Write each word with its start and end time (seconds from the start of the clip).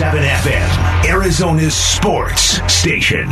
1057 0.00 0.52
FM, 0.52 1.10
Arizona's 1.10 1.74
sports 1.74 2.72
station. 2.72 3.28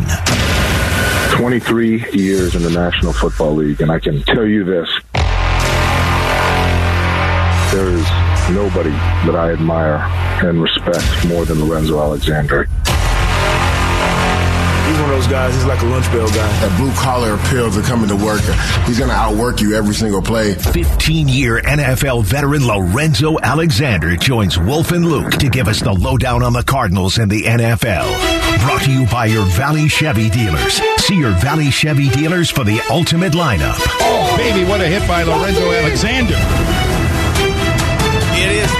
23 1.31 2.11
years 2.13 2.55
in 2.55 2.63
the 2.63 2.69
National 2.69 3.15
Football 3.15 3.55
League, 3.55 3.81
and 3.81 3.91
I 3.91 3.99
can 3.99 4.23
tell 4.25 4.45
you 4.45 4.65
this 4.65 4.87
there 7.73 7.89
is 7.89 8.07
nobody 8.51 8.91
that 8.91 9.35
I 9.35 9.53
admire 9.53 9.97
and 10.47 10.61
respect 10.63 11.27
more 11.27 11.47
than 11.47 11.67
Lorenzo 11.67 12.01
Alexander. 12.01 12.69
He's 15.09 15.17
one 15.17 15.21
of 15.21 15.25
those 15.25 15.33
guys, 15.33 15.55
he's 15.55 15.65
like 15.65 15.81
a 15.81 15.87
lunch 15.87 16.05
bell 16.13 16.29
guy. 16.29 16.61
That 16.61 16.77
blue 16.79 16.93
collar 16.93 17.35
appeal 17.35 17.71
to 17.71 17.81
coming 17.81 18.09
to 18.09 18.17
work. 18.17 18.43
He's 18.85 18.99
going 18.99 19.09
to 19.09 19.17
outwork 19.17 19.63
you 19.63 19.75
every 19.75 19.95
single 19.95 20.21
play. 20.21 20.53
15 20.53 21.29
year 21.29 21.63
NFL 21.63 22.25
veteran 22.25 22.67
Lorenzo 22.67 23.39
Alexander 23.41 24.17
joins 24.17 24.59
Wolf 24.59 24.93
and 24.93 25.07
Luke 25.07 25.31
to 25.39 25.49
give 25.49 25.67
us 25.67 25.81
the 25.81 25.95
lowdown 25.95 26.43
on 26.43 26.53
the 26.53 26.63
Cardinals 26.63 27.17
and 27.17 27.31
the 27.31 27.45
NFL. 27.45 28.05
Brought 28.67 28.83
to 28.83 28.93
you 28.93 29.07
by 29.07 29.25
your 29.27 29.47
Valley 29.47 29.89
Chevy 29.89 30.29
dealers. 30.29 30.75
See 30.99 31.17
your 31.17 31.33
Valley 31.33 31.71
Chevy 31.71 32.11
dealers 32.11 32.51
for 32.51 32.65
the 32.65 32.79
ultimate 32.91 33.33
lineup. 33.33 33.77
Oh, 33.79 34.37
baby, 34.37 34.69
what 34.69 34.83
a 34.83 34.87
hit 34.87 35.09
by 35.09 35.23
Lorenzo 35.23 35.73
Alexander. 35.73 36.88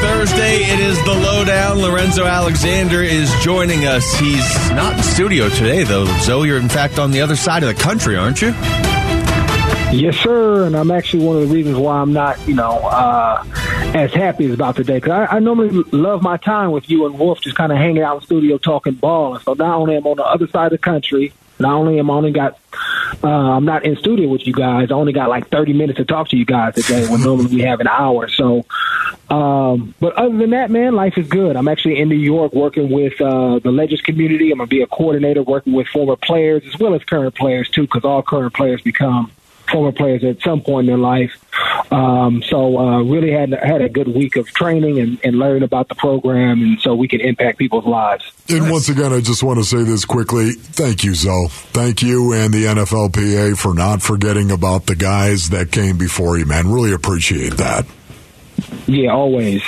Thursday. 0.01 0.63
It 0.65 0.81
is 0.81 1.03
the 1.05 1.13
lowdown. 1.13 1.79
Lorenzo 1.79 2.25
Alexander 2.25 3.03
is 3.03 3.33
joining 3.43 3.85
us. 3.85 4.15
He's 4.19 4.71
not 4.71 4.97
in 4.97 5.03
studio 5.03 5.49
today, 5.49 5.83
though. 5.83 6.05
Zo, 6.21 6.45
you're 6.45 6.59
in 6.59 6.69
fact 6.69 6.99
on 6.99 7.11
the 7.11 7.21
other 7.21 7.37
side 7.37 7.63
of 7.65 7.75
the 7.75 7.81
country, 7.83 8.17
aren't 8.17 8.41
you? 8.41 8.49
Yes, 9.91 10.17
sir. 10.17 10.67
And 10.67 10.77
I'm 10.77 10.91
actually 10.91 11.25
one 11.25 11.37
of 11.37 11.49
the 11.49 11.55
reasons 11.55 11.77
why 11.77 11.99
I'm 11.99 12.13
not, 12.13 12.39
you 12.47 12.55
know, 12.55 12.79
uh, 12.79 13.45
as 13.95 14.13
happy 14.13 14.47
as 14.47 14.53
about 14.53 14.77
today. 14.77 14.99
Because 14.99 15.13
I, 15.13 15.37
I 15.37 15.39
normally 15.41 15.71
love 15.93 16.23
my 16.23 16.37
time 16.37 16.71
with 16.71 16.89
you 16.89 17.07
and 17.07 17.19
Wolf, 17.19 17.41
just 17.41 17.57
kind 17.57 17.73
of 17.73 17.79
hanging 17.79 18.03
out 18.03 18.17
in 18.17 18.23
studio 18.23 18.59
talking 18.59 18.95
ball. 18.95 19.35
And 19.35 19.43
so 19.43 19.55
not 19.55 19.77
only 19.79 19.97
am 19.97 20.07
I 20.07 20.11
on 20.11 20.17
the 20.17 20.25
other 20.25 20.47
side 20.47 20.67
of 20.67 20.73
the 20.73 20.79
country, 20.79 21.33
not 21.59 21.73
only 21.73 21.99
am 21.99 22.11
I 22.11 22.15
only 22.15 22.31
got, 22.31 22.59
uh, 23.25 23.29
I'm 23.29 23.65
not 23.65 23.85
in 23.85 23.97
studio 23.97 24.29
with 24.29 24.47
you 24.47 24.53
guys. 24.53 24.91
I 24.91 24.95
only 24.95 25.13
got 25.13 25.29
like 25.29 25.49
30 25.49 25.73
minutes 25.73 25.97
to 25.97 26.05
talk 26.05 26.29
to 26.29 26.37
you 26.37 26.45
guys 26.45 26.75
today 26.75 27.09
when 27.09 27.23
normally 27.23 27.47
we 27.55 27.63
have 27.63 27.81
an 27.81 27.89
hour. 27.89 28.29
So, 28.29 28.65
um, 29.31 29.95
but 30.01 30.15
other 30.15 30.37
than 30.37 30.51
that, 30.51 30.71
man, 30.71 30.95
life 30.95 31.19
is 31.19 31.29
good. 31.29 31.57
I'm 31.57 31.69
actually 31.69 31.99
in 31.99 32.09
New 32.09 32.17
York 32.17 32.53
working 32.55 32.91
with 32.91 33.21
uh, 33.21 33.59
the 33.59 33.71
Legends 33.71 34.03
community. 34.03 34.51
I'm 34.51 34.59
gonna 34.59 34.69
be 34.69 34.83
a 34.83 34.87
coordinator 34.87 35.43
working 35.43 35.75
with 35.75 35.87
former 35.89 36.17
players 36.17 36.63
as 36.67 36.79
well 36.79 36.95
as 36.95 37.05
current 37.05 37.35
players 37.35 37.69
too, 37.69 37.83
because 37.83 38.05
all 38.05 38.23
current 38.23 38.55
players 38.55 38.81
become 38.81 39.31
former 39.71 39.93
players 39.93 40.25
at 40.25 40.41
some 40.41 40.63
point 40.63 40.89
in 40.89 40.95
their 40.95 40.99
life. 40.99 41.33
Um, 41.93 42.43
so 42.43 42.79
uh, 42.79 43.03
really 43.03 43.31
had 43.31 43.51
had 43.51 43.83
a 43.83 43.89
good 43.89 44.09
week 44.09 44.37
of 44.37 44.47
training 44.49 44.99
and, 44.99 45.19
and 45.23 45.39
learning 45.39 45.63
about 45.63 45.89
the 45.89 45.95
program, 45.95 46.63
and 46.63 46.81
so 46.81 46.95
we 46.95 47.09
can 47.09 47.21
impact 47.21 47.59
people's 47.59 47.85
lives. 47.85 48.31
And 48.49 48.71
once 48.71 48.89
again, 48.89 49.13
I 49.13 49.21
just 49.21 49.43
want 49.43 49.59
to 49.59 49.65
say 49.65 49.83
this 49.83 50.05
quickly. 50.05 50.53
Thank 50.53 51.05
you, 51.05 51.15
Zoe. 51.15 51.49
Thank 51.49 52.03
you 52.03 52.33
and 52.33 52.53
the 52.53 52.65
NFLPA 52.65 53.59
for 53.59 53.75
not 53.75 54.01
forgetting 54.03 54.51
about 54.51 54.87
the 54.87 54.97
guys 54.97 55.51
that 55.51 55.71
came 55.71 55.99
before 55.99 56.39
you, 56.39 56.47
man. 56.47 56.69
Really 56.71 56.93
appreciate 56.93 57.59
that. 57.59 57.87
Yeah, 58.87 59.13
always. 59.13 59.63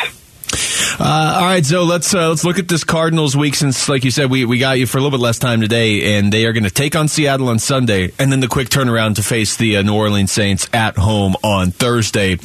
Uh, 0.98 1.38
all 1.38 1.44
right, 1.44 1.64
so 1.64 1.84
let's 1.84 2.14
uh, 2.14 2.28
let's 2.28 2.44
look 2.44 2.58
at 2.58 2.68
this 2.68 2.84
Cardinals 2.84 3.34
week. 3.36 3.54
Since, 3.54 3.88
like 3.88 4.04
you 4.04 4.10
said, 4.10 4.30
we, 4.30 4.44
we 4.44 4.58
got 4.58 4.78
you 4.78 4.86
for 4.86 4.98
a 4.98 5.00
little 5.00 5.16
bit 5.16 5.22
less 5.22 5.38
time 5.38 5.60
today, 5.60 6.18
and 6.18 6.30
they 6.30 6.44
are 6.44 6.52
going 6.52 6.64
to 6.64 6.70
take 6.70 6.94
on 6.94 7.08
Seattle 7.08 7.48
on 7.48 7.58
Sunday, 7.58 8.12
and 8.18 8.30
then 8.30 8.40
the 8.40 8.48
quick 8.48 8.68
turnaround 8.68 9.14
to 9.14 9.22
face 9.22 9.56
the 9.56 9.78
uh, 9.78 9.82
New 9.82 9.94
Orleans 9.94 10.30
Saints 10.30 10.68
at 10.74 10.96
home 10.98 11.36
on 11.42 11.70
Thursday. 11.70 12.36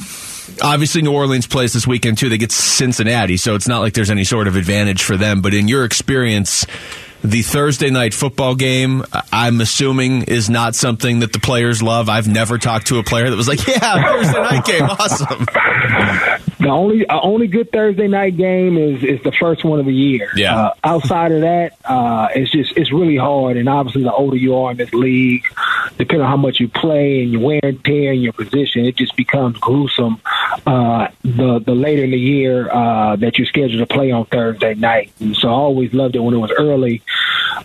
Obviously, 0.62 1.02
New 1.02 1.12
Orleans 1.12 1.46
plays 1.46 1.74
this 1.74 1.86
weekend 1.86 2.16
too. 2.16 2.28
They 2.30 2.38
get 2.38 2.52
Cincinnati, 2.52 3.36
so 3.36 3.56
it's 3.56 3.68
not 3.68 3.80
like 3.80 3.92
there's 3.92 4.10
any 4.10 4.24
sort 4.24 4.48
of 4.48 4.56
advantage 4.56 5.02
for 5.02 5.18
them. 5.18 5.42
But 5.42 5.52
in 5.52 5.68
your 5.68 5.84
experience, 5.84 6.64
the 7.30 7.42
Thursday 7.42 7.90
night 7.90 8.14
football 8.14 8.54
game, 8.54 9.04
I'm 9.32 9.60
assuming, 9.60 10.22
is 10.22 10.48
not 10.48 10.74
something 10.74 11.20
that 11.20 11.32
the 11.32 11.40
players 11.40 11.82
love. 11.82 12.08
I've 12.08 12.28
never 12.28 12.58
talked 12.58 12.88
to 12.88 12.98
a 12.98 13.02
player 13.02 13.28
that 13.28 13.36
was 13.36 13.48
like, 13.48 13.66
"Yeah, 13.66 14.02
Thursday 14.02 14.42
night 14.42 14.64
game, 14.64 14.82
awesome." 14.84 15.46
The 16.58 16.68
only 16.68 17.06
uh, 17.06 17.20
only 17.20 17.48
good 17.48 17.70
Thursday 17.70 18.08
night 18.08 18.36
game 18.36 18.78
is 18.78 19.02
is 19.04 19.22
the 19.22 19.32
first 19.32 19.64
one 19.64 19.78
of 19.78 19.86
the 19.86 19.92
year. 19.92 20.30
Yeah. 20.36 20.56
Uh, 20.56 20.74
outside 20.84 21.32
of 21.32 21.42
that, 21.42 21.74
uh, 21.84 22.28
it's 22.34 22.50
just 22.50 22.76
it's 22.76 22.92
really 22.92 23.16
hard. 23.16 23.56
And 23.56 23.68
obviously, 23.68 24.04
the 24.04 24.12
older 24.12 24.36
you 24.36 24.56
are 24.56 24.70
in 24.70 24.78
this 24.78 24.92
league, 24.94 25.44
depending 25.98 26.22
on 26.22 26.30
how 26.30 26.36
much 26.36 26.58
you 26.58 26.68
play 26.68 27.22
and 27.22 27.32
your 27.32 27.42
wear 27.42 27.60
and 27.62 27.84
tear 27.84 28.12
and 28.12 28.22
your 28.22 28.32
position, 28.32 28.86
it 28.86 28.96
just 28.96 29.16
becomes 29.16 29.58
gruesome. 29.58 30.20
Uh, 30.64 31.08
the 31.22 31.58
the 31.58 31.74
later 31.74 32.04
in 32.04 32.10
the 32.10 32.18
year 32.18 32.70
uh, 32.70 33.16
that 33.16 33.38
you're 33.38 33.46
scheduled 33.46 33.86
to 33.86 33.94
play 33.94 34.10
on 34.10 34.24
Thursday 34.26 34.74
night. 34.74 35.12
And 35.20 35.36
so 35.36 35.48
I 35.48 35.52
always 35.52 35.92
loved 35.92 36.16
it 36.16 36.20
when 36.20 36.34
it 36.34 36.38
was 36.38 36.52
early. 36.52 37.02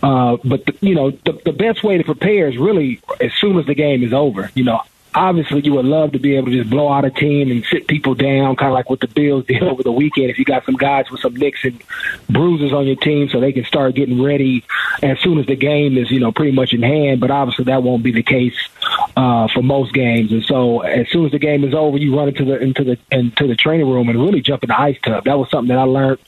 Uh, 0.01 0.37
but 0.43 0.65
the, 0.65 0.75
you 0.81 0.95
know, 0.95 1.11
the, 1.11 1.39
the 1.45 1.53
best 1.53 1.83
way 1.83 1.97
to 1.97 2.03
prepare 2.03 2.47
is 2.47 2.57
really 2.57 3.01
as 3.19 3.31
soon 3.35 3.57
as 3.59 3.65
the 3.65 3.75
game 3.75 4.03
is 4.03 4.13
over. 4.13 4.51
You 4.55 4.63
know, 4.63 4.81
obviously 5.13 5.61
you 5.61 5.73
would 5.73 5.85
love 5.85 6.13
to 6.13 6.19
be 6.19 6.35
able 6.35 6.47
to 6.47 6.57
just 6.57 6.69
blow 6.69 6.91
out 6.91 7.05
a 7.05 7.09
team 7.09 7.51
and 7.51 7.65
sit 7.65 7.87
people 7.87 8.15
down, 8.15 8.55
kind 8.55 8.69
of 8.69 8.73
like 8.73 8.89
what 8.89 8.99
the 8.99 9.07
Bills 9.07 9.45
did 9.45 9.63
over 9.71 9.83
the 9.83 9.91
weekend. 9.91 10.29
If 10.29 10.39
you 10.39 10.45
got 10.45 10.65
some 10.65 10.75
guys 10.75 11.09
with 11.11 11.21
some 11.21 11.35
nicks 11.35 11.63
and 11.63 11.81
bruises 12.29 12.73
on 12.73 12.87
your 12.87 12.95
team, 12.95 13.29
so 13.29 13.39
they 13.39 13.51
can 13.51 13.65
start 13.65 13.95
getting 13.95 14.21
ready 14.21 14.63
as 15.01 15.19
soon 15.19 15.39
as 15.39 15.45
the 15.45 15.55
game 15.55 15.97
is, 15.97 16.11
you 16.11 16.19
know, 16.19 16.31
pretty 16.31 16.51
much 16.51 16.73
in 16.73 16.83
hand. 16.83 17.19
But 17.19 17.31
obviously 17.31 17.65
that 17.65 17.83
won't 17.83 18.03
be 18.03 18.11
the 18.11 18.23
case 18.23 18.55
uh, 19.15 19.47
for 19.53 19.61
most 19.61 19.93
games. 19.93 20.31
And 20.31 20.43
so 20.43 20.81
as 20.81 21.09
soon 21.09 21.25
as 21.25 21.31
the 21.31 21.39
game 21.39 21.63
is 21.63 21.73
over, 21.73 21.97
you 21.97 22.17
run 22.17 22.29
into 22.29 22.45
the 22.45 22.59
into 22.59 22.83
the 22.83 22.97
into 23.11 23.47
the 23.47 23.55
training 23.55 23.89
room 23.89 24.09
and 24.09 24.19
really 24.19 24.41
jump 24.41 24.63
in 24.63 24.69
the 24.69 24.79
ice 24.79 24.97
tub. 25.03 25.25
That 25.25 25.37
was 25.37 25.49
something 25.49 25.69
that 25.69 25.79
I 25.79 25.83
learned 25.83 26.19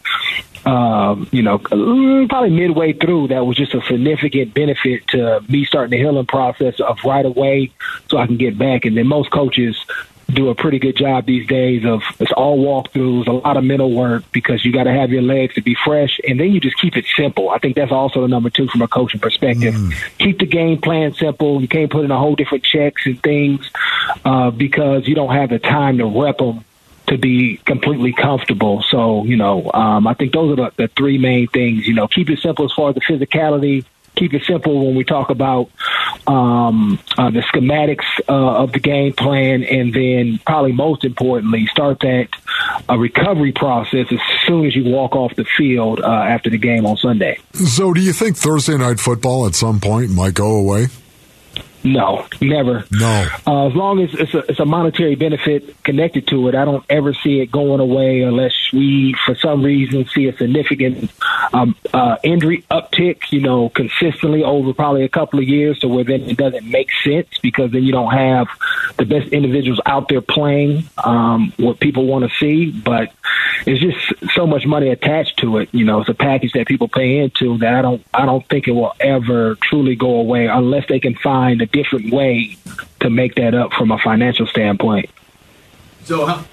um, 0.65 1.27
you 1.31 1.41
know, 1.41 1.57
probably 1.57 2.49
midway 2.49 2.93
through, 2.93 3.27
that 3.29 3.45
was 3.45 3.57
just 3.57 3.73
a 3.73 3.81
significant 3.81 4.53
benefit 4.53 5.05
to 5.09 5.41
me 5.49 5.65
starting 5.65 5.91
the 5.91 5.97
healing 5.97 6.25
process 6.25 6.79
of 6.79 6.97
right 7.03 7.25
away 7.25 7.71
so 8.09 8.17
I 8.17 8.27
can 8.27 8.37
get 8.37 8.57
back. 8.57 8.72
And 8.85 8.97
then 8.97 9.07
most 9.07 9.31
coaches 9.31 9.77
do 10.29 10.49
a 10.49 10.55
pretty 10.55 10.79
good 10.79 10.95
job 10.95 11.25
these 11.25 11.47
days 11.47 11.85
of 11.85 12.01
it's 12.19 12.31
all 12.31 12.57
walkthroughs, 12.57 13.27
a 13.27 13.31
lot 13.31 13.57
of 13.57 13.63
mental 13.63 13.91
work 13.91 14.23
because 14.31 14.63
you 14.65 14.71
got 14.71 14.83
to 14.83 14.91
have 14.91 15.11
your 15.11 15.21
legs 15.21 15.53
to 15.55 15.61
be 15.61 15.75
fresh, 15.85 16.19
and 16.27 16.39
then 16.39 16.51
you 16.51 16.59
just 16.59 16.79
keep 16.79 16.95
it 16.95 17.05
simple. 17.15 17.49
I 17.49 17.59
think 17.59 17.75
that's 17.75 17.91
also 17.91 18.21
the 18.21 18.27
number 18.27 18.49
two 18.49 18.67
from 18.67 18.81
a 18.81 18.87
coaching 18.87 19.19
perspective. 19.19 19.73
Mm. 19.73 20.17
Keep 20.19 20.39
the 20.39 20.45
game 20.45 20.81
plan 20.81 21.13
simple. 21.13 21.61
You 21.61 21.67
can't 21.67 21.91
put 21.91 22.05
in 22.05 22.11
a 22.11 22.17
whole 22.17 22.35
different 22.35 22.63
checks 22.63 23.05
and 23.05 23.21
things 23.21 23.69
uh, 24.25 24.51
because 24.51 25.07
you 25.07 25.15
don't 25.15 25.33
have 25.33 25.49
the 25.49 25.59
time 25.59 25.97
to 25.97 26.05
rep 26.05 26.37
them 26.37 26.63
to 27.07 27.17
be 27.17 27.57
completely 27.57 28.13
comfortable. 28.13 28.81
So, 28.89 29.25
you 29.25 29.35
know, 29.35 29.69
um, 29.73 30.07
I 30.07 30.13
think 30.13 30.31
those 30.31 30.53
are 30.53 30.55
the, 30.55 30.71
the 30.77 30.87
three 30.87 31.17
main 31.17 31.47
things. 31.47 31.85
You 31.85 31.93
know, 31.93 32.07
keep 32.07 32.29
it 32.29 32.39
simple 32.39 32.65
as 32.65 32.71
far 32.71 32.89
as 32.89 32.95
the 32.95 33.01
physicality. 33.01 33.85
Keep 34.15 34.33
it 34.33 34.43
simple 34.45 34.85
when 34.85 34.95
we 34.95 35.03
talk 35.03 35.29
about 35.29 35.69
um, 36.27 36.99
uh, 37.17 37.29
the 37.31 37.39
schematics 37.39 38.05
uh, 38.29 38.63
of 38.63 38.71
the 38.71 38.79
game 38.79 39.13
plan, 39.13 39.63
and 39.63 39.93
then 39.93 40.39
probably 40.45 40.71
most 40.71 41.03
importantly, 41.03 41.65
start 41.67 41.99
that 42.01 42.27
uh, 42.89 42.97
recovery 42.97 43.51
process 43.51 44.07
as 44.11 44.19
soon 44.47 44.65
as 44.65 44.75
you 44.75 44.85
walk 44.85 45.15
off 45.15 45.35
the 45.35 45.45
field 45.57 45.99
uh, 45.99 46.05
after 46.05 46.49
the 46.49 46.57
game 46.57 46.85
on 46.85 46.97
Sunday. 46.97 47.37
So, 47.53 47.93
do 47.93 48.01
you 48.01 48.13
think 48.13 48.37
Thursday 48.37 48.77
night 48.77 48.99
football 48.99 49.47
at 49.47 49.55
some 49.55 49.79
point 49.79 50.11
might 50.11 50.33
go 50.33 50.55
away? 50.55 50.87
No, 51.83 52.25
never. 52.41 52.85
No. 52.91 53.27
Uh, 53.45 53.67
as 53.67 53.75
long 53.75 54.01
as 54.01 54.13
it's 54.13 54.33
a, 54.33 54.39
it's 54.49 54.59
a 54.59 54.65
monetary 54.65 55.15
benefit 55.15 55.83
connected 55.83 56.27
to 56.27 56.47
it, 56.47 56.55
I 56.55 56.65
don't 56.65 56.85
ever 56.89 57.13
see 57.13 57.41
it 57.41 57.51
going 57.51 57.79
away 57.79 58.21
unless 58.21 58.53
we, 58.71 59.15
for 59.25 59.35
some 59.35 59.63
reason, 59.63 60.05
see 60.07 60.27
a 60.27 60.37
significant 60.37 61.11
um, 61.53 61.75
uh, 61.93 62.17
injury 62.23 62.65
uptick, 62.71 63.31
you 63.31 63.41
know, 63.41 63.69
consistently 63.69 64.43
over 64.43 64.73
probably 64.73 65.03
a 65.03 65.09
couple 65.09 65.39
of 65.39 65.45
years 65.45 65.79
to 65.79 65.87
where 65.87 66.03
then 66.03 66.21
it 66.21 66.37
doesn't 66.37 66.65
make 66.65 66.89
sense 67.03 67.27
because 67.41 67.71
then 67.71 67.83
you 67.83 67.91
don't 67.91 68.13
have 68.13 68.47
the 68.97 69.05
best 69.05 69.27
individuals 69.33 69.81
out 69.85 70.07
there 70.07 70.21
playing 70.21 70.85
um, 71.03 71.53
what 71.57 71.79
people 71.79 72.05
want 72.05 72.29
to 72.29 72.37
see. 72.37 72.71
But 72.71 73.11
it's 73.65 73.81
just 73.81 74.33
so 74.33 74.47
much 74.47 74.65
money 74.65 74.89
attached 74.89 75.37
to 75.39 75.57
it. 75.57 75.69
You 75.73 75.85
know, 75.85 76.01
it's 76.01 76.09
a 76.09 76.13
package 76.13 76.53
that 76.53 76.67
people 76.67 76.87
pay 76.87 77.19
into 77.19 77.57
that 77.59 77.73
I 77.73 77.81
don't 77.81 78.05
I 78.13 78.25
don't 78.25 78.47
think 78.47 78.67
it 78.67 78.71
will 78.71 78.93
ever 78.99 79.55
truly 79.55 79.95
go 79.95 80.15
away 80.15 80.47
unless 80.47 80.87
they 80.87 80.99
can 80.99 81.15
find 81.15 81.61
a 81.61 81.67
different 81.73 82.13
way 82.13 82.55
to 83.01 83.09
make 83.09 83.35
that 83.35 83.53
up 83.53 83.73
from 83.73 83.91
a 83.91 83.97
financial 83.97 84.47
standpoint. 84.47 85.09
So 86.05 86.25
how, 86.25 86.45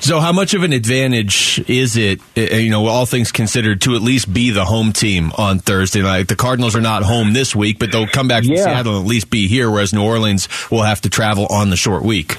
so 0.00 0.20
how 0.20 0.32
much 0.32 0.54
of 0.54 0.62
an 0.62 0.72
advantage 0.72 1.62
is 1.68 1.96
it, 1.96 2.20
uh, 2.36 2.56
you 2.56 2.70
know, 2.70 2.86
all 2.86 3.06
things 3.06 3.32
considered, 3.32 3.82
to 3.82 3.94
at 3.94 4.02
least 4.02 4.32
be 4.32 4.50
the 4.50 4.64
home 4.64 4.92
team 4.92 5.30
on 5.38 5.58
Thursday 5.58 6.02
night? 6.02 6.28
The 6.28 6.36
Cardinals 6.36 6.74
are 6.74 6.80
not 6.80 7.02
home 7.02 7.32
this 7.32 7.54
week, 7.54 7.78
but 7.78 7.92
they'll 7.92 8.06
come 8.06 8.26
back 8.28 8.42
to 8.42 8.48
Yeah. 8.50 8.64
Seattle 8.64 8.96
and 8.96 9.04
at 9.04 9.08
least 9.08 9.30
be 9.30 9.46
here, 9.48 9.70
whereas 9.70 9.92
New 9.92 10.02
Orleans 10.02 10.48
will 10.70 10.82
have 10.82 11.00
to 11.02 11.10
travel 11.10 11.46
on 11.46 11.70
the 11.70 11.76
short 11.76 12.02
week. 12.02 12.38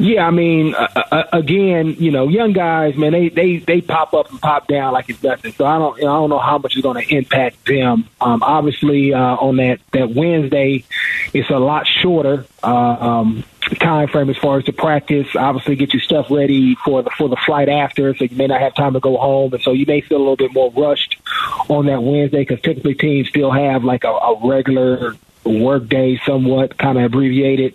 Yeah, 0.00 0.26
I 0.26 0.30
mean, 0.30 0.74
uh, 0.74 0.88
uh, 0.94 1.24
again, 1.34 1.94
you 1.98 2.10
know, 2.10 2.26
young 2.26 2.54
guys, 2.54 2.96
man, 2.96 3.12
they 3.12 3.28
they 3.28 3.58
they 3.58 3.82
pop 3.82 4.14
up 4.14 4.30
and 4.30 4.40
pop 4.40 4.66
down 4.66 4.94
like 4.94 5.10
it's 5.10 5.22
nothing. 5.22 5.52
So 5.52 5.66
I 5.66 5.78
don't, 5.78 5.98
I 5.98 6.04
don't 6.04 6.30
know 6.30 6.38
how 6.38 6.56
much 6.56 6.74
it's 6.74 6.82
going 6.82 7.04
to 7.04 7.14
impact 7.14 7.66
them. 7.66 8.08
Um, 8.18 8.42
obviously, 8.42 9.12
uh, 9.12 9.18
on 9.18 9.56
that 9.56 9.80
that 9.92 10.14
Wednesday, 10.14 10.84
it's 11.34 11.50
a 11.50 11.58
lot 11.58 11.86
shorter 11.86 12.46
uh, 12.62 12.66
um, 12.66 13.44
time 13.78 14.08
frame 14.08 14.30
as 14.30 14.38
far 14.38 14.58
as 14.58 14.64
the 14.64 14.72
practice. 14.72 15.26
Obviously, 15.36 15.76
get 15.76 15.92
your 15.92 16.00
stuff 16.00 16.28
ready 16.30 16.76
for 16.76 17.02
the 17.02 17.10
for 17.18 17.28
the 17.28 17.36
flight 17.44 17.68
after, 17.68 18.16
so 18.16 18.24
you 18.24 18.36
may 18.36 18.46
not 18.46 18.62
have 18.62 18.74
time 18.74 18.94
to 18.94 19.00
go 19.00 19.18
home, 19.18 19.52
and 19.52 19.62
so 19.62 19.72
you 19.72 19.84
may 19.84 20.00
feel 20.00 20.16
a 20.16 20.24
little 20.24 20.36
bit 20.36 20.54
more 20.54 20.72
rushed 20.72 21.18
on 21.68 21.84
that 21.86 22.02
Wednesday 22.02 22.40
because 22.40 22.62
typically 22.62 22.94
teams 22.94 23.28
still 23.28 23.50
have 23.50 23.84
like 23.84 24.04
a, 24.04 24.08
a 24.08 24.48
regular 24.48 25.14
work 25.44 25.88
day 25.88 26.20
somewhat 26.24 26.76
kind 26.78 26.98
of 26.98 27.04
abbreviated 27.04 27.74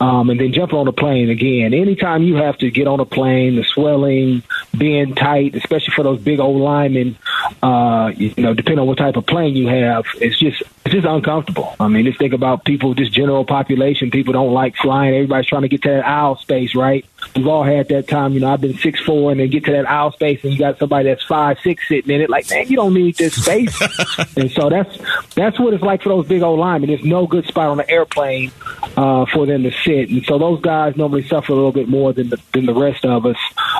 um, 0.00 0.30
and 0.30 0.38
then 0.38 0.52
jump 0.52 0.72
on 0.72 0.86
a 0.88 0.92
plane 0.92 1.30
again. 1.30 1.74
Anytime 1.74 2.22
you 2.22 2.36
have 2.36 2.58
to 2.58 2.70
get 2.70 2.86
on 2.86 3.00
a 3.00 3.04
plane 3.04 3.56
the 3.56 3.64
swelling 3.64 4.42
being 4.76 5.14
tight 5.14 5.54
especially 5.54 5.92
for 5.94 6.02
those 6.02 6.20
big 6.20 6.40
old 6.40 6.60
linemen 6.60 7.16
uh, 7.62 8.12
you 8.16 8.32
know 8.36 8.54
depending 8.54 8.80
on 8.80 8.86
what 8.86 8.98
type 8.98 9.16
of 9.16 9.26
plane 9.26 9.56
you 9.56 9.66
have 9.66 10.04
it's 10.20 10.38
just 10.38 10.62
it's 10.88 10.94
just 10.94 11.06
uncomfortable. 11.06 11.76
I 11.78 11.88
mean 11.88 12.06
just 12.06 12.18
think 12.18 12.32
about 12.32 12.64
people 12.64 12.94
just 12.94 13.12
general 13.12 13.44
population 13.44 14.10
people 14.10 14.32
don't 14.32 14.52
like 14.52 14.74
flying. 14.76 15.14
Everybody's 15.14 15.46
trying 15.46 15.62
to 15.62 15.68
get 15.68 15.82
to 15.82 15.90
that 15.90 16.06
aisle 16.06 16.36
space 16.36 16.74
right? 16.74 17.04
We've 17.36 17.46
all 17.46 17.64
had 17.64 17.88
that 17.88 18.08
time 18.08 18.32
you 18.32 18.40
know 18.40 18.52
i've 18.52 18.60
been 18.60 18.78
six 18.78 19.00
four 19.00 19.30
and 19.30 19.40
then 19.40 19.50
get 19.50 19.64
to 19.64 19.72
that 19.72 19.88
aisle 19.88 20.12
space 20.12 20.42
and 20.44 20.52
you 20.52 20.58
got 20.58 20.78
somebody 20.78 21.08
that's 21.08 21.24
five 21.24 21.58
six 21.62 21.86
sitting 21.88 22.14
in 22.14 22.20
it 22.20 22.30
like 22.30 22.48
man 22.50 22.68
you 22.68 22.76
don't 22.76 22.94
need 22.94 23.16
this 23.16 23.34
space. 23.42 23.76
And 24.36 24.50
so 24.52 24.68
that's 24.68 24.96
that's 25.34 25.58
what 25.58 25.74
it's 25.74 25.82
like 25.82 26.02
for 26.02 26.10
those 26.10 26.26
big 26.26 26.42
old 26.42 26.58
linemen. 26.60 26.90
There's 26.90 27.04
no 27.04 27.26
good 27.26 27.46
spot 27.46 27.68
on 27.68 27.78
the 27.78 27.90
airplane 27.90 28.52
uh, 28.96 29.26
for 29.26 29.46
them 29.46 29.62
to 29.64 29.70
sit. 29.70 30.10
And 30.10 30.24
so 30.24 30.38
those 30.38 30.60
guys 30.60 30.96
normally 30.96 31.26
suffer 31.26 31.52
a 31.52 31.56
little 31.56 31.72
bit 31.72 31.88
more 31.88 32.12
than 32.12 32.28
the, 32.28 32.40
than 32.52 32.66
the 32.66 32.74
rest 32.74 33.04
of 33.04 33.26
us. 33.26 33.36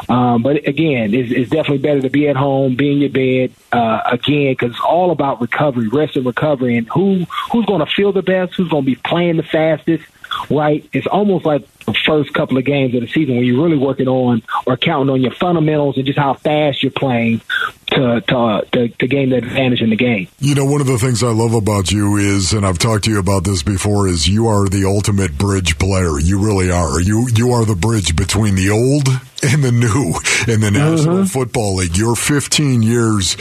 Um, 0.08 0.42
but 0.42 0.66
again, 0.66 1.14
it's, 1.14 1.30
it's 1.30 1.50
definitely 1.50 1.78
better 1.78 2.00
to 2.00 2.10
be 2.10 2.28
at 2.28 2.36
home, 2.36 2.76
be 2.76 2.92
in 2.92 2.98
your 2.98 3.10
bed 3.10 3.52
uh, 3.72 4.00
again, 4.10 4.52
because 4.52 4.70
it's 4.70 4.80
all 4.80 5.10
about 5.10 5.40
recovery, 5.40 5.88
rest 5.88 6.16
and 6.16 6.26
recovery, 6.26 6.76
and 6.76 6.88
who 6.98 7.24
who's 7.52 7.64
going 7.66 7.84
to 7.84 7.86
feel 7.86 8.12
the 8.12 8.22
best, 8.22 8.54
who's 8.54 8.68
going 8.68 8.82
to 8.82 8.86
be 8.86 8.96
playing 8.96 9.36
the 9.36 9.42
fastest. 9.44 10.04
Right, 10.50 10.88
it's 10.92 11.06
almost 11.06 11.44
like 11.44 11.66
the 11.84 11.94
first 11.94 12.32
couple 12.34 12.58
of 12.58 12.64
games 12.64 12.94
of 12.94 13.00
the 13.00 13.06
season 13.06 13.36
when 13.36 13.44
you're 13.44 13.62
really 13.62 13.78
working 13.78 14.08
on 14.08 14.42
or 14.66 14.76
counting 14.76 15.10
on 15.10 15.20
your 15.20 15.32
fundamentals 15.32 15.96
and 15.96 16.06
just 16.06 16.18
how 16.18 16.34
fast 16.34 16.82
you're 16.82 16.92
playing 16.92 17.40
to 17.88 18.20
to, 18.20 18.38
uh, 18.38 18.60
to, 18.72 18.88
to 18.88 19.06
gain 19.06 19.30
the 19.30 19.36
advantage 19.36 19.80
in 19.80 19.90
the 19.90 19.96
game. 19.96 20.28
You 20.38 20.54
know, 20.54 20.64
one 20.64 20.80
of 20.80 20.86
the 20.86 20.98
things 20.98 21.22
I 21.22 21.32
love 21.32 21.54
about 21.54 21.90
you 21.90 22.16
is, 22.16 22.52
and 22.52 22.66
I've 22.66 22.78
talked 22.78 23.04
to 23.04 23.10
you 23.10 23.18
about 23.18 23.44
this 23.44 23.62
before, 23.62 24.08
is 24.08 24.28
you 24.28 24.48
are 24.48 24.68
the 24.68 24.84
ultimate 24.84 25.36
bridge 25.38 25.78
player. 25.78 26.18
You 26.18 26.38
really 26.44 26.70
are. 26.70 27.00
You 27.00 27.28
you 27.34 27.52
are 27.52 27.64
the 27.64 27.76
bridge 27.76 28.16
between 28.16 28.54
the 28.54 28.70
old 28.70 29.08
and 29.42 29.62
the 29.62 29.72
new 29.72 30.14
in 30.52 30.60
the 30.60 30.70
National 30.70 31.18
mm-hmm. 31.18 31.24
Football 31.24 31.76
League. 31.76 31.96
You're 31.96 32.16
15 32.16 32.82
years. 32.82 33.36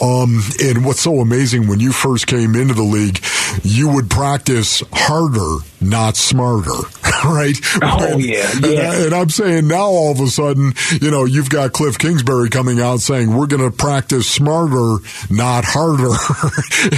Um, 0.00 0.40
and 0.62 0.84
what's 0.84 1.00
so 1.00 1.20
amazing 1.20 1.68
when 1.68 1.80
you 1.80 1.92
first 1.92 2.26
came 2.26 2.54
into 2.54 2.74
the 2.74 2.82
league, 2.82 3.20
you 3.62 3.88
would 3.88 4.10
practice 4.10 4.82
harder, 4.92 5.64
not 5.82 6.16
smarter, 6.16 6.70
right? 7.24 7.56
Oh, 7.82 8.16
yeah. 8.18 8.50
yeah. 8.60 8.68
And, 8.68 8.78
I, 8.80 9.04
and 9.06 9.14
I'm 9.14 9.30
saying 9.30 9.68
now 9.68 9.86
all 9.86 10.12
of 10.12 10.20
a 10.20 10.28
sudden, 10.28 10.72
you 11.00 11.10
know, 11.10 11.24
you've 11.24 11.50
got 11.50 11.72
Cliff 11.72 11.98
Kingsbury 11.98 12.50
coming 12.50 12.80
out 12.80 13.00
saying, 13.00 13.34
we're 13.34 13.46
going 13.46 13.62
to 13.62 13.76
practice 13.76 14.28
smarter, 14.28 15.02
not 15.30 15.64
harder. 15.66 16.14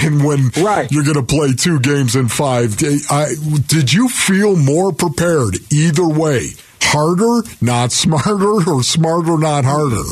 and 0.06 0.24
when 0.24 0.48
right. 0.64 0.90
you're 0.90 1.04
going 1.04 1.14
to 1.14 1.22
play 1.22 1.52
two 1.52 1.80
games 1.80 2.16
in 2.16 2.28
five, 2.28 2.76
I, 3.10 3.34
did 3.66 3.92
you 3.92 4.08
feel 4.08 4.56
more 4.56 4.92
prepared 4.92 5.56
either 5.72 6.06
way? 6.06 6.50
Harder, 6.86 7.48
not 7.60 7.92
smarter, 7.92 8.70
or 8.70 8.82
smarter, 8.82 9.38
not 9.38 9.64
harder? 9.64 10.02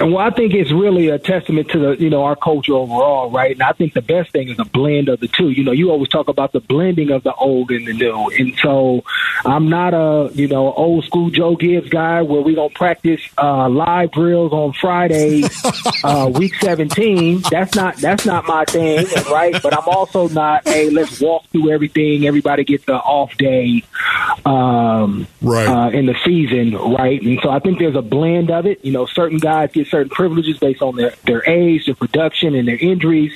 Well, 0.00 0.18
I 0.18 0.30
think 0.30 0.54
it's 0.54 0.72
really 0.72 1.08
a 1.08 1.18
testament 1.18 1.70
to 1.70 1.78
the 1.78 1.90
you 2.02 2.10
know 2.10 2.24
our 2.24 2.36
culture 2.36 2.74
overall, 2.74 3.30
right? 3.30 3.52
And 3.52 3.62
I 3.62 3.72
think 3.72 3.94
the 3.94 4.02
best 4.02 4.30
thing 4.30 4.48
is 4.48 4.58
a 4.58 4.64
blend 4.64 5.08
of 5.08 5.20
the 5.20 5.28
two. 5.28 5.50
You 5.50 5.64
know, 5.64 5.72
you 5.72 5.90
always 5.90 6.08
talk 6.08 6.28
about 6.28 6.52
the 6.52 6.60
blending 6.60 7.10
of 7.10 7.22
the 7.22 7.34
old 7.34 7.70
and 7.70 7.86
the 7.86 7.92
new, 7.92 8.30
and 8.30 8.54
so 8.62 9.04
I'm 9.44 9.68
not 9.68 9.94
a 9.94 10.30
you 10.34 10.48
know 10.48 10.72
old 10.72 11.04
school 11.04 11.30
Joe 11.30 11.56
Gibbs 11.56 11.88
guy 11.88 12.22
where 12.22 12.40
we 12.42 12.54
gonna 12.54 12.68
practice 12.70 13.20
uh, 13.38 13.68
live 13.68 14.12
drills 14.12 14.52
on 14.52 14.74
Friday, 14.74 15.44
uh, 16.04 16.30
week 16.34 16.54
17. 16.56 17.42
That's 17.50 17.74
not 17.74 17.96
that's 17.96 18.26
not 18.26 18.46
my 18.46 18.64
thing, 18.66 19.06
right? 19.30 19.60
But 19.62 19.76
I'm 19.76 19.88
also 19.88 20.28
not 20.28 20.66
a 20.66 20.90
let's 20.90 21.20
walk 21.20 21.46
through 21.50 21.70
everything. 21.70 22.26
Everybody 22.26 22.64
gets 22.64 22.86
an 22.88 22.94
off 22.94 23.36
day, 23.38 23.82
um, 24.44 25.26
right, 25.40 25.66
uh, 25.68 25.87
in 25.92 26.06
the 26.06 26.16
season, 26.24 26.74
right? 26.74 27.20
And 27.22 27.38
so 27.42 27.50
I 27.50 27.58
think 27.58 27.78
there's 27.78 27.96
a 27.96 28.02
blend 28.02 28.50
of 28.50 28.66
it. 28.66 28.84
You 28.84 28.92
know, 28.92 29.06
certain 29.06 29.38
guys 29.38 29.70
get 29.72 29.86
certain 29.86 30.10
privileges 30.10 30.58
based 30.58 30.82
on 30.82 30.96
their, 30.96 31.14
their 31.24 31.48
age, 31.48 31.86
their 31.86 31.94
production, 31.94 32.54
and 32.54 32.66
their 32.66 32.78
injuries, 32.78 33.32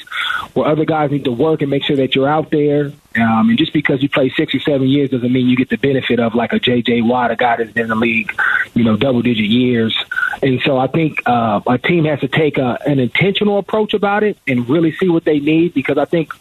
where 0.54 0.66
other 0.66 0.84
guys 0.84 1.10
need 1.10 1.25
to 1.25 1.32
work 1.32 1.62
and 1.62 1.70
make 1.70 1.84
sure 1.84 1.96
that 1.96 2.14
you're 2.14 2.28
out 2.28 2.50
there. 2.50 2.93
Um, 3.14 3.50
and 3.50 3.58
just 3.58 3.72
because 3.72 4.02
you 4.02 4.08
play 4.08 4.31
six 4.31 4.54
or 4.54 4.60
seven 4.60 4.88
years 4.88 5.10
doesn't 5.10 5.32
mean 5.32 5.49
you 5.49 5.56
get 5.56 5.69
the 5.69 5.76
benefit 5.76 6.19
of 6.19 6.34
like 6.34 6.52
a 6.52 6.58
J.J. 6.58 7.02
Watt, 7.02 7.31
a 7.31 7.37
guy 7.37 7.56
that's 7.56 7.72
been 7.72 7.84
in 7.84 7.88
the 7.90 7.96
league, 7.96 8.32
you 8.75 8.84
know, 8.84 8.96
double 8.96 9.20
digit 9.22 9.44
years. 9.44 9.96
And 10.43 10.60
so 10.62 10.78
I 10.78 10.87
think 10.87 11.20
uh, 11.26 11.60
a 11.66 11.78
team 11.78 12.05
has 12.06 12.20
to 12.20 12.28
take 12.28 12.58
a, 12.58 12.78
an 12.87 12.98
intentional 12.98 13.58
approach 13.58 13.93
about 13.93 14.22
it 14.22 14.38
and 14.46 14.69
really 14.69 14.93
see 14.93 15.08
what 15.08 15.25
they 15.25 15.40
need 15.40 15.75
because 15.75 15.98
I 15.98 16.06
think, 16.06 16.32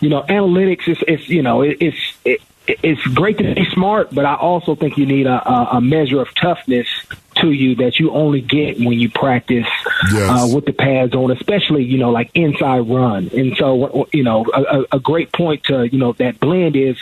you 0.00 0.08
know, 0.08 0.22
analytics 0.22 0.88
is, 0.88 1.02
is 1.08 1.28
you 1.28 1.42
know, 1.42 1.62
it, 1.62 1.78
it's, 1.80 2.16
it, 2.24 2.40
it's 2.66 3.02
great 3.08 3.38
to 3.38 3.54
be 3.54 3.66
smart, 3.72 4.14
but 4.14 4.24
I 4.24 4.36
also 4.36 4.74
think 4.74 4.96
you 4.96 5.06
need 5.06 5.26
a, 5.26 5.76
a 5.76 5.80
measure 5.80 6.20
of 6.20 6.34
toughness 6.34 6.88
to 7.36 7.50
you 7.50 7.74
that 7.76 7.98
you 7.98 8.10
only 8.12 8.40
get 8.40 8.78
when 8.78 8.98
you 8.98 9.10
practice 9.10 9.66
yes. 10.12 10.30
uh, 10.30 10.54
with 10.54 10.64
the 10.64 10.72
pads 10.72 11.14
on, 11.14 11.30
especially 11.30 11.84
you 11.84 11.98
know 11.98 12.10
like 12.10 12.30
inside 12.34 12.80
run. 12.80 13.30
And 13.34 13.56
so 13.56 14.08
you 14.12 14.22
know 14.22 14.46
a, 14.54 14.96
a, 14.96 15.00
great 15.00 15.32
point 15.32 15.64
to 15.64 15.84
you 15.84 15.98
know 15.98 16.12
that 16.14 16.40
blend 16.40 16.76
is 16.76 16.96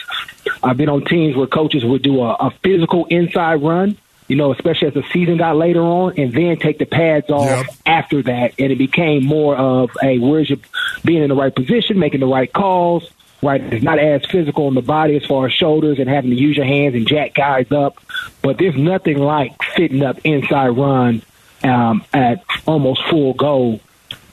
I've 0.61 0.77
been 0.77 0.89
on 0.89 1.05
teams 1.05 1.35
where 1.35 1.47
coaches 1.47 1.85
would 1.85 2.01
do 2.01 2.21
a, 2.21 2.33
a 2.33 2.51
physical 2.63 3.05
inside 3.05 3.63
run. 3.63 3.97
You 4.29 4.37
know, 4.37 4.53
especially 4.53 4.87
as 4.87 4.93
the 4.93 5.03
season 5.11 5.37
got 5.37 5.57
later 5.57 5.81
on, 5.81 6.17
and 6.17 6.33
then 6.33 6.57
take 6.57 6.79
the 6.79 6.85
pads 6.85 7.29
off 7.29 7.67
yep. 7.67 7.75
after 7.85 8.23
that, 8.23 8.53
and 8.57 8.71
it 8.71 8.77
became 8.77 9.25
more 9.25 9.55
of 9.55 9.91
a 10.01 10.17
where's 10.17 10.49
your 10.49 10.59
being 11.03 11.21
in 11.21 11.27
the 11.27 11.35
right 11.35 11.53
position, 11.53 11.99
making 11.99 12.21
the 12.21 12.25
right 12.25 12.51
calls, 12.51 13.11
right? 13.43 13.61
It's 13.61 13.83
not 13.83 13.99
as 13.99 14.25
physical 14.25 14.67
on 14.67 14.75
the 14.75 14.81
body 14.81 15.15
as 15.15 15.25
far 15.25 15.45
as 15.47 15.53
shoulders 15.53 15.99
and 15.99 16.09
having 16.09 16.31
to 16.31 16.35
use 16.35 16.57
your 16.57 16.65
hands 16.65 16.95
and 16.95 17.07
jack 17.07 17.33
guys 17.33 17.71
up. 17.71 17.97
But 18.41 18.57
there's 18.57 18.75
nothing 18.75 19.17
like 19.17 19.61
fitting 19.75 20.03
up 20.03 20.19
inside 20.23 20.69
run 20.69 21.21
um, 21.63 22.03
at 22.13 22.43
almost 22.65 23.03
full 23.09 23.33
go 23.33 23.79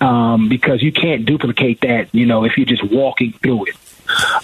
um, 0.00 0.48
because 0.48 0.82
you 0.82 0.92
can't 0.92 1.26
duplicate 1.26 1.80
that, 1.82 2.14
you 2.14 2.26
know, 2.26 2.44
if 2.44 2.56
you're 2.56 2.66
just 2.66 2.84
walking 2.84 3.32
through 3.32 3.66
it. 3.66 3.76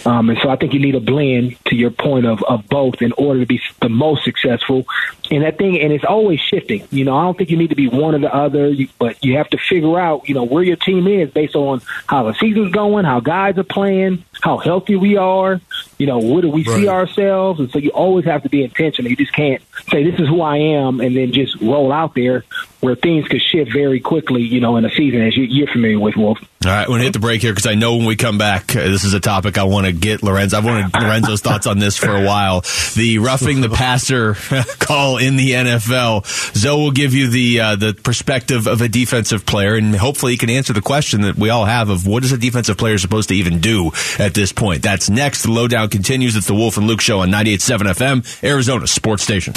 Um, 0.05 0.29
and 0.29 0.39
so 0.39 0.49
I 0.49 0.55
think 0.55 0.73
you 0.73 0.79
need 0.79 0.95
a 0.95 0.99
blend 0.99 1.57
to 1.65 1.75
your 1.75 1.91
point 1.91 2.25
of, 2.25 2.41
of 2.43 2.67
both 2.67 3.01
in 3.01 3.11
order 3.13 3.41
to 3.41 3.45
be 3.45 3.61
the 3.81 3.89
most 3.89 4.23
successful. 4.23 4.85
And 5.29 5.43
that 5.43 5.57
thing, 5.57 5.79
and 5.79 5.91
it's 5.91 6.05
always 6.05 6.39
shifting. 6.39 6.87
You 6.89 7.03
know, 7.03 7.17
I 7.17 7.23
don't 7.23 7.37
think 7.37 7.49
you 7.49 7.57
need 7.57 7.71
to 7.71 7.75
be 7.75 7.89
one 7.89 8.15
or 8.15 8.19
the 8.19 8.33
other, 8.33 8.73
but 8.97 9.23
you 9.23 9.37
have 9.37 9.49
to 9.49 9.57
figure 9.57 9.99
out, 9.99 10.29
you 10.29 10.35
know, 10.35 10.43
where 10.43 10.63
your 10.63 10.77
team 10.77 11.07
is 11.07 11.29
based 11.31 11.55
on 11.55 11.81
how 12.05 12.23
the 12.23 12.33
season's 12.35 12.71
going, 12.71 13.03
how 13.05 13.19
guys 13.19 13.57
are 13.57 13.63
playing, 13.63 14.23
how 14.41 14.57
healthy 14.57 14.95
we 14.95 15.17
are, 15.17 15.59
you 15.97 16.05
know, 16.05 16.19
where 16.19 16.41
do 16.41 16.49
we 16.49 16.63
right. 16.63 16.75
see 16.75 16.87
ourselves? 16.87 17.59
And 17.59 17.71
so 17.71 17.79
you 17.79 17.89
always 17.91 18.25
have 18.25 18.43
to 18.43 18.49
be 18.49 18.63
intentional. 18.63 19.09
You 19.09 19.17
just 19.17 19.33
can't 19.33 19.61
say, 19.89 20.03
this 20.03 20.19
is 20.19 20.27
who 20.27 20.41
I 20.41 20.57
am, 20.57 21.01
and 21.01 21.15
then 21.15 21.31
just 21.31 21.59
roll 21.61 21.91
out 21.91 22.15
there 22.15 22.43
where 22.79 22.95
things 22.95 23.27
could 23.27 23.41
shift 23.41 23.73
very 23.73 23.99
quickly, 23.99 24.43
you 24.43 24.59
know, 24.59 24.77
in 24.77 24.85
a 24.85 24.89
season, 24.89 25.21
as 25.21 25.35
you, 25.35 25.63
are 25.63 25.71
familiar 25.71 25.99
with, 25.99 26.15
Wolf. 26.15 26.37
All 26.65 26.71
right, 26.71 26.87
we're 26.87 26.93
going 26.93 26.99
to 26.99 27.05
hit 27.05 27.13
the 27.13 27.19
break 27.19 27.41
here 27.41 27.51
because 27.51 27.65
I 27.65 27.75
know 27.75 27.97
when 27.97 28.05
we 28.05 28.15
come 28.15 28.37
back, 28.37 28.75
uh, 28.75 28.81
this 28.81 29.03
is 29.03 29.13
a 29.13 29.19
topic 29.19 29.57
I 29.57 29.63
want 29.63 29.85
to 29.85 29.93
get 29.93 30.21
Lorenzo. 30.21 30.57
I've 30.57 30.65
wanted 30.65 30.93
Lorenzo's 30.93 31.41
thoughts 31.41 31.65
on 31.65 31.79
this 31.79 31.97
for 31.97 32.09
a 32.09 32.25
while. 32.25 32.61
The 32.95 33.19
roughing 33.19 33.61
the 33.61 33.69
passer 33.69 34.33
call 34.79 35.17
in 35.17 35.37
the 35.37 35.51
NFL. 35.51 36.25
Zo 36.55 36.77
will 36.77 36.91
give 36.91 37.13
you 37.13 37.29
the 37.29 37.59
uh, 37.61 37.75
the 37.75 37.93
perspective 37.93 38.67
of 38.67 38.81
a 38.81 38.89
defensive 38.89 39.45
player, 39.45 39.75
and 39.75 39.95
hopefully 39.95 40.33
he 40.33 40.37
can 40.37 40.49
answer 40.49 40.73
the 40.73 40.81
question 40.81 41.21
that 41.21 41.35
we 41.35 41.49
all 41.49 41.65
have 41.65 41.89
of 41.89 42.05
what 42.05 42.23
is 42.23 42.31
a 42.31 42.37
defensive 42.37 42.77
player 42.77 42.97
supposed 42.97 43.29
to 43.29 43.35
even 43.35 43.59
do 43.59 43.91
at 44.27 44.33
this 44.33 44.51
point. 44.51 44.83
That's 44.83 45.09
next. 45.09 45.43
The 45.43 45.51
lowdown 45.51 45.89
continues. 45.89 46.35
It's 46.35 46.47
the 46.47 46.53
Wolf 46.53 46.77
and 46.77 46.85
Luke 46.85 47.01
Show 47.01 47.21
on 47.21 47.29
98.7 47.29 47.77
FM, 47.95 48.43
Arizona 48.43 48.85
Sports 48.85 49.23
Station. 49.23 49.53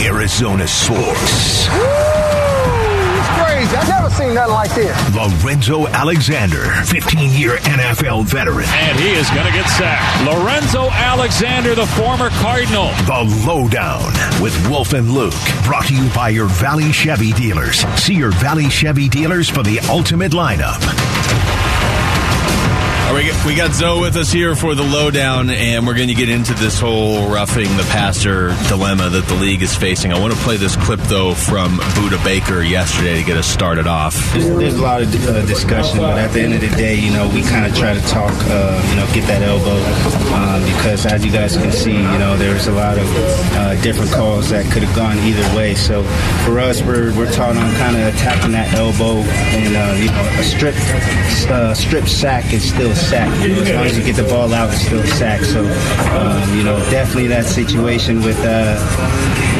Arizona 0.00 0.66
Sports. 0.66 1.66
He's 1.66 3.28
crazy 3.36 3.76
I've 3.76 3.88
never 3.88 4.08
seen 4.10 4.32
nothing 4.34 4.54
like 4.54 4.74
this. 4.74 4.96
Lorenzo 5.14 5.86
Alexander, 5.88 6.64
15 6.86 7.38
year 7.38 7.56
NFL 7.58 8.24
veteran. 8.24 8.64
And 8.68 8.98
he 8.98 9.10
is 9.10 9.28
going 9.30 9.46
to 9.46 9.52
get 9.52 9.66
sacked. 9.68 10.24
Lorenzo 10.24 10.88
Alexander, 10.90 11.74
the 11.74 11.86
former 11.88 12.30
Cardinal. 12.30 12.86
The 13.04 13.44
Lowdown 13.46 14.12
with 14.42 14.56
Wolf 14.70 14.94
and 14.94 15.10
Luke. 15.10 15.34
Brought 15.64 15.86
to 15.86 15.94
you 15.94 16.08
by 16.14 16.30
your 16.30 16.46
Valley 16.46 16.90
Chevy 16.90 17.32
dealers. 17.32 17.80
See 18.00 18.14
your 18.14 18.30
Valley 18.32 18.70
Chevy 18.70 19.08
dealers 19.10 19.50
for 19.50 19.62
the 19.62 19.78
ultimate 19.90 20.32
lineup. 20.32 20.80
Right, 23.08 23.46
we 23.46 23.56
got 23.56 23.72
Zo 23.72 24.00
with 24.00 24.16
us 24.16 24.30
here 24.30 24.54
for 24.54 24.76
the 24.76 24.84
lowdown, 24.84 25.50
and 25.50 25.86
we're 25.86 25.94
going 25.94 26.08
to 26.08 26.14
get 26.14 26.28
into 26.28 26.54
this 26.54 26.78
whole 26.78 27.28
roughing 27.28 27.66
the 27.76 27.82
passer 27.90 28.54
dilemma 28.68 29.08
that 29.08 29.24
the 29.26 29.34
league 29.34 29.62
is 29.62 29.74
facing. 29.74 30.12
I 30.12 30.20
want 30.20 30.34
to 30.34 30.38
play 30.40 30.56
this 30.56 30.76
clip, 30.76 31.00
though, 31.00 31.34
from 31.34 31.78
Budda 31.78 32.22
Baker 32.22 32.62
yesterday 32.62 33.18
to 33.18 33.24
get 33.24 33.36
us 33.36 33.46
started 33.46 33.88
off. 33.88 34.14
There's, 34.34 34.46
there's 34.46 34.74
a 34.74 34.82
lot 34.82 35.02
of 35.02 35.12
uh, 35.26 35.44
discussion, 35.46 35.98
but 35.98 36.16
at 36.18 36.32
the 36.32 36.42
end 36.42 36.54
of 36.54 36.60
the 36.60 36.68
day, 36.76 36.94
you 36.94 37.10
know, 37.10 37.28
we 37.34 37.42
kind 37.42 37.66
of 37.66 37.74
try 37.74 37.92
to 37.92 38.00
talk, 38.02 38.32
uh, 38.46 38.86
you 38.90 38.96
know, 38.96 39.06
get 39.12 39.26
that 39.26 39.42
elbow, 39.42 39.80
um, 40.36 40.62
because 40.76 41.04
as 41.06 41.24
you 41.24 41.32
guys 41.32 41.56
can 41.56 41.72
see, 41.72 41.96
you 41.96 42.18
know, 42.18 42.36
there's 42.36 42.68
a 42.68 42.72
lot 42.72 42.98
of 42.98 43.06
uh, 43.08 43.80
different 43.82 44.12
calls 44.12 44.50
that 44.50 44.70
could 44.70 44.84
have 44.84 44.94
gone 44.94 45.18
either 45.20 45.56
way. 45.56 45.74
So 45.74 46.04
for 46.44 46.60
us, 46.60 46.82
we're, 46.82 47.16
we're 47.16 47.32
taught 47.32 47.56
on 47.56 47.74
kind 47.76 47.96
of 47.96 48.14
attacking 48.14 48.52
that 48.52 48.72
elbow, 48.74 49.22
and, 49.56 49.74
uh, 49.74 49.96
you 49.98 50.10
know, 50.12 50.38
a 50.38 50.44
strip, 50.44 50.76
uh, 51.50 51.74
strip 51.74 52.06
sack 52.06 52.52
is 52.52 52.68
still 52.68 52.94
sack. 52.98 53.28
You 53.42 53.54
know, 53.54 53.62
as 53.62 53.70
long 53.70 53.86
as 53.86 53.98
you 53.98 54.04
get 54.04 54.16
the 54.16 54.28
ball 54.28 54.52
out, 54.52 54.72
it's 54.72 54.82
still 54.82 54.98
a 54.98 55.06
sack. 55.06 55.40
So, 55.42 55.60
um, 55.60 56.56
you 56.56 56.64
know, 56.64 56.76
definitely 56.90 57.28
that 57.28 57.44
situation 57.44 58.22
with 58.22 58.38
uh, 58.42 58.76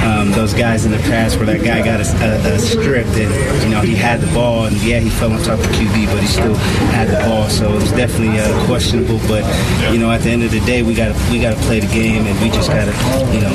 um, 0.04 0.32
those 0.32 0.54
guys 0.54 0.84
in 0.84 0.92
the 0.92 0.98
past 0.98 1.36
where 1.36 1.46
that 1.46 1.64
guy 1.64 1.82
got 1.84 2.00
a, 2.00 2.06
a, 2.24 2.54
a 2.54 2.58
stripped 2.58 3.16
and, 3.16 3.62
you 3.64 3.70
know, 3.70 3.80
he 3.80 3.94
had 3.94 4.20
the 4.20 4.32
ball, 4.32 4.66
and 4.66 4.76
yeah, 4.82 4.98
he 5.00 5.10
fell 5.10 5.32
on 5.32 5.42
top 5.42 5.58
of 5.58 5.66
QB, 5.66 6.06
but 6.06 6.20
he 6.20 6.26
still 6.26 6.54
had 6.92 7.08
the 7.08 7.18
ball. 7.28 7.48
So 7.48 7.72
it 7.72 7.80
was 7.80 7.92
definitely 7.92 8.38
uh, 8.38 8.66
questionable. 8.66 9.18
But, 9.28 9.44
you 9.92 9.98
know, 9.98 10.10
at 10.10 10.22
the 10.22 10.30
end 10.30 10.42
of 10.42 10.50
the 10.50 10.60
day, 10.60 10.82
we 10.82 10.94
got 10.94 11.14
we 11.30 11.40
got 11.40 11.54
to 11.54 11.60
play 11.62 11.80
the 11.80 11.92
game, 11.92 12.26
and 12.26 12.38
we 12.40 12.50
just 12.50 12.68
got 12.68 12.84
to, 12.84 13.34
you 13.34 13.40
know, 13.40 13.54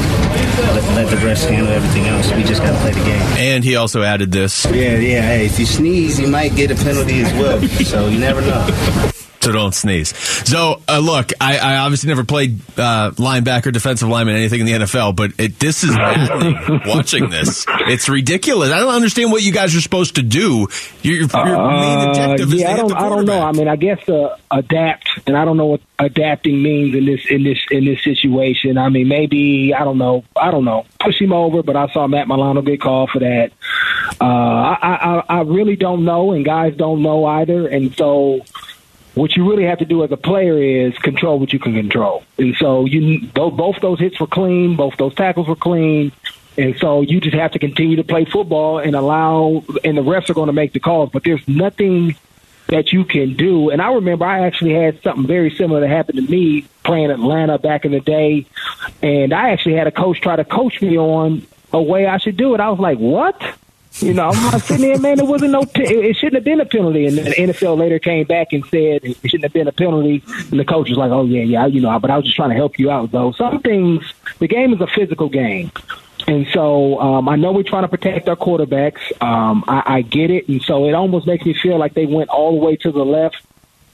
let, 0.73 0.83
let 0.95 1.09
the 1.09 1.17
refs 1.17 1.47
handle 1.49 1.71
everything 1.71 2.05
else. 2.05 2.31
We 2.33 2.43
just 2.43 2.61
got 2.61 2.71
to 2.71 2.77
play 2.79 2.91
the 2.91 3.03
game. 3.03 3.21
And 3.37 3.63
he 3.63 3.75
also 3.75 4.01
added 4.01 4.31
this. 4.31 4.65
Yeah, 4.65 4.97
yeah. 4.97 5.21
Hey, 5.21 5.45
if 5.45 5.59
you 5.59 5.65
sneeze, 5.65 6.19
you 6.19 6.27
might 6.27 6.55
get 6.55 6.71
a 6.71 6.75
penalty 6.75 7.21
as 7.21 7.33
well. 7.33 7.61
So 7.83 8.07
you 8.07 8.19
never 8.19 8.41
know. 8.41 9.11
So 9.43 9.51
don't 9.51 9.73
sneeze. 9.73 10.15
So 10.47 10.81
uh, 10.87 10.99
look, 10.99 11.31
I, 11.41 11.57
I, 11.57 11.77
obviously 11.79 12.07
never 12.07 12.23
played 12.23 12.61
uh, 12.77 13.11
linebacker, 13.11 13.73
defensive 13.73 14.07
lineman, 14.07 14.37
anything 14.37 14.61
in 14.61 14.65
the 14.65 14.71
NFL, 14.71 15.17
but 15.17 15.33
it, 15.37 15.59
this 15.59 15.83
is 15.83 15.89
watching 16.85 17.29
this, 17.29 17.65
it's 17.67 18.07
ridiculous. 18.07 18.71
I 18.71 18.79
don't 18.79 18.93
understand 18.93 19.33
what 19.33 19.43
you 19.43 19.51
guys 19.51 19.75
are 19.75 19.81
supposed 19.81 20.15
to 20.15 20.21
do. 20.21 20.69
Your, 21.01 21.15
your 21.15 21.27
main 21.27 22.07
objective 22.07 22.51
uh, 22.51 22.55
is 22.55 22.61
yeah, 22.61 22.71
I 22.71 22.77
don't, 22.77 22.93
I 22.93 23.09
don't 23.09 23.25
know. 23.25 23.41
I 23.41 23.51
mean, 23.51 23.67
I 23.67 23.75
guess 23.75 24.07
uh, 24.07 24.37
adapt, 24.49 25.09
and 25.27 25.35
I 25.35 25.43
don't 25.43 25.57
know 25.57 25.65
what 25.65 25.81
adapting 25.99 26.63
means 26.63 26.95
in 26.95 27.05
this 27.05 27.25
in 27.29 27.43
this 27.43 27.59
in 27.69 27.83
this 27.83 28.01
situation. 28.01 28.77
I 28.77 28.87
mean, 28.87 29.09
maybe 29.09 29.73
I 29.73 29.83
don't 29.83 29.97
know. 29.97 30.23
I 30.37 30.51
don't 30.51 30.63
know. 30.63 30.85
Push 31.01 31.19
him 31.19 31.33
over, 31.33 31.63
but 31.63 31.75
I 31.75 31.91
saw 31.91 32.07
Matt 32.07 32.29
Milano 32.29 32.61
get 32.61 32.79
called 32.79 33.09
for 33.09 33.19
that. 33.19 33.51
Uh, 34.21 34.23
I, 34.23 34.77
I 34.81 35.23
I 35.39 35.41
really 35.41 35.75
don't 35.75 36.05
know, 36.05 36.31
and 36.31 36.45
guys 36.45 36.77
don't 36.77 37.01
know 37.01 37.25
either, 37.25 37.67
and 37.67 37.93
so 37.95 38.39
what 39.15 39.35
you 39.35 39.49
really 39.49 39.65
have 39.65 39.79
to 39.79 39.85
do 39.85 40.03
as 40.03 40.11
a 40.11 40.17
player 40.17 40.57
is 40.57 40.97
control 40.97 41.39
what 41.39 41.53
you 41.53 41.59
can 41.59 41.73
control. 41.73 42.23
And 42.37 42.55
so 42.55 42.85
you 42.85 43.27
both 43.27 43.79
those 43.81 43.99
hits 43.99 44.19
were 44.19 44.27
clean, 44.27 44.75
both 44.75 44.97
those 44.97 45.13
tackles 45.13 45.47
were 45.47 45.55
clean. 45.55 46.11
And 46.57 46.77
so 46.77 47.01
you 47.01 47.19
just 47.19 47.35
have 47.35 47.51
to 47.51 47.59
continue 47.59 47.95
to 47.95 48.03
play 48.03 48.25
football 48.25 48.77
and 48.77 48.95
allow, 48.95 49.63
and 49.83 49.97
the 49.97 50.03
refs 50.03 50.29
are 50.29 50.35
going 50.35 50.47
to 50.47 50.53
make 50.53 50.73
the 50.73 50.79
calls. 50.79 51.09
But 51.11 51.23
there's 51.23 51.47
nothing 51.47 52.15
that 52.67 52.93
you 52.93 53.05
can 53.05 53.33
do. 53.33 53.69
And 53.69 53.81
I 53.81 53.93
remember 53.93 54.25
I 54.25 54.45
actually 54.45 54.73
had 54.73 55.01
something 55.01 55.27
very 55.27 55.49
similar 55.55 55.81
that 55.81 55.89
happened 55.89 56.17
to 56.17 56.31
me 56.31 56.67
playing 56.83 57.11
Atlanta 57.11 57.57
back 57.57 57.85
in 57.85 57.91
the 57.91 57.99
day. 57.99 58.45
And 59.01 59.33
I 59.33 59.49
actually 59.49 59.75
had 59.75 59.87
a 59.87 59.91
coach 59.91 60.21
try 60.21 60.35
to 60.35 60.45
coach 60.45 60.81
me 60.81 60.97
on 60.97 61.45
a 61.71 61.81
way 61.81 62.05
I 62.05 62.17
should 62.17 62.37
do 62.37 62.53
it. 62.53 62.59
I 62.59 62.69
was 62.69 62.79
like, 62.79 62.99
what? 62.99 63.41
You 63.99 64.13
know, 64.13 64.31
I'm 64.33 64.59
sitting 64.59 64.87
there, 64.87 64.97
man. 64.97 65.19
It 65.19 65.27
wasn't 65.27 65.51
no. 65.51 65.63
It 65.75 66.17
shouldn't 66.17 66.35
have 66.35 66.43
been 66.43 66.59
a 66.59 66.65
penalty. 66.65 67.05
And 67.05 67.17
the 67.17 67.21
NFL 67.21 67.77
later 67.77 67.99
came 67.99 68.25
back 68.25 68.51
and 68.51 68.65
said 68.65 69.01
it 69.03 69.17
shouldn't 69.23 69.43
have 69.43 69.53
been 69.53 69.67
a 69.67 69.71
penalty. 69.71 70.23
And 70.49 70.59
the 70.59 70.65
coach 70.65 70.89
was 70.89 70.97
like, 70.97 71.11
"Oh 71.11 71.25
yeah, 71.25 71.43
yeah, 71.43 71.65
you 71.67 71.79
know." 71.79 71.97
But 71.99 72.09
I 72.09 72.17
was 72.17 72.25
just 72.25 72.35
trying 72.35 72.49
to 72.49 72.55
help 72.55 72.79
you 72.79 72.89
out, 72.89 73.11
though. 73.11 73.31
Some 73.33 73.59
things. 73.61 74.03
The 74.39 74.47
game 74.47 74.73
is 74.73 74.81
a 74.81 74.87
physical 74.87 75.29
game. 75.29 75.71
And 76.27 76.47
so 76.53 76.99
um, 76.99 77.29
I 77.29 77.35
know 77.35 77.51
we're 77.51 77.63
trying 77.63 77.83
to 77.83 77.87
protect 77.87 78.27
our 78.29 78.35
quarterbacks. 78.35 78.99
Um, 79.21 79.63
I, 79.67 79.83
I 79.85 80.01
get 80.01 80.31
it, 80.31 80.47
and 80.47 80.61
so 80.61 80.85
it 80.85 80.93
almost 80.93 81.27
makes 81.27 81.45
me 81.45 81.53
feel 81.53 81.77
like 81.77 81.93
they 81.93 82.05
went 82.05 82.29
all 82.29 82.51
the 82.57 82.65
way 82.65 82.75
to 82.77 82.91
the 82.91 83.05
left 83.05 83.37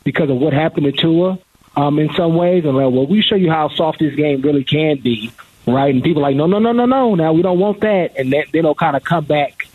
because 0.04 0.30
of 0.30 0.38
what 0.38 0.54
happened 0.54 0.86
to 0.86 0.92
Tua. 0.92 1.40
Um, 1.76 2.00
in 2.00 2.12
some 2.14 2.36
ways, 2.36 2.66
and 2.66 2.76
like, 2.76 2.92
well, 2.92 3.08
we 3.08 3.22
show 3.22 3.36
you 3.36 3.50
how 3.52 3.70
soft 3.70 4.00
this 4.00 4.16
game 4.16 4.42
really 4.42 4.64
can 4.64 4.98
be, 5.00 5.32
right? 5.66 5.94
And 5.94 6.04
people 6.04 6.24
are 6.24 6.30
like, 6.30 6.36
no, 6.36 6.46
no, 6.46 6.60
no, 6.60 6.72
no, 6.72 6.86
no. 6.86 7.16
Now 7.16 7.32
we 7.32 7.42
don't 7.42 7.60
want 7.60 7.82
that, 7.82 8.18
and 8.18 8.34
then 8.34 8.44
they'll 8.52 8.76
kind 8.76 8.96
of 8.96 9.04
come 9.04 9.26
back 9.26 9.69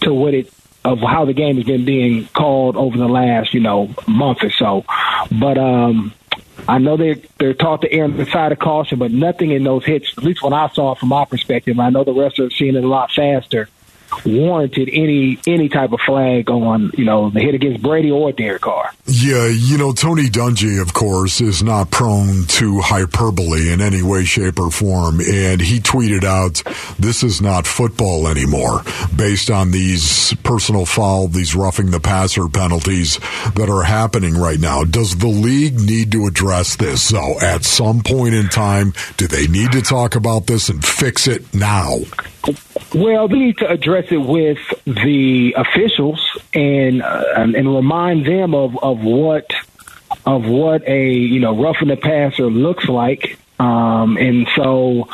to 0.00 0.12
what 0.12 0.34
it 0.34 0.52
of 0.84 1.00
how 1.00 1.24
the 1.24 1.32
game 1.32 1.56
has 1.56 1.64
been 1.64 1.84
being 1.84 2.26
called 2.28 2.76
over 2.76 2.96
the 2.96 3.08
last 3.08 3.52
you 3.52 3.60
know 3.60 3.92
month 4.06 4.42
or 4.42 4.50
so. 4.50 4.84
But 5.32 5.58
um, 5.58 6.14
I 6.68 6.78
know 6.78 6.96
they're 6.96 7.16
they're 7.38 7.54
taught 7.54 7.82
to 7.82 7.92
err 7.92 8.04
on 8.04 8.16
the 8.16 8.26
side 8.26 8.52
of 8.52 8.58
caution, 8.58 8.98
but 8.98 9.10
nothing 9.10 9.50
in 9.50 9.64
those 9.64 9.84
hits, 9.84 10.12
at 10.16 10.24
least 10.24 10.42
what 10.42 10.52
I 10.52 10.68
saw 10.68 10.94
from 10.94 11.10
my 11.10 11.24
perspective. 11.24 11.78
I 11.78 11.90
know 11.90 12.04
the 12.04 12.12
rest 12.12 12.38
are 12.38 12.50
seeing 12.50 12.76
it 12.76 12.84
a 12.84 12.88
lot 12.88 13.10
faster. 13.10 13.68
Warranted 14.24 14.88
any 14.92 15.38
any 15.46 15.68
type 15.68 15.92
of 15.92 16.00
flag 16.00 16.50
on 16.50 16.90
you 16.94 17.04
know 17.04 17.30
the 17.30 17.40
hit 17.40 17.54
against 17.54 17.82
Brady 17.82 18.10
or 18.10 18.32
Derek 18.32 18.62
Carr. 18.62 18.92
Yeah, 19.06 19.46
you 19.46 19.78
know 19.78 19.92
Tony 19.92 20.28
Dungy, 20.28 20.80
of 20.80 20.92
course, 20.92 21.40
is 21.40 21.62
not 21.62 21.90
prone 21.90 22.44
to 22.46 22.80
hyperbole 22.80 23.70
in 23.72 23.80
any 23.80 24.02
way, 24.02 24.24
shape, 24.24 24.58
or 24.58 24.70
form, 24.70 25.20
and 25.20 25.60
he 25.60 25.80
tweeted 25.80 26.24
out, 26.24 26.62
"This 26.98 27.22
is 27.22 27.40
not 27.40 27.66
football 27.66 28.28
anymore," 28.28 28.82
based 29.14 29.50
on 29.50 29.70
these 29.70 30.34
personal 30.42 30.86
foul, 30.86 31.28
these 31.28 31.54
roughing 31.54 31.90
the 31.90 32.00
passer 32.00 32.48
penalties 32.48 33.18
that 33.54 33.68
are 33.68 33.82
happening 33.82 34.36
right 34.36 34.60
now. 34.60 34.84
Does 34.84 35.16
the 35.16 35.28
league 35.28 35.80
need 35.80 36.12
to 36.12 36.26
address 36.26 36.76
this? 36.76 37.02
So, 37.02 37.38
at 37.40 37.64
some 37.64 38.02
point 38.02 38.34
in 38.34 38.48
time, 38.48 38.92
do 39.16 39.26
they 39.26 39.46
need 39.46 39.72
to 39.72 39.82
talk 39.82 40.14
about 40.16 40.46
this 40.46 40.68
and 40.68 40.84
fix 40.84 41.26
it 41.26 41.54
now? 41.54 41.98
Well, 42.94 43.28
they 43.28 43.38
need 43.38 43.58
to 43.58 43.68
address 43.68 44.05
it 44.12 44.18
with 44.18 44.58
the 44.84 45.54
officials 45.56 46.20
and 46.54 47.02
uh, 47.02 47.24
and 47.36 47.74
remind 47.74 48.26
them 48.26 48.54
of, 48.54 48.76
of 48.82 49.00
what 49.00 49.50
of 50.24 50.46
what 50.46 50.86
a 50.86 51.10
you 51.12 51.40
know 51.40 51.56
roughing 51.60 51.88
the 51.88 51.96
passer 51.96 52.46
looks 52.46 52.88
like. 52.88 53.38
Um, 53.58 54.18
and 54.18 54.46
so, 54.54 55.08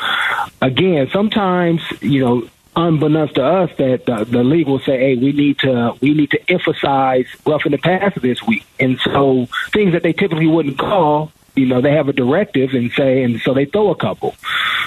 again, 0.61 1.09
sometimes 1.13 1.81
you 2.01 2.25
know, 2.25 2.49
unbeknownst 2.75 3.37
to 3.37 3.45
us, 3.45 3.71
that 3.79 4.07
the, 4.07 4.25
the 4.25 4.43
league 4.43 4.67
will 4.67 4.81
say, 4.81 4.99
"Hey, 4.99 5.17
we 5.17 5.33
need 5.33 5.59
to 5.61 5.95
we 6.01 6.15
need 6.15 6.31
to 6.33 6.51
emphasize 6.51 7.27
roughing 7.47 7.73
the 7.73 7.79
passer 7.79 8.21
this 8.21 8.43
week." 8.43 8.65
And 8.81 8.99
so, 9.01 9.47
things 9.73 9.93
that 9.93 10.03
they 10.03 10.13
typically 10.13 10.47
wouldn't 10.47 10.79
call, 10.79 11.33
you 11.55 11.67
know, 11.67 11.81
they 11.81 11.93
have 11.93 12.09
a 12.09 12.13
directive 12.13 12.73
and 12.73 12.91
say, 12.93 13.23
and 13.23 13.41
so 13.41 13.53
they 13.53 13.67
throw 13.67 13.91
a 13.91 13.97
couple. 13.97 14.35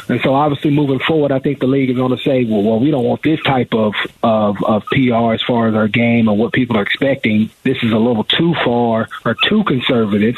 And 0.10 0.20
so, 0.22 0.34
obviously, 0.34 0.72
moving 0.72 1.00
forward, 1.00 1.32
I 1.32 1.40
think 1.40 1.60
the 1.60 1.68
league 1.68 1.90
is 1.90 1.96
going 1.96 2.16
to 2.16 2.24
say, 2.24 2.46
well, 2.46 2.64
well, 2.64 2.80
we 2.80 2.92
don't 2.92 3.04
want 3.04 3.24
this 3.24 3.42
type 3.42 3.74
of, 3.74 3.94
of 4.24 4.64
of 4.64 4.86
PR 4.86 5.34
as 5.34 5.42
far 5.44 5.68
as 5.68 5.76
our 5.76 5.88
game 5.88 6.28
and 6.28 6.38
what 6.38 6.54
people 6.54 6.78
are 6.78 6.82
expecting. 6.82 7.50
This 7.64 7.78
is 7.84 7.92
a 7.92 7.98
little 7.98 8.24
too 8.24 8.54
far 8.64 9.08
or 9.24 9.36
too 9.48 9.64
conservative, 9.64 10.38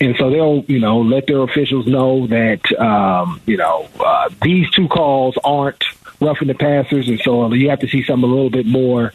and 0.00 0.16
so 0.16 0.30
they'll, 0.30 0.64
you 0.66 0.80
know, 0.80 1.00
let 1.00 1.26
their 1.26 1.42
officials 1.42 1.86
know 1.86 2.26
that, 2.28 2.72
um, 2.80 3.40
you 3.46 3.56
know, 3.56 3.88
uh, 4.00 4.28
these 4.42 4.70
two 4.70 4.88
calls 4.88 5.36
aren't 5.44 5.84
roughing 6.20 6.48
the 6.48 6.54
passers, 6.54 7.08
and 7.08 7.20
so 7.20 7.52
you 7.52 7.70
have 7.70 7.80
to 7.80 7.88
see 7.88 8.02
something 8.02 8.28
a 8.28 8.32
little 8.32 8.50
bit 8.50 8.66
more 8.66 9.12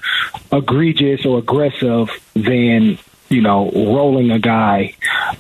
egregious 0.52 1.26
or 1.26 1.40
aggressive 1.40 2.10
than 2.34 2.98
you 3.32 3.42
know, 3.42 3.72
rolling 3.72 4.30
a 4.30 4.40
guy 4.40 4.94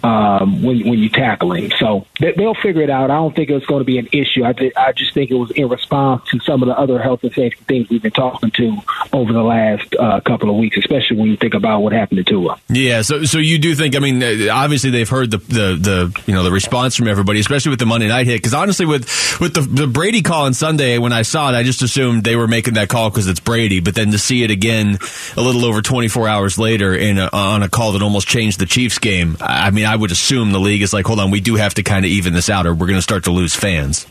um, 0.04 0.64
when 0.64 0.88
when 0.88 1.00
you 1.00 1.10
tackle 1.10 1.54
him. 1.54 1.72
So 1.80 2.06
they, 2.20 2.34
will 2.38 2.56
figure 2.56 2.82
it 2.82 2.90
out. 2.90 3.12
I 3.12 3.16
don't 3.16 3.36
think 3.36 3.50
it's 3.50 3.66
going 3.66 3.82
to 3.82 3.86
be 3.86 3.98
an 3.98 4.08
issue. 4.12 4.44
I, 4.44 4.54
I 4.78 4.92
just 4.92 5.14
think 5.14 5.32
it 5.32 5.36
was 5.36 5.52
in 5.52 5.70
response 5.70 6.28
to 6.30 6.40
some 6.40 6.62
of 6.62 6.68
the 6.68 6.78
other 6.78 7.00
health 7.00 7.24
and 7.24 7.34
safety 7.34 7.64
things 7.66 7.90
we've 7.90 8.02
been 8.02 8.12
talking 8.12 8.52
to 8.52 8.78
over 9.14 9.34
the 9.34 9.44
last 9.44 9.94
uh, 10.00 10.20
couple 10.22 10.50
of 10.50 10.56
weeks, 10.56 10.78
especially 10.78 11.18
when 11.18 11.30
you 11.30 11.38
think 11.38 11.54
about 11.54 11.82
what 11.82 11.94
happened 11.94 12.18
to 12.18 12.24
Tua. 12.24 12.60
Yeah. 12.70 13.02
So 13.02 13.24
so 13.26 13.38
you 13.38 13.60
do 13.60 13.76
think? 13.76 13.96
I 13.96 14.00
mean, 14.00 14.50
obviously 14.50 14.90
they've 14.90 15.10
heard 15.10 15.32
the 15.32 15.38
the, 15.38 15.78
the 15.80 16.22
you 16.26 16.34
know 16.34 16.44
the 16.44 16.52
response 16.52 16.96
from 16.96 17.08
everybody, 17.08 17.40
especially 17.40 17.72
with 17.72 17.80
the 17.80 17.86
Monday 17.86 18.08
night 18.08 18.28
hit. 18.28 18.38
Because 18.38 18.54
honestly, 18.54 18.86
with 18.86 19.04
with 19.40 19.54
the, 19.54 19.62
the 19.62 19.88
Brady 19.88 20.22
call 20.22 20.46
on 20.46 20.54
Sunday, 20.54 20.98
when 20.98 21.14
I 21.14 21.22
saw 21.24 21.50
it, 21.50 21.56
I 21.56 21.64
just 21.64 21.82
assumed 21.82 22.24
they 22.24 22.36
were 22.36 22.48
making 22.48 22.76
that 22.76 22.90
call 22.90 23.10
because 23.10 23.28
it's 23.28 23.40
Brady. 23.40 23.80
But 23.80 23.96
then 23.96 24.12
to 24.12 24.18
see 24.18 24.44
it 24.44 24.52
again 24.52 25.00
a 25.36 25.42
little 25.42 25.66
over 25.66 25.82
24 25.82 26.28
hours 26.28 26.58
later 26.58 26.94
in 26.94 27.18
a, 27.18 27.30
on 27.32 27.64
a 27.64 27.70
call 27.70 27.94
that 27.94 28.02
almost 28.02 28.28
changed 28.28 28.60
the 28.60 28.66
Chiefs 28.66 29.00
game. 29.00 29.38
I 29.40 29.72
mean, 29.72 29.81
I 29.86 29.96
would 29.96 30.12
assume 30.12 30.52
the 30.52 30.60
league 30.60 30.82
is 30.82 30.94
like, 30.94 31.06
hold 31.06 31.20
on, 31.20 31.32
we 31.32 31.42
do 31.42 31.56
have 31.56 31.74
to 31.76 31.84
kind 31.84 32.06
of 32.06 32.12
even 32.12 32.34
this 32.34 32.50
out, 32.50 32.66
or 32.66 32.74
we're 32.74 32.88
going 32.88 32.98
to 32.98 33.02
start 33.02 33.24
to 33.26 33.32
lose 33.32 33.56
fans. 33.56 34.06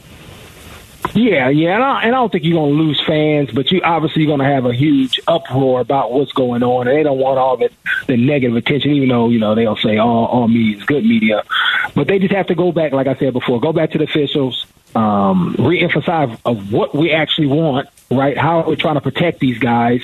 Yeah, 1.15 1.49
yeah, 1.49 1.75
and 1.75 1.83
I, 1.83 2.03
and 2.03 2.15
I 2.15 2.19
don't 2.19 2.31
think 2.31 2.45
you're 2.45 2.59
going 2.59 2.77
to 2.77 2.83
lose 2.83 3.01
fans, 3.07 3.51
but 3.53 3.71
you 3.73 3.81
obviously 3.83 4.23
you're 4.23 4.37
going 4.37 4.47
to 4.47 4.55
have 4.55 4.67
a 4.67 4.75
huge 4.75 5.19
uproar 5.27 5.81
about 5.81 6.13
what's 6.13 6.33
going 6.33 6.63
on, 6.63 6.87
and 6.87 6.97
they 6.97 7.03
don't 7.03 7.19
want 7.19 7.39
all 7.39 7.57
the 7.57 7.71
the 8.07 8.17
negative 8.17 8.55
attention, 8.57 8.93
even 8.93 9.09
though 9.09 9.29
you 9.29 9.39
know 9.39 9.55
they'll 9.55 9.77
say 9.77 9.97
all 9.97 10.27
all 10.27 10.47
media 10.47 10.77
is 10.77 10.85
good 10.85 11.05
media, 11.05 11.43
but 11.95 12.07
they 12.07 12.19
just 12.19 12.35
have 12.35 12.47
to 12.49 12.55
go 12.55 12.71
back, 12.71 12.93
like 12.93 13.07
I 13.07 13.15
said 13.15 13.33
before, 13.33 13.61
go 13.61 13.73
back 13.73 13.93
to 13.93 13.99
the 13.99 14.05
officials, 14.05 14.67
um, 14.95 15.57
reemphasize 15.59 16.39
of 16.45 16.71
what 16.71 16.95
we 16.95 17.13
actually 17.13 17.47
want, 17.47 17.89
right? 18.11 18.37
How 18.37 18.61
are 18.61 18.69
we're 18.69 18.77
trying 18.77 18.97
to 18.97 19.01
protect 19.01 19.41
these 19.41 19.59
guys, 19.59 20.03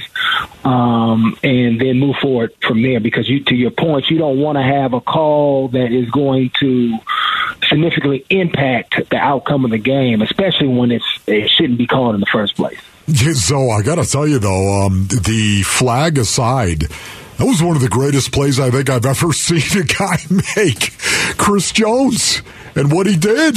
um, 0.64 1.38
and 1.42 1.80
then 1.80 1.98
move 1.98 2.16
forward 2.20 2.52
from 2.66 2.82
there. 2.82 3.00
Because 3.00 3.28
you, 3.28 3.44
to 3.44 3.54
your 3.54 3.70
point, 3.70 4.10
you 4.10 4.18
don't 4.18 4.38
want 4.38 4.56
to 4.56 4.62
have 4.62 4.92
a 4.92 5.00
call 5.00 5.68
that 5.68 5.92
is 5.92 6.10
going 6.10 6.50
to 6.60 6.98
significantly 7.68 8.24
impact 8.30 8.96
the 9.10 9.16
outcome 9.16 9.64
of 9.64 9.70
the 9.70 9.78
game, 9.78 10.22
especially 10.22 10.68
when 10.68 10.92
it's 10.92 11.18
it 11.26 11.50
shouldn't 11.50 11.78
be 11.78 11.86
called 11.86 12.14
in 12.14 12.20
the 12.20 12.26
first 12.26 12.56
place. 12.56 12.78
So 13.34 13.70
I 13.70 13.82
got 13.82 13.96
to 13.96 14.04
tell 14.04 14.26
you 14.26 14.38
though, 14.38 14.82
um, 14.82 15.06
the 15.08 15.62
flag 15.62 16.18
aside, 16.18 16.80
that 17.38 17.44
was 17.44 17.62
one 17.62 17.76
of 17.76 17.82
the 17.82 17.88
greatest 17.88 18.32
plays 18.32 18.58
I 18.58 18.70
think 18.70 18.90
I've 18.90 19.06
ever 19.06 19.32
seen 19.32 19.82
a 19.82 19.84
guy 19.84 20.18
make. 20.56 20.92
Chris 21.38 21.72
Jones 21.72 22.42
and 22.74 22.90
what 22.92 23.06
he 23.06 23.16
did. 23.16 23.56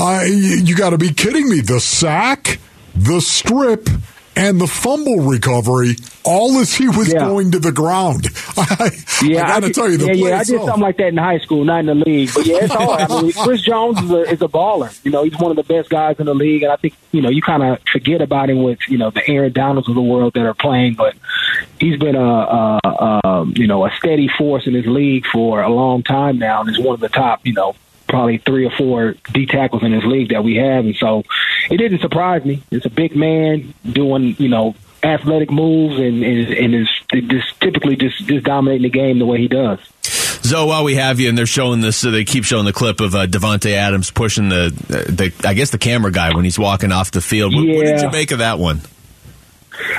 I, 0.00 0.24
you 0.26 0.76
got 0.76 0.90
to 0.90 0.98
be 0.98 1.12
kidding 1.12 1.48
me. 1.48 1.60
The 1.60 1.80
sack, 1.80 2.58
the 2.98 3.20
strip, 3.20 3.88
and 4.36 4.60
the 4.60 4.68
fumble 4.68 5.18
recovery, 5.20 5.96
all 6.24 6.58
as 6.58 6.72
he 6.72 6.86
was 6.88 7.12
Yeah. 7.12 7.20
going 7.26 7.50
to 7.52 7.58
the 7.58 7.72
ground. 7.72 8.28
I, 8.56 8.90
Yeah, 9.24 9.42
I 9.44 9.46
got 9.48 9.60
to 9.60 9.66
did- 9.66 9.74
tell 9.74 9.90
you, 9.90 9.96
the 9.96 10.06
yeah, 10.06 10.12
play 10.12 10.30
yeah, 10.30 10.38
I 10.38 10.44
did 10.44 10.60
something 10.60 10.80
like 10.80 10.96
that 10.98 11.08
in 11.08 11.16
high 11.16 11.38
school, 11.38 11.64
not 11.64 11.80
in 11.80 11.86
the 11.86 11.94
league. 11.96 12.30
But 12.32 12.46
yeah, 12.46 12.58
it's 12.62 12.72
hard. 12.80 13.00
I 13.10 13.22
mean, 13.22 13.32
Chris 13.32 13.62
Jones 13.62 14.00
is 14.00 14.10
a, 14.12 14.20
is 14.30 14.40
a 14.42 14.46
baller. 14.46 14.96
You 15.04 15.10
know, 15.10 15.24
he's 15.24 15.36
one 15.38 15.50
of 15.50 15.56
the 15.56 15.64
best 15.64 15.88
guys 15.90 16.20
in 16.20 16.26
the 16.26 16.34
league, 16.36 16.62
and 16.62 16.70
I 16.70 16.76
think 16.76 16.94
you 17.10 17.20
know 17.20 17.30
you 17.30 17.42
kind 17.42 17.64
of 17.64 17.78
forget 17.90 18.20
about 18.22 18.48
him 18.48 18.62
with 18.62 18.78
you 18.88 18.96
know 18.98 19.10
the 19.10 19.26
Aaron 19.28 19.52
Donalds 19.52 19.88
of 19.88 19.96
the 19.96 20.02
world 20.02 20.34
that 20.34 20.46
are 20.46 20.54
playing, 20.54 20.94
but 20.94 21.16
he's 21.80 21.98
been 21.98 22.14
a, 22.14 22.20
a, 22.20 22.80
a 22.84 23.26
um, 23.26 23.54
you 23.56 23.66
know 23.66 23.84
a 23.86 23.90
steady 23.98 24.28
force 24.38 24.68
in 24.68 24.74
his 24.74 24.86
league 24.86 25.26
for 25.32 25.62
a 25.62 25.68
long 25.68 26.04
time 26.04 26.38
now, 26.38 26.60
and 26.60 26.70
is 26.70 26.78
one 26.78 26.94
of 26.94 27.00
the 27.00 27.08
top 27.08 27.40
you 27.44 27.54
know 27.54 27.74
probably 28.08 28.38
three 28.38 28.64
or 28.66 28.70
four 28.70 29.14
D 29.32 29.46
tackles 29.46 29.82
in 29.82 29.92
his 29.92 30.04
league 30.04 30.30
that 30.30 30.42
we 30.44 30.56
have, 30.56 30.84
and 30.84 30.96
so 30.96 31.22
it 31.70 31.76
didn't 31.76 32.00
surprise 32.00 32.44
me. 32.44 32.62
It's 32.70 32.86
a 32.86 32.90
big 32.90 33.14
man 33.14 33.74
doing 33.90 34.34
you 34.38 34.48
know 34.48 34.74
athletic 35.02 35.50
moves 35.50 35.98
and 35.98 36.24
and, 36.24 36.48
and 36.52 36.74
is 36.74 36.88
just 37.12 37.60
typically 37.60 37.96
just 37.96 38.18
just 38.26 38.44
dominating 38.44 38.82
the 38.84 38.90
game 38.90 39.18
the 39.18 39.26
way 39.26 39.38
he 39.38 39.48
does. 39.48 39.78
So 40.02 40.64
while 40.66 40.82
we 40.84 40.94
have 40.94 41.20
you, 41.20 41.28
and 41.28 41.36
they're 41.36 41.44
showing 41.46 41.82
this, 41.82 41.98
so 41.98 42.10
they 42.10 42.24
keep 42.24 42.42
showing 42.44 42.64
the 42.64 42.72
clip 42.72 43.00
of 43.00 43.14
uh, 43.14 43.26
Davante 43.26 43.72
Adams 43.72 44.10
pushing 44.10 44.48
the, 44.48 44.70
the, 44.88 45.46
I 45.46 45.52
guess 45.52 45.70
the 45.70 45.78
camera 45.78 46.10
guy 46.10 46.34
when 46.34 46.44
he's 46.44 46.58
walking 46.58 46.90
off 46.90 47.10
the 47.10 47.20
field. 47.20 47.54
What, 47.54 47.66
what 47.66 47.84
did 47.84 47.98
Yeah. 47.98 48.02
you 48.04 48.10
make 48.10 48.30
of 48.30 48.38
that 48.38 48.58
one? 48.58 48.80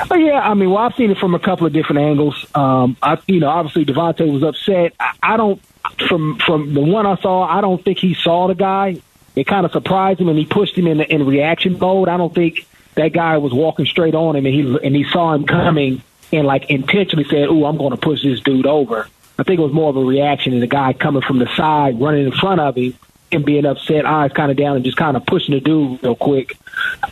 Oh 0.10 0.16
yeah, 0.16 0.40
I 0.40 0.56
mean, 0.56 0.70
well, 0.72 0.80
I've 0.80 0.96
seen 0.96 1.12
it 1.12 1.18
from 1.20 1.36
a 1.36 1.40
couple 1.40 1.68
of 1.68 1.74
different 1.74 2.02
angles. 2.02 2.46
Um, 2.56 2.98
I, 3.04 3.18
you 3.28 3.40
know, 3.40 3.50
obviously 3.50 3.86
Davante 3.86 4.30
was 4.32 4.42
upset. 4.44 4.94
I, 5.00 5.12
I 5.22 5.38
don't, 5.38 5.62
from 6.08 6.40
from 6.40 6.74
the 6.74 6.82
one 6.82 7.06
I 7.06 7.16
saw, 7.18 7.44
I 7.44 7.62
don't 7.62 7.84
think 7.84 8.00
he 8.00 8.14
saw 8.14 8.48
the 8.48 8.56
guy. 8.56 9.02
It 9.36 9.46
kind 9.46 9.66
of 9.66 9.72
surprised 9.72 10.20
him, 10.20 10.28
and 10.28 10.38
he 10.38 10.46
pushed 10.46 10.78
him 10.78 10.88
in 10.88 10.98
the, 10.98 11.14
in 11.14 11.26
reaction 11.26 11.78
mode. 11.80 12.10
I 12.10 12.18
don't 12.18 12.34
think 12.34 12.68
that 12.96 13.14
guy 13.14 13.38
was 13.38 13.54
walking 13.54 13.86
straight 13.86 14.16
on 14.16 14.36
him, 14.36 14.46
and 14.46 14.54
he 14.54 14.62
and 14.86 14.96
he 14.96 15.04
saw 15.06 15.34
him 15.34 15.46
coming, 15.46 16.02
and 16.32 16.46
like 16.46 16.70
intentionally 16.70 17.26
said, 17.30 17.48
"Ooh, 17.50 17.66
I'm 17.66 17.78
going 17.78 17.92
to 17.92 17.98
push 17.98 18.24
this 18.24 18.42
dude 18.42 18.66
over." 18.66 19.08
I 19.38 19.44
think 19.44 19.60
it 19.60 19.64
was 19.64 19.72
more 19.72 19.90
of 19.90 19.96
a 19.96 20.04
reaction, 20.04 20.54
and 20.54 20.62
the 20.62 20.68
guy 20.68 20.92
coming 20.92 21.22
from 21.22 21.40
the 21.40 21.48
side, 21.56 22.00
running 22.00 22.26
in 22.26 22.32
front 22.34 22.60
of 22.60 22.76
him, 22.76 22.94
and 23.32 23.46
being 23.46 23.66
upset, 23.66 24.06
eyes 24.06 24.32
kind 24.34 24.52
of 24.52 24.58
down, 24.58 24.76
and 24.76 24.84
just 24.84 24.98
kind 24.98 25.16
of 25.16 25.26
pushing 25.26 25.54
the 25.54 25.62
dude 25.62 26.04
real 26.04 26.16
quick. 26.16 26.58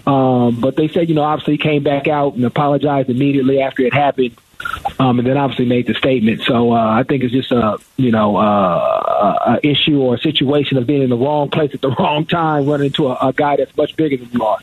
Um, 0.06 0.60
but 0.60 0.76
they 0.76 0.88
said, 0.90 1.08
you 1.08 1.16
know, 1.16 1.24
obviously 1.24 1.54
he 1.54 1.58
came 1.58 1.84
back 1.84 2.08
out 2.08 2.34
and 2.34 2.44
apologized 2.44 3.10
immediately 3.10 3.62
after 3.62 3.84
it 3.84 3.94
happened, 3.94 4.38
um, 5.00 5.20
and 5.20 5.28
then 5.28 5.38
obviously 5.38 5.66
made 5.66 5.88
the 5.88 5.94
statement. 5.94 6.42
So 6.44 6.74
uh, 6.74 6.76
I 6.76 7.04
think 7.04 7.24
it's 7.24 7.34
just 7.34 7.52
a, 7.52 7.78
you 7.98 8.12
know, 8.12 8.38
uh, 8.38 9.58
a 9.64 9.68
issue 9.68 10.00
or 10.00 10.16
a 10.16 10.20
situation 10.20 10.78
of 10.78 10.88
being 10.88 11.04
in 11.04 11.10
the 11.10 11.18
wrong 11.18 11.50
place 11.50 11.72
at 11.74 11.82
the 11.82 11.90
wrong 12.00 12.26
time, 12.26 12.66
running 12.66 12.88
into 12.88 13.08
a, 13.08 13.28
a 13.28 13.34
guy 13.34 13.56
that's 13.58 13.76
much 13.78 13.96
bigger 13.96 14.18
than 14.18 14.30
you 14.32 14.44
are. 14.44 14.60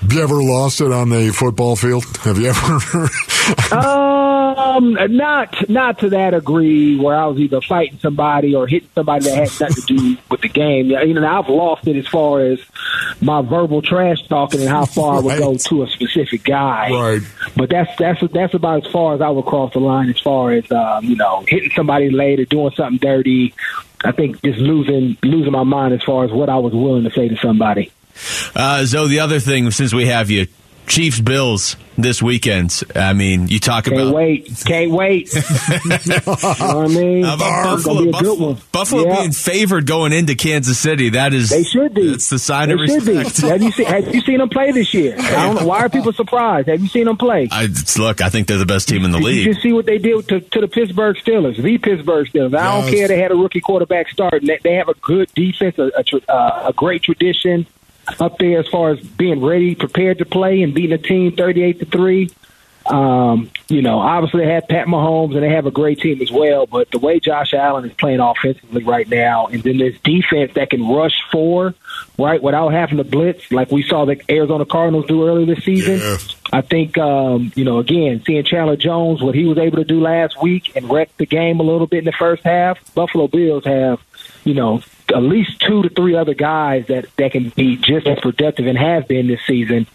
Have 0.00 0.12
you 0.12 0.22
ever 0.22 0.42
lost 0.42 0.80
it 0.80 0.92
on 0.92 1.10
the 1.10 1.30
football 1.30 1.76
field? 1.76 2.04
Have 2.18 2.38
you 2.38 2.48
ever? 2.48 3.08
Um, 3.72 4.94
not 5.16 5.68
not 5.68 5.98
to 6.00 6.10
that 6.10 6.30
degree 6.30 6.98
where 6.98 7.16
I 7.16 7.26
was 7.26 7.38
either 7.38 7.60
fighting 7.60 7.98
somebody 7.98 8.54
or 8.54 8.66
hitting 8.66 8.88
somebody 8.94 9.24
that 9.24 9.34
had 9.34 9.60
nothing 9.60 9.84
to 9.84 9.96
do 9.96 10.16
with 10.30 10.40
the 10.40 10.48
game. 10.48 10.90
You 10.90 11.14
know, 11.14 11.26
I've 11.26 11.48
lost 11.48 11.86
it 11.86 11.96
as 11.96 12.06
far 12.06 12.40
as 12.40 12.60
my 13.20 13.42
verbal 13.42 13.82
trash 13.82 14.26
talking 14.28 14.60
and 14.60 14.68
how 14.68 14.84
far 14.84 15.16
I 15.16 15.20
would 15.20 15.38
go 15.38 15.54
to 15.56 15.82
a 15.82 15.88
specific 15.88 16.44
guy. 16.44 16.90
Right. 16.90 17.22
But 17.56 17.70
that's 17.70 17.96
that's 17.98 18.20
that's 18.32 18.54
about 18.54 18.86
as 18.86 18.92
far 18.92 19.14
as 19.14 19.20
I 19.20 19.28
would 19.28 19.46
cross 19.46 19.72
the 19.72 19.80
line 19.80 20.10
as 20.10 20.20
far 20.20 20.52
as 20.52 20.70
um, 20.70 21.04
you 21.04 21.16
know 21.16 21.44
hitting 21.46 21.70
somebody 21.74 22.10
late 22.10 22.40
or 22.40 22.44
doing 22.44 22.72
something 22.76 22.98
dirty. 22.98 23.54
I 24.04 24.12
think 24.12 24.42
just 24.42 24.58
losing 24.58 25.16
losing 25.22 25.52
my 25.52 25.64
mind 25.64 25.94
as 25.94 26.02
far 26.02 26.24
as 26.24 26.30
what 26.30 26.48
I 26.48 26.56
was 26.56 26.72
willing 26.72 27.04
to 27.04 27.10
say 27.10 27.28
to 27.28 27.36
somebody. 27.36 27.92
Uh, 28.54 28.84
Zo, 28.84 29.06
the 29.08 29.20
other 29.20 29.40
thing, 29.40 29.70
since 29.70 29.92
we 29.94 30.06
have 30.06 30.30
you, 30.30 30.46
Chiefs 30.86 31.20
Bills 31.20 31.76
this 31.96 32.20
weekend. 32.20 32.82
I 32.96 33.12
mean, 33.12 33.46
you 33.46 33.60
talk 33.60 33.84
Can't 33.84 33.96
about 34.00 34.12
wait, 34.14 34.50
can't 34.66 34.90
wait. 34.90 35.32
you 35.34 35.40
know 35.90 36.36
I 36.36 36.86
mean? 36.88 37.22
How 37.24 37.34
about 37.34 37.74
It's 37.78 37.84
gonna 37.84 38.02
be 38.06 38.10
Buffalo, 38.10 38.10
good 38.10 38.10
Buffalo, 38.12 38.46
one. 38.48 38.58
Buffalo 38.72 39.04
Yeah. 39.04 39.16
being 39.20 39.30
favored 39.32 39.86
going 39.86 40.12
into 40.12 40.34
Kansas 40.34 40.78
City. 40.78 41.10
That 41.10 41.32
is 41.32 41.50
They 41.50 41.62
should 41.62 41.94
be. 41.94 42.10
It's 42.12 42.28
the 42.28 42.40
sign 42.40 42.68
they 42.68 42.74
of 42.74 42.80
should 42.88 43.04
be. 43.06 43.18
respect. 43.18 43.50
Have 43.52 43.62
you 43.62 43.70
seen 43.70 43.86
Have 43.86 44.12
you 44.14 44.20
seen 44.22 44.38
them 44.38 44.48
play 44.48 44.72
this 44.72 44.92
year? 44.92 45.14
I 45.16 45.46
don't 45.46 45.56
know. 45.56 45.66
Why 45.66 45.80
are 45.80 45.88
people 45.88 46.12
surprised? 46.12 46.66
Have 46.68 46.80
you 46.80 46.88
seen 46.88 47.04
them 47.04 47.16
play? 47.18 47.46
I, 47.52 47.64
it's- 47.64 47.96
look, 47.98 48.20
I 48.20 48.28
think 48.30 48.48
they're 48.48 48.58
the 48.58 48.66
best 48.66 48.88
team 48.88 49.04
in 49.04 49.12
the 49.12 49.20
Did 49.20 49.36
you 49.36 49.44
just 49.44 49.62
see 49.62 49.72
what 49.72 49.86
they 49.86 49.98
did 49.98 50.26
to, 50.28 50.40
to 50.40 50.60
the 50.60 50.68
Pittsburgh 50.68 51.16
Steelers, 51.18 51.62
the 51.62 51.78
Pittsburgh 51.78 52.26
Steelers. 52.26 52.56
I 52.58 52.64
don't 52.80 52.86
Yes. 52.86 52.94
care. 52.94 53.08
They 53.08 53.18
had 53.20 53.30
a 53.30 53.36
rookie 53.36 53.60
quarterback 53.60 54.08
start. 54.08 54.42
They, 54.44 54.58
they 54.64 54.74
have 54.74 54.88
a 54.88 54.94
good 54.94 55.32
defense, 55.36 55.78
a, 55.78 55.92
a, 55.96 56.32
uh, 56.32 56.68
a 56.70 56.72
great 56.72 57.02
tradition 57.04 57.66
up 58.18 58.38
there 58.38 58.60
as 58.60 58.68
far 58.68 58.90
as 58.90 59.00
being 59.00 59.44
ready, 59.44 59.74
prepared 59.74 60.18
to 60.18 60.24
play, 60.24 60.62
and 60.62 60.74
beating 60.74 60.92
a 60.92 60.98
team 60.98 61.36
thirty-eight 61.36 61.80
to 61.80 61.84
three. 61.84 62.30
Um, 62.86 63.50
you 63.68 63.82
know, 63.82 64.00
obviously 64.00 64.44
they 64.44 64.52
have 64.52 64.66
Pat 64.66 64.86
Mahomes 64.86 65.34
and 65.34 65.42
they 65.42 65.50
have 65.50 65.66
a 65.66 65.70
great 65.70 66.00
team 66.00 66.20
as 66.22 66.30
well. 66.32 66.66
But 66.66 66.90
the 66.90 66.98
way 66.98 67.20
Josh 67.20 67.52
Allen 67.52 67.84
is 67.84 67.92
playing 67.92 68.20
offensively 68.20 68.82
right 68.82 69.06
now, 69.08 69.46
and 69.46 69.62
then 69.62 69.76
this 69.76 69.96
defense 70.00 70.54
that 70.54 70.70
can 70.70 70.88
rush 70.88 71.12
four, 71.30 71.74
right, 72.18 72.42
without 72.42 72.70
having 72.70 72.96
to 72.96 73.04
blitz, 73.04 73.52
like 73.52 73.70
we 73.70 73.82
saw 73.82 74.06
the 74.06 74.20
Arizona 74.28 74.64
Cardinals 74.64 75.06
do 75.06 75.28
earlier 75.28 75.46
this 75.46 75.62
season. 75.62 75.98
Yeah. 75.98 76.16
I 76.52 76.62
think, 76.62 76.98
um, 76.98 77.52
you 77.54 77.64
know, 77.64 77.78
again, 77.78 78.22
seeing 78.26 78.42
Chandler 78.42 78.76
Jones, 78.76 79.22
what 79.22 79.36
he 79.36 79.44
was 79.44 79.58
able 79.58 79.76
to 79.76 79.84
do 79.84 80.00
last 80.00 80.42
week 80.42 80.74
and 80.74 80.90
wreck 80.90 81.16
the 81.16 81.26
game 81.26 81.60
a 81.60 81.62
little 81.62 81.86
bit 81.86 81.98
in 81.98 82.04
the 82.06 82.12
first 82.12 82.42
half, 82.42 82.78
Buffalo 82.94 83.28
Bills 83.28 83.66
have, 83.66 84.00
you 84.42 84.54
know, 84.54 84.82
at 85.10 85.22
least 85.22 85.60
two 85.60 85.82
to 85.82 85.88
three 85.88 86.14
other 86.14 86.34
guys 86.34 86.86
that, 86.88 87.06
that 87.16 87.32
can 87.32 87.50
be 87.50 87.76
just 87.76 88.06
as 88.06 88.18
productive 88.20 88.66
and 88.66 88.78
have 88.78 89.08
been 89.08 89.26
this 89.26 89.40
season. 89.46 89.86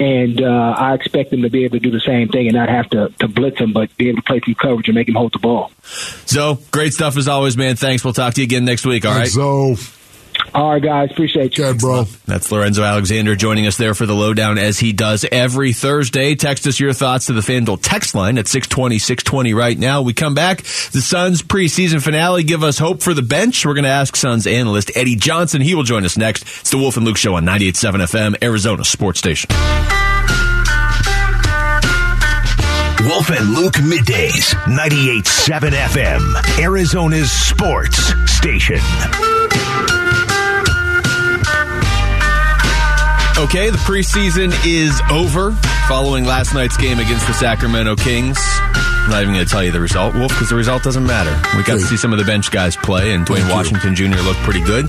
And 0.00 0.42
uh, 0.42 0.74
I 0.76 0.94
expect 0.94 1.30
them 1.30 1.42
to 1.42 1.50
be 1.50 1.64
able 1.64 1.78
to 1.78 1.80
do 1.80 1.90
the 1.90 2.00
same 2.00 2.28
thing 2.28 2.48
and 2.48 2.56
not 2.56 2.68
have 2.68 2.90
to, 2.90 3.10
to 3.20 3.28
blitz 3.28 3.60
him, 3.60 3.72
but 3.72 3.96
be 3.96 4.08
able 4.08 4.22
to 4.22 4.24
play 4.24 4.40
through 4.40 4.56
coverage 4.56 4.88
and 4.88 4.96
make 4.96 5.08
him 5.08 5.14
hold 5.14 5.32
the 5.32 5.38
ball. 5.38 5.70
So 6.26 6.58
great 6.72 6.92
stuff 6.94 7.16
as 7.16 7.28
always, 7.28 7.56
man. 7.56 7.76
Thanks. 7.76 8.02
We'll 8.02 8.12
talk 8.12 8.34
to 8.34 8.40
you 8.40 8.44
again 8.44 8.64
next 8.64 8.84
week. 8.84 9.04
All 9.06 9.14
right. 9.14 9.28
So, 9.28 9.76
All 10.54 10.70
right, 10.70 10.82
guys, 10.82 11.10
appreciate 11.10 11.58
you. 11.58 11.64
good, 11.64 11.78
bro. 11.78 12.04
That's 12.26 12.50
Lorenzo 12.52 12.84
Alexander 12.84 13.34
joining 13.34 13.66
us 13.66 13.76
there 13.76 13.94
for 13.94 14.06
the 14.06 14.14
lowdown 14.14 14.56
as 14.56 14.78
he 14.78 14.92
does 14.92 15.24
every 15.30 15.72
Thursday. 15.72 16.36
Text 16.36 16.66
us 16.66 16.78
your 16.78 16.92
thoughts 16.92 17.26
to 17.26 17.32
the 17.32 17.40
FanDuel 17.40 17.80
text 17.82 18.14
line 18.14 18.38
at 18.38 18.46
620, 18.46 18.98
620 18.98 19.52
right 19.54 19.76
now. 19.76 20.02
We 20.02 20.12
come 20.12 20.34
back. 20.34 20.58
The 20.58 21.00
Suns 21.00 21.42
preseason 21.42 22.00
finale 22.00 22.44
give 22.44 22.62
us 22.62 22.78
hope 22.78 23.02
for 23.02 23.14
the 23.14 23.22
bench. 23.22 23.66
We're 23.66 23.74
going 23.74 23.84
to 23.84 23.90
ask 23.90 24.14
Suns 24.14 24.46
analyst 24.46 24.92
Eddie 24.94 25.16
Johnson. 25.16 25.60
He 25.60 25.74
will 25.74 25.82
join 25.82 26.04
us 26.04 26.16
next. 26.16 26.42
It's 26.42 26.70
the 26.70 26.78
Wolf 26.78 26.96
and 26.96 27.04
Luke 27.04 27.16
Show 27.16 27.34
on 27.34 27.44
98.7 27.44 28.06
FM, 28.06 28.42
Arizona 28.42 28.84
Sports 28.84 29.18
Station. 29.18 29.50
Wolf 33.06 33.28
and 33.28 33.50
Luke 33.50 33.74
middays, 33.74 34.54
98.7 34.64 35.70
FM, 35.72 36.58
Arizona's 36.58 37.30
sports 37.30 37.98
station. 38.32 38.78
Okay, 43.44 43.68
the 43.68 43.76
preseason 43.76 44.50
is 44.66 44.98
over 45.12 45.52
following 45.86 46.24
last 46.24 46.54
night's 46.54 46.78
game 46.78 46.98
against 46.98 47.26
the 47.26 47.34
Sacramento 47.34 47.94
Kings. 47.94 48.38
I'm 48.40 49.10
not 49.10 49.20
even 49.20 49.34
going 49.34 49.44
to 49.44 49.50
tell 49.50 49.62
you 49.62 49.70
the 49.70 49.82
result, 49.82 50.14
Wolf, 50.14 50.30
because 50.30 50.48
the 50.48 50.54
result 50.56 50.82
doesn't 50.82 51.06
matter. 51.06 51.30
We 51.54 51.62
got 51.62 51.74
to 51.74 51.82
see 51.82 51.98
some 51.98 52.10
of 52.14 52.18
the 52.18 52.24
bench 52.24 52.50
guys 52.50 52.74
play, 52.74 53.12
and 53.12 53.26
Duane 53.26 53.46
Washington 53.50 53.94
Jr. 53.94 54.22
looked 54.22 54.40
pretty 54.40 54.62
good. 54.62 54.88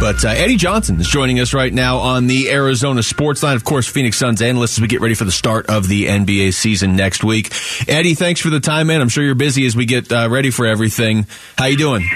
But 0.00 0.22
uh, 0.22 0.28
Eddie 0.28 0.56
Johnson 0.56 1.00
is 1.00 1.08
joining 1.08 1.40
us 1.40 1.54
right 1.54 1.72
now 1.72 1.96
on 1.96 2.26
the 2.26 2.50
Arizona 2.50 3.02
Sports 3.02 3.42
Line. 3.42 3.56
Of 3.56 3.64
course, 3.64 3.86
Phoenix 3.88 4.18
Suns 4.18 4.42
analyst 4.42 4.76
as 4.76 4.82
we 4.82 4.86
get 4.86 5.00
ready 5.00 5.14
for 5.14 5.24
the 5.24 5.32
start 5.32 5.70
of 5.70 5.88
the 5.88 6.04
NBA 6.04 6.52
season 6.52 6.96
next 6.96 7.24
week. 7.24 7.54
Eddie, 7.88 8.14
thanks 8.14 8.38
for 8.38 8.50
the 8.50 8.60
time, 8.60 8.88
man. 8.88 9.00
I'm 9.00 9.08
sure 9.08 9.24
you're 9.24 9.34
busy 9.34 9.64
as 9.64 9.74
we 9.74 9.86
get 9.86 10.12
uh, 10.12 10.28
ready 10.30 10.50
for 10.50 10.66
everything. 10.66 11.26
How 11.56 11.66
you 11.66 11.78
doing? 11.78 12.06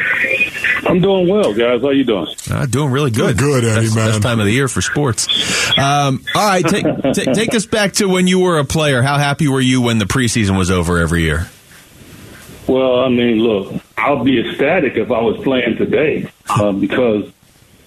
I'm 0.88 1.00
doing 1.00 1.28
well, 1.28 1.52
guys. 1.52 1.82
How 1.82 1.90
you 1.90 2.04
doing? 2.04 2.26
Uh, 2.50 2.66
doing 2.66 2.90
really 2.90 3.10
good. 3.10 3.36
Good, 3.36 3.64
Eddie, 3.64 3.86
best, 3.86 3.96
man. 3.96 4.08
Best 4.10 4.22
time 4.22 4.40
of 4.40 4.46
the 4.46 4.52
year 4.52 4.68
for 4.68 4.80
sports. 4.80 5.28
Um, 5.78 6.24
all 6.34 6.46
right, 6.46 6.64
take, 6.64 6.84
ta- 7.02 7.32
take 7.34 7.54
us 7.54 7.66
back 7.66 7.92
to 7.94 8.08
when 8.08 8.26
you 8.26 8.40
were 8.40 8.58
a 8.58 8.64
player. 8.64 9.02
How 9.02 9.18
happy 9.18 9.48
were 9.48 9.60
you 9.60 9.82
when 9.82 9.98
the 9.98 10.06
preseason 10.06 10.56
was 10.56 10.70
over 10.70 10.98
every 10.98 11.22
year? 11.22 11.48
Well, 12.66 13.00
I 13.00 13.08
mean, 13.08 13.38
look, 13.38 13.82
I'll 13.96 14.24
be 14.24 14.40
ecstatic 14.40 14.96
if 14.96 15.10
I 15.10 15.20
was 15.20 15.42
playing 15.42 15.76
today 15.76 16.30
uh, 16.48 16.72
because 16.72 17.32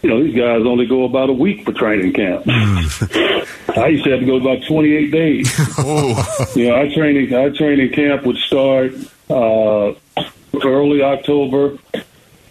you 0.01 0.09
know, 0.09 0.23
these 0.23 0.35
guys 0.35 0.65
only 0.65 0.87
go 0.87 1.03
about 1.03 1.29
a 1.29 1.33
week 1.33 1.63
for 1.63 1.73
training 1.73 2.13
camp. 2.13 2.43
I 2.47 3.87
used 3.87 4.03
to 4.05 4.11
have 4.11 4.19
to 4.19 4.25
go 4.25 4.37
about 4.37 4.65
28 4.67 5.11
days. 5.11 5.53
oh. 5.77 6.51
you 6.55 6.67
know, 6.67 6.75
our 6.75 6.87
training, 6.89 7.33
our 7.33 7.51
training 7.51 7.91
camp 7.93 8.25
would 8.25 8.37
start 8.37 8.93
uh, 9.29 9.93
early 10.63 11.03
October, 11.03 11.77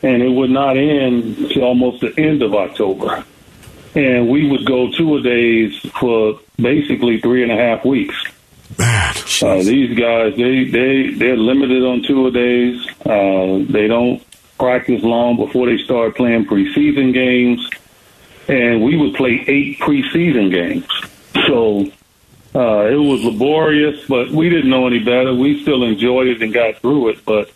and 0.03 0.23
it 0.23 0.29
would 0.29 0.51
not 0.51 0.77
end 0.77 1.37
until 1.39 1.65
almost 1.65 2.01
the 2.01 2.15
end 2.19 2.43
of 2.43 2.55
October. 2.55 3.25
And 3.95 4.29
we 4.29 4.49
would 4.49 4.65
go 4.67 4.91
two 4.93 5.17
a 5.17 5.23
days 5.23 5.77
for 5.99 6.39
basically 6.57 7.21
three 7.21 7.43
and 7.43 7.51
a 7.53 7.57
half 7.57 7.85
weeks. 7.85 8.15
Man, 8.79 9.15
Uh, 9.43 9.57
these 9.63 9.99
guys, 9.99 10.37
they 10.37 10.65
they 10.65 11.11
they're 11.11 11.37
limited 11.37 11.83
on 11.83 12.03
two 12.03 12.27
a 12.27 12.31
days. 12.31 12.87
Uh, 13.05 13.65
they 13.73 13.89
don't 13.89 14.23
practice 14.59 15.03
long 15.03 15.37
before 15.37 15.67
they 15.67 15.79
start 15.83 16.15
playing 16.17 16.45
preseason 16.45 17.13
games, 17.13 17.69
and 18.49 18.83
we 18.83 18.97
would 18.97 19.15
play 19.15 19.45
eight 19.49 19.79
preseason 19.81 20.51
games. 20.53 20.87
So 21.47 21.91
uh, 22.55 22.87
it 22.87 22.97
was 22.97 23.25
laborious, 23.25 24.05
but 24.07 24.31
we 24.31 24.49
didn't 24.51 24.71
know 24.71 24.87
any 24.87 24.99
better. 25.01 25.35
We 25.35 25.63
still 25.63 25.83
enjoyed 25.83 26.29
it 26.29 26.43
and 26.43 26.53
got 26.53 26.77
through 26.77 27.09
it. 27.11 27.25
But 27.25 27.51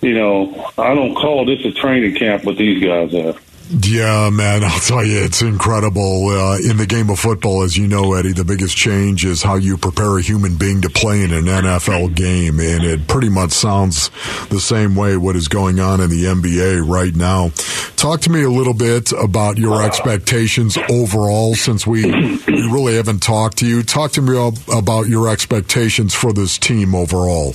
you 0.00 0.14
know, 0.14 0.70
I 0.78 0.94
don't 0.94 1.14
call 1.14 1.44
this 1.44 1.64
a 1.64 1.72
training 1.72 2.14
camp, 2.16 2.44
what 2.44 2.56
these 2.56 2.82
guys 2.82 3.14
are. 3.14 3.38
Yeah, 3.70 4.30
man, 4.30 4.64
I'll 4.64 4.80
tell 4.80 5.04
you, 5.04 5.18
it's 5.22 5.42
incredible. 5.42 6.28
Uh, 6.28 6.58
in 6.58 6.78
the 6.78 6.86
game 6.86 7.10
of 7.10 7.18
football, 7.18 7.62
as 7.62 7.76
you 7.76 7.86
know, 7.86 8.14
Eddie, 8.14 8.32
the 8.32 8.44
biggest 8.44 8.76
change 8.76 9.24
is 9.24 9.42
how 9.42 9.56
you 9.56 9.76
prepare 9.76 10.18
a 10.18 10.22
human 10.22 10.56
being 10.56 10.80
to 10.82 10.90
play 10.90 11.22
in 11.22 11.32
an 11.32 11.44
NFL 11.44 12.14
game. 12.14 12.60
And 12.60 12.84
it 12.84 13.06
pretty 13.06 13.28
much 13.28 13.50
sounds 13.50 14.10
the 14.48 14.60
same 14.60 14.94
way 14.94 15.16
what 15.16 15.36
is 15.36 15.48
going 15.48 15.80
on 15.80 16.00
in 16.00 16.08
the 16.10 16.24
NBA 16.24 16.88
right 16.88 17.14
now. 17.14 17.50
Talk 17.96 18.20
to 18.22 18.30
me 18.30 18.42
a 18.42 18.50
little 18.50 18.74
bit 18.74 19.12
about 19.12 19.58
your 19.58 19.82
expectations 19.82 20.78
overall 20.88 21.54
since 21.54 21.86
we, 21.86 22.04
we 22.06 22.70
really 22.70 22.94
haven't 22.94 23.22
talked 23.22 23.58
to 23.58 23.66
you. 23.66 23.82
Talk 23.82 24.12
to 24.12 24.22
me 24.22 24.36
about 24.72 25.08
your 25.08 25.28
expectations 25.28 26.14
for 26.14 26.32
this 26.32 26.58
team 26.58 26.94
overall. 26.94 27.54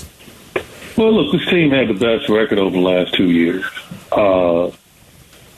Well, 0.96 1.12
look, 1.12 1.32
this 1.32 1.50
team 1.50 1.72
had 1.72 1.88
the 1.88 1.94
best 1.96 2.30
record 2.30 2.60
over 2.60 2.76
the 2.76 2.82
last 2.82 3.16
two 3.16 3.30
years. 3.32 3.66
Uh, 4.12 4.70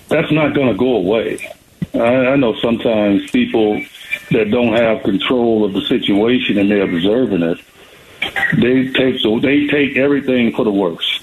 that's 0.08 0.32
not 0.32 0.54
going 0.54 0.68
to 0.68 0.78
go 0.78 0.96
away. 0.96 1.52
I, 1.94 2.28
I 2.28 2.36
know 2.38 2.56
sometimes 2.56 3.30
people 3.32 3.84
that 4.32 4.50
don't 4.50 4.74
have 4.74 5.04
control 5.04 5.66
of 5.66 5.74
the 5.74 5.82
situation 5.82 6.58
and 6.58 6.72
they're 6.72 6.84
observing 6.84 7.44
it, 7.44 7.60
they 8.58 8.88
take 8.94 9.20
so 9.20 9.40
they 9.40 9.68
take 9.68 9.98
everything 9.98 10.54
for 10.54 10.64
the 10.64 10.72
worst. 10.72 11.22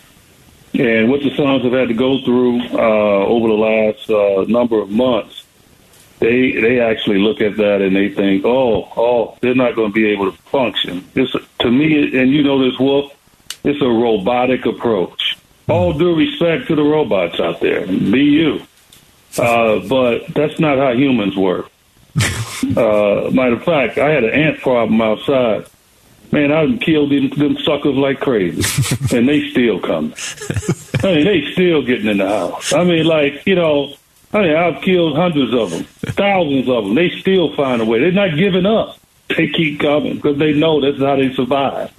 And 0.75 1.11
what 1.11 1.22
the 1.22 1.35
Suns 1.35 1.62
have 1.64 1.72
had 1.72 1.88
to 1.88 1.94
go 1.94 2.22
through 2.22 2.61
uh, 2.61 3.27
over 3.27 3.48
the 3.48 3.55
last 3.55 4.11
uh, 4.11 4.44
number 4.51 4.79
of 4.81 4.90
months, 4.90 5.44
they 6.18 6.53
they 6.53 6.81
actually 6.81 7.18
look 7.18 7.40
at 7.40 7.57
that 7.57 7.81
and 7.81 7.96
they 7.96 8.11
think, 8.11 8.44
oh, 8.44 8.88
oh, 8.96 9.38
they're 9.40 9.55
not 9.55 9.75
going 9.75 9.90
to 9.90 9.94
be 9.94 10.07
able 10.07 10.31
to 10.31 10.38
function. 10.42 11.09
It's 11.14 11.35
to 11.61 11.70
me, 11.70 12.16
and 12.18 12.31
you 12.31 12.42
know 12.42 12.62
this, 12.62 12.79
Wolf. 12.79 13.12
It's 13.64 13.81
a 13.81 13.88
robotic 13.88 14.66
approach. 14.66 15.38
All 15.68 15.92
due 15.92 16.14
respect 16.14 16.66
to 16.68 16.77
the 16.77 16.83
robots 16.83 17.38
out 17.38 17.61
there, 17.61 17.87
be 17.87 18.25
you. 18.25 18.62
Uh, 19.38 19.79
but 19.88 20.27
that's 20.35 20.59
not 20.59 20.79
how 20.79 20.92
humans 20.92 21.37
work. 21.37 21.70
Uh, 22.77 23.29
matter 23.33 23.55
of 23.55 23.64
fact, 23.64 23.98
I 23.98 24.11
had 24.11 24.22
an 24.22 24.31
ant 24.31 24.61
problem 24.61 25.03
outside. 25.03 25.66
Man, 26.31 26.53
I 26.53 26.77
killed 26.77 27.11
them, 27.11 27.29
them 27.31 27.59
suckers 27.59 27.96
like 27.96 28.20
crazy, 28.20 28.62
and 29.16 29.29
they 29.29 29.51
still 29.51 29.81
coming. 29.81 30.14
I 31.03 31.07
mean, 31.07 31.25
they 31.25 31.51
still 31.53 31.83
getting 31.83 32.07
in 32.07 32.18
the 32.18 32.29
house. 32.29 32.72
I 32.72 32.85
mean, 32.85 33.05
like 33.05 33.44
you 33.46 33.57
know, 33.57 33.94
I 34.33 34.42
mean, 34.42 34.55
I've 34.57 34.81
killed 34.81 35.16
hundreds 35.16 35.53
of 35.53 35.70
them, 35.70 35.85
thousands 36.14 36.68
of 36.68 36.85
them. 36.85 36.94
They 36.94 37.11
still 37.18 37.55
find 37.57 37.83
a 37.83 37.85
way. 37.85 37.98
They're 37.98 38.12
not 38.12 38.37
giving 38.37 38.64
up. 38.64 38.96
They 39.37 39.48
keep 39.48 39.81
coming 39.81 40.14
because 40.16 40.38
they 40.38 40.53
know 40.53 40.81
that's 40.81 41.03
how 41.03 41.16
they 41.16 41.35
survive. 41.35 41.92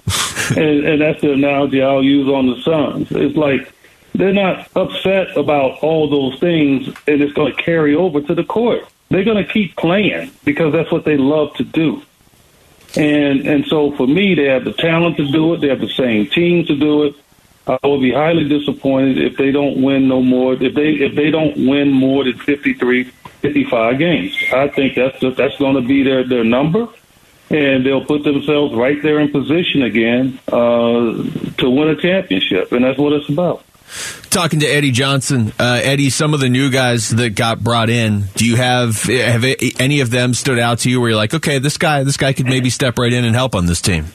and, 0.56 0.84
and 0.84 1.00
that's 1.00 1.20
the 1.20 1.32
analogy 1.32 1.82
I'll 1.82 2.02
use 2.02 2.28
on 2.28 2.46
the 2.46 2.60
Suns. 2.62 3.08
It's 3.10 3.36
like 3.36 3.72
they're 4.14 4.32
not 4.32 4.68
upset 4.76 5.36
about 5.36 5.82
all 5.82 6.08
those 6.08 6.38
things, 6.38 6.86
and 7.06 7.20
it's 7.20 7.32
going 7.32 7.54
to 7.54 7.62
carry 7.62 7.94
over 7.94 8.20
to 8.20 8.34
the 8.34 8.44
court. 8.44 8.86
They're 9.10 9.24
going 9.24 9.44
to 9.44 9.52
keep 9.52 9.76
playing 9.76 10.30
because 10.44 10.72
that's 10.72 10.90
what 10.90 11.04
they 11.04 11.16
love 11.16 11.54
to 11.54 11.64
do. 11.64 12.02
And 12.96 13.46
and 13.46 13.66
so 13.66 13.92
for 13.96 14.06
me, 14.06 14.34
they 14.34 14.44
have 14.44 14.64
the 14.64 14.72
talent 14.72 15.16
to 15.16 15.30
do 15.30 15.54
it. 15.54 15.60
They 15.60 15.68
have 15.68 15.80
the 15.80 15.88
same 15.88 16.28
team 16.28 16.64
to 16.66 16.76
do 16.76 17.04
it. 17.04 17.16
I 17.66 17.78
would 17.86 18.02
be 18.02 18.12
highly 18.12 18.46
disappointed 18.46 19.18
if 19.18 19.36
they 19.36 19.50
don't 19.50 19.82
win 19.82 20.06
no 20.06 20.22
more. 20.22 20.54
If 20.54 20.74
they 20.74 20.90
if 20.92 21.14
they 21.16 21.30
don't 21.30 21.66
win 21.66 21.90
more 21.90 22.24
than 22.24 22.38
53, 22.38 23.04
55 23.04 23.98
games, 23.98 24.36
I 24.52 24.68
think 24.68 24.94
that's 24.94 25.18
that's 25.36 25.56
going 25.58 25.74
to 25.74 25.80
be 25.80 26.02
their 26.02 26.22
their 26.24 26.44
number, 26.44 26.88
and 27.54 27.86
they'll 27.86 28.04
put 28.04 28.24
themselves 28.24 28.74
right 28.74 29.00
there 29.00 29.20
in 29.20 29.30
position 29.30 29.82
again 29.82 30.40
uh, 30.48 31.12
to 31.58 31.70
win 31.70 31.88
a 31.88 31.96
championship, 31.96 32.72
and 32.72 32.84
that's 32.84 32.98
what 32.98 33.12
it's 33.12 33.28
about. 33.28 33.64
Talking 34.30 34.60
to 34.60 34.66
Eddie 34.66 34.90
Johnson, 34.90 35.52
uh, 35.60 35.80
Eddie, 35.84 36.10
some 36.10 36.34
of 36.34 36.40
the 36.40 36.48
new 36.48 36.70
guys 36.70 37.10
that 37.10 37.36
got 37.36 37.62
brought 37.62 37.90
in, 37.90 38.24
do 38.34 38.44
you 38.44 38.56
have 38.56 39.00
have 39.04 39.44
any 39.78 40.00
of 40.00 40.10
them 40.10 40.34
stood 40.34 40.58
out 40.58 40.80
to 40.80 40.90
you 40.90 41.00
where 41.00 41.10
you're 41.10 41.16
like, 41.16 41.32
okay, 41.32 41.60
this 41.60 41.76
guy, 41.76 42.02
this 42.02 42.16
guy 42.16 42.32
could 42.32 42.46
maybe 42.46 42.70
step 42.70 42.98
right 42.98 43.12
in 43.12 43.24
and 43.24 43.36
help 43.36 43.54
on 43.54 43.66
this 43.66 43.80
team? 43.80 44.06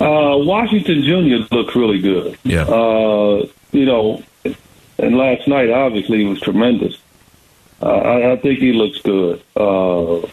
Uh, 0.00 0.38
Washington 0.38 1.02
Jr. 1.02 1.54
looked 1.54 1.74
really 1.74 2.00
good. 2.00 2.38
Yeah. 2.42 2.62
Uh, 2.62 3.46
you 3.72 3.84
know, 3.84 4.22
and 4.98 5.16
last 5.16 5.46
night 5.46 5.68
obviously 5.68 6.24
was 6.24 6.40
tremendous. 6.40 6.96
Uh, 7.82 7.86
I, 7.86 8.32
I 8.32 8.36
think 8.36 8.60
he 8.60 8.72
looks 8.72 8.98
good. 9.02 9.42
Uh, 9.54 10.26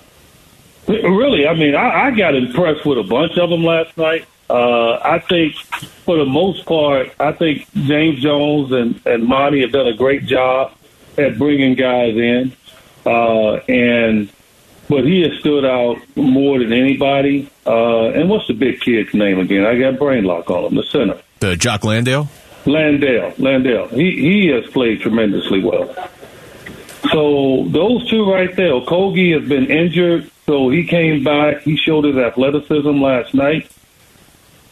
really, 0.88 1.48
I 1.48 1.54
mean, 1.54 1.76
I, 1.76 2.08
I 2.08 2.12
got 2.12 2.36
impressed 2.36 2.86
with 2.86 2.98
a 2.98 3.04
bunch 3.04 3.38
of 3.38 3.50
them 3.50 3.64
last 3.64 3.96
night. 3.98 4.26
Uh, 4.50 5.00
I 5.04 5.20
think, 5.20 5.56
for 6.06 6.18
the 6.18 6.26
most 6.26 6.66
part, 6.66 7.12
I 7.20 7.32
think 7.32 7.68
James 7.74 8.22
Jones 8.22 8.72
and, 8.72 9.02
and 9.06 9.26
Monty 9.26 9.62
have 9.62 9.72
done 9.72 9.88
a 9.88 9.96
great 9.96 10.26
job 10.26 10.72
at 11.18 11.38
bringing 11.38 11.76
guys 11.76 12.16
in. 12.16 12.52
Uh, 13.06 13.56
and 13.68 14.30
but 14.88 15.04
he 15.04 15.22
has 15.22 15.40
stood 15.40 15.66
out 15.66 15.98
more 16.16 16.60
than 16.60 16.74
anybody. 16.74 17.50
Uh, 17.66 18.10
and 18.10 18.30
what's 18.30 18.48
the 18.48 18.54
big 18.54 18.82
kid's 18.82 19.14
name 19.14 19.40
again? 19.40 19.66
I 19.66 19.78
got 19.78 19.98
brain 19.98 20.24
lock 20.24 20.50
on 20.50 20.66
him. 20.66 20.76
The 20.76 20.84
center, 20.84 21.22
the 21.40 21.56
Jock 21.56 21.84
Landale. 21.84 22.30
Landale, 22.66 23.34
Landale. 23.38 23.88
He 23.90 24.12
he 24.22 24.48
has 24.48 24.66
played 24.68 25.02
tremendously 25.02 25.64
well. 25.64 25.94
So 27.12 27.66
those 27.70 28.10
two 28.10 28.30
right 28.32 28.56
there. 28.56 28.74
Kogi 28.82 29.40
has 29.40 29.48
been 29.48 29.70
injured, 29.70 30.30
so 30.46 30.70
he 30.70 30.86
came 30.86 31.24
back. 31.24 31.62
He 31.62 31.76
showed 31.76 32.06
his 32.06 32.18
athleticism 32.18 33.02
last 33.02 33.34
night. 33.34 33.72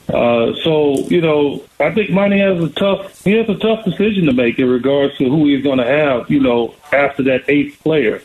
Uh, 0.07 0.53
so 0.63 0.97
you 1.07 1.21
know, 1.21 1.63
I 1.79 1.91
think 1.91 2.11
Monty 2.11 2.39
has 2.39 2.61
a 2.61 2.69
tough. 2.69 3.23
He 3.23 3.31
has 3.31 3.49
a 3.49 3.55
tough 3.55 3.85
decision 3.85 4.25
to 4.25 4.33
make 4.33 4.59
in 4.59 4.69
regards 4.69 5.17
to 5.17 5.29
who 5.29 5.47
he's 5.47 5.63
going 5.63 5.79
to 5.79 5.85
have. 5.85 6.29
You 6.29 6.41
know, 6.41 6.75
after 6.91 7.23
that 7.23 7.45
eighth 7.47 7.79
player 7.81 8.21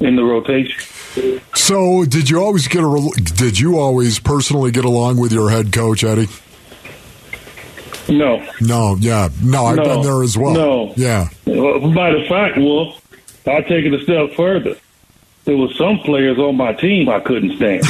in 0.00 0.16
the 0.16 0.22
rotation. 0.22 0.80
So, 1.54 2.04
did 2.04 2.30
you 2.30 2.40
always 2.40 2.68
get 2.68 2.84
a? 2.84 3.10
Did 3.34 3.58
you 3.58 3.78
always 3.78 4.18
personally 4.18 4.70
get 4.70 4.84
along 4.84 5.18
with 5.18 5.32
your 5.32 5.50
head 5.50 5.72
coach, 5.72 6.04
Eddie? 6.04 6.28
No. 8.08 8.46
No. 8.60 8.96
Yeah. 9.00 9.28
No. 9.42 9.66
I've 9.66 9.76
no, 9.76 9.84
been 9.84 10.02
there 10.02 10.22
as 10.22 10.36
well. 10.38 10.54
No. 10.54 10.92
Yeah. 10.96 11.28
Well, 11.46 11.92
by 11.92 12.12
the 12.12 12.24
fact, 12.28 12.58
Wolf, 12.58 13.00
I 13.46 13.62
take 13.62 13.84
it 13.84 13.94
a 13.94 14.02
step 14.02 14.36
further. 14.36 14.76
There 15.48 15.56
was 15.56 15.74
some 15.78 15.98
players 16.00 16.38
on 16.38 16.58
my 16.58 16.74
team 16.74 17.08
I 17.08 17.20
couldn't 17.20 17.56
stand. 17.56 17.82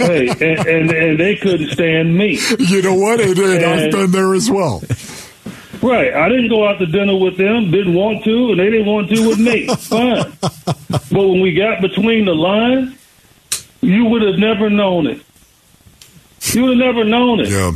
hey, 0.00 0.28
and, 0.28 0.66
and, 0.66 0.90
and 0.90 1.20
they 1.20 1.36
couldn't 1.36 1.70
stand 1.70 2.18
me. 2.18 2.40
You 2.58 2.82
know 2.82 2.96
what? 2.96 3.20
And, 3.20 3.38
and 3.38 3.64
I've 3.64 3.92
been 3.92 4.10
there 4.10 4.34
as 4.34 4.50
well. 4.50 4.82
Right. 5.80 6.12
I 6.12 6.28
didn't 6.28 6.48
go 6.48 6.66
out 6.66 6.80
to 6.80 6.86
dinner 6.86 7.16
with 7.16 7.36
them, 7.36 7.70
didn't 7.70 7.94
want 7.94 8.24
to, 8.24 8.50
and 8.50 8.58
they 8.58 8.68
didn't 8.68 8.86
want 8.86 9.10
to 9.10 9.28
with 9.28 9.38
me. 9.38 9.68
Fine. 9.68 10.32
But 10.88 11.12
when 11.12 11.40
we 11.40 11.54
got 11.54 11.80
between 11.80 12.24
the 12.24 12.34
lines, 12.34 12.98
you 13.80 14.06
would 14.06 14.22
have 14.22 14.40
never 14.40 14.70
known 14.70 15.06
it. 15.06 15.22
You 16.52 16.64
would 16.64 16.78
have 16.78 16.84
never 16.84 17.04
known 17.04 17.38
it. 17.38 17.48
Yeah. 17.48 17.70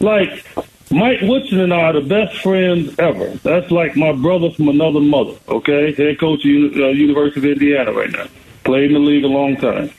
Like 0.00 0.44
Mike 0.90 1.20
Woodson 1.22 1.60
and 1.60 1.72
I 1.74 1.80
are 1.82 1.92
the 1.92 2.00
best 2.00 2.38
friends 2.42 2.98
ever. 2.98 3.28
That's 3.42 3.70
like 3.70 3.96
my 3.96 4.12
brother 4.12 4.50
from 4.50 4.68
another 4.68 5.00
mother. 5.00 5.34
Okay, 5.48 5.92
head 5.92 6.18
coach 6.18 6.44
of 6.44 6.76
uh, 6.76 6.88
University 6.88 7.40
of 7.40 7.44
Indiana 7.44 7.92
right 7.92 8.10
now. 8.10 8.26
Played 8.64 8.92
in 8.92 8.94
the 8.94 8.98
league 9.00 9.24
a 9.24 9.28
long 9.28 9.56
time. 9.56 9.90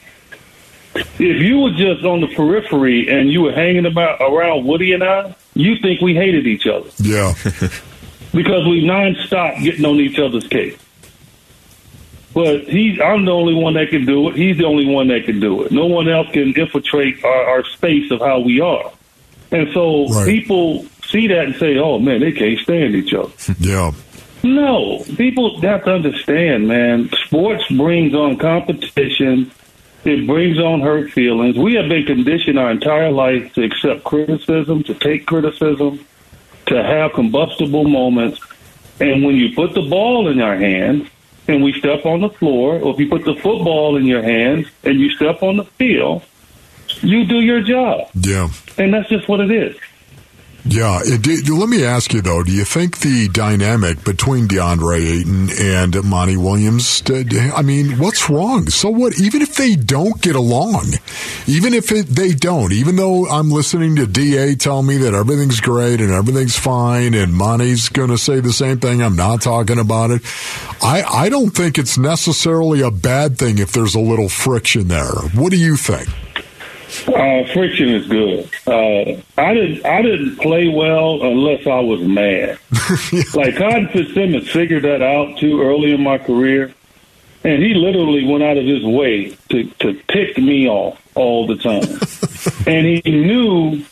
If 0.96 1.20
you 1.20 1.60
were 1.60 1.72
just 1.72 2.04
on 2.04 2.22
the 2.22 2.28
periphery 2.36 3.08
and 3.08 3.32
you 3.32 3.42
were 3.44 3.52
hanging 3.54 3.86
about 3.86 4.20
around 4.20 4.66
Woody 4.66 4.94
and 4.94 5.04
I, 5.04 5.36
you 5.54 5.76
think 5.80 6.02
we 6.02 6.16
hated 6.16 6.48
each 6.48 6.66
other 6.66 6.90
Yeah. 6.98 7.34
because 8.34 8.68
we 8.68 8.84
nonstop 8.84 9.62
getting 9.62 9.86
on 9.86 9.96
each 9.98 10.18
other's 10.18 10.48
case. 10.48 10.78
But 12.34 12.64
he, 12.64 13.00
I'm 13.02 13.26
the 13.26 13.32
only 13.32 13.54
one 13.54 13.74
that 13.76 13.90
can 13.90 14.06
do 14.06 14.30
it. 14.30 14.36
He's 14.36 14.58
the 14.58 14.66
only 14.66 14.86
one 14.88 15.08
that 15.10 15.26
can 15.26 15.40
do 15.40 15.64
it. 15.64 15.72
No 15.72 15.86
one 15.86 16.08
else 16.10 16.28
can 16.32 16.54
infiltrate 16.56 17.24
our, 17.24 17.50
our 17.50 17.64
space 17.66 18.12
of 18.12 18.20
how 18.20 18.40
we 18.40 18.60
are. 18.60 18.92
And 19.52 19.68
so 19.74 20.08
Right. 20.08 20.28
people 20.28 20.86
see 21.08 21.28
that 21.28 21.46
and 21.46 21.56
say, 21.56 21.78
"Oh 21.78 22.00
man, 22.00 22.20
they 22.22 22.32
can't 22.32 22.60
stand 22.60 22.96
each 22.96 23.14
other." 23.14 23.30
Yeah. 23.60 23.92
No, 24.42 25.04
people 25.18 25.60
have 25.62 25.84
to 25.84 25.92
understand, 25.92 26.68
man. 26.68 27.10
Sports 27.26 27.66
brings 27.70 28.14
on 28.14 28.38
competition. 28.38 29.52
It 30.06 30.26
brings 30.26 30.58
on 30.60 30.80
hurt 30.80 31.12
feelings. 31.12 31.58
We 31.58 31.74
have 31.74 31.90
been 31.90 32.06
conditioned 32.06 32.58
our 32.58 32.72
entire 32.72 33.12
life 33.12 33.54
to 33.56 33.64
accept 33.64 34.06
criticism, 34.06 34.84
to 34.84 34.94
take 34.94 35.26
criticism, 35.26 36.00
to 36.68 36.82
have 36.82 37.12
combustible 37.14 37.84
moments. 37.84 38.40
And 39.02 39.26
when 39.26 39.36
you 39.36 39.54
put 39.54 39.74
the 39.74 39.82
ball 39.82 40.30
in 40.30 40.40
our 40.40 40.56
hands 40.56 41.10
and 41.50 41.62
we 41.62 41.74
step 41.74 42.06
on 42.06 42.22
the 42.22 42.30
floor, 42.30 42.80
or 42.80 42.94
if 42.94 43.00
you 43.00 43.10
put 43.10 43.26
the 43.26 43.36
football 43.36 43.98
in 43.98 44.06
your 44.06 44.24
hands 44.24 44.68
and 44.86 45.02
you 45.02 45.10
step 45.12 45.44
on 45.44 45.58
the 45.58 45.66
field, 45.66 46.22
you 47.02 47.26
do 47.26 47.40
your 47.40 47.62
job. 47.62 48.10
Yeah. 48.14 48.50
And 48.78 48.94
that's 48.94 49.10
just 49.10 49.28
what 49.28 49.40
it 49.40 49.52
is. 49.52 49.76
Yeah. 50.66 51.00
It, 51.04 51.50
let 51.50 51.70
me 51.70 51.84
ask 51.86 52.14
you 52.14 52.22
though: 52.22 52.44
Do 52.44 52.52
you 52.52 52.66
think 52.66 53.00
the 53.00 53.28
dynamic 53.30 54.04
between 54.04 54.48
DeAndre 54.48 55.00
Ayton 55.00 55.50
and 55.60 56.04
Monty 56.04 56.38
Williams? 56.38 57.02
I 57.10 57.62
mean, 57.62 57.98
what's 57.98 58.30
wrong? 58.30 58.70
So 58.70 58.90
what? 58.90 59.20
Even 59.20 59.42
if 59.42 59.56
they 59.56 59.76
don't 59.76 60.22
get 60.22 60.36
along, 60.36 60.86
even 61.48 61.74
if 61.74 61.92
it, 61.92 62.08
they 62.08 62.34
don't, 62.34 62.72
even 62.74 62.98
though 62.98 63.28
I'm 63.28 63.50
listening 63.50 63.96
to 63.96 64.06
Da 64.06 64.56
tell 64.56 64.84
me 64.84 64.98
that 64.98 65.14
everything's 65.14 65.62
great 65.62 66.02
and 66.02 66.12
everything's 66.12 66.58
fine, 66.58 67.14
and 67.14 67.34
Monty's 67.34 67.90
going 67.90 68.10
to 68.10 68.18
say 68.18 68.40
the 68.40 68.54
same 68.54 68.80
thing. 68.80 69.02
I'm 69.02 69.16
not 69.16 69.42
talking 69.42 69.80
about 69.80 70.12
it. 70.12 70.22
I 70.84 71.04
I 71.04 71.30
don't 71.30 71.52
think 71.52 71.78
it's 71.78 71.98
necessarily 71.98 72.82
a 72.82 72.92
bad 72.92 73.38
thing 73.38 73.58
if 73.60 73.72
there's 73.72 73.96
a 73.96 74.00
little 74.00 74.30
friction 74.30 74.90
there. 74.90 75.14
What 75.34 75.52
do 75.52 75.58
you 75.58 75.78
think? 75.78 76.10
Uh, 77.08 77.46
friction 77.54 77.90
is 77.90 78.08
good. 78.08 78.50
Uh, 78.66 79.22
I 79.38 79.54
didn't. 79.54 79.86
I 79.86 80.02
didn't 80.02 80.38
play 80.38 80.68
well 80.70 81.22
unless 81.22 81.68
I 81.68 81.80
was 81.80 82.02
mad. 82.02 82.58
like 83.36 83.58
Cotton 83.58 83.90
Fitzsimmons 83.90 84.50
figured 84.50 84.84
that 84.84 85.04
out 85.04 85.38
too 85.38 85.62
early 85.62 85.94
in 85.94 86.02
my 86.02 86.18
career, 86.18 86.74
and 87.44 87.62
he 87.62 87.76
literally 87.76 88.26
went 88.26 88.44
out 88.44 88.58
of 88.58 88.66
his 88.66 88.84
way 88.84 89.38
to 89.50 89.66
to 89.82 90.02
tick 90.08 90.40
me 90.40 90.68
off 90.68 91.00
all 91.14 91.46
the 91.46 91.58
time. 91.58 91.84
and 92.68 92.88
he 92.88 93.12
knew 93.12 93.84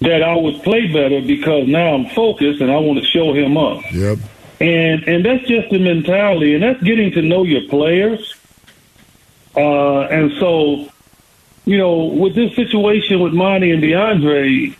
that 0.00 0.22
I 0.22 0.36
would 0.36 0.62
play 0.62 0.86
better 0.92 1.20
because 1.20 1.66
now 1.66 1.94
I'm 1.94 2.06
focused 2.10 2.60
and 2.60 2.70
I 2.70 2.76
want 2.76 3.00
to 3.00 3.06
show 3.06 3.32
him 3.32 3.56
up. 3.56 3.82
Yep. 3.92 4.18
And 4.60 5.02
and 5.08 5.24
that's 5.24 5.48
just 5.48 5.68
the 5.70 5.80
mentality, 5.80 6.54
and 6.54 6.62
that's 6.62 6.82
getting 6.84 7.10
to 7.12 7.22
know 7.22 7.42
your 7.42 7.68
players. 7.68 8.36
Uh, 9.56 10.02
and 10.02 10.32
so 10.38 10.88
you 11.64 11.78
know, 11.78 12.04
with 12.04 12.34
this 12.34 12.54
situation 12.54 13.20
with 13.20 13.32
Monty 13.32 13.70
and 13.70 13.82
DeAndre, 13.82 14.76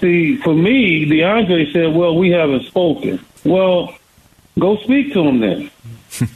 see, 0.00 0.36
for 0.36 0.54
me, 0.54 1.06
DeAndre 1.06 1.72
said, 1.72 1.94
well, 1.94 2.16
we 2.16 2.30
haven't 2.30 2.64
spoken. 2.64 3.24
Well, 3.44 3.94
go 4.58 4.76
speak 4.78 5.12
to 5.14 5.20
him 5.20 5.40
then. 5.40 5.70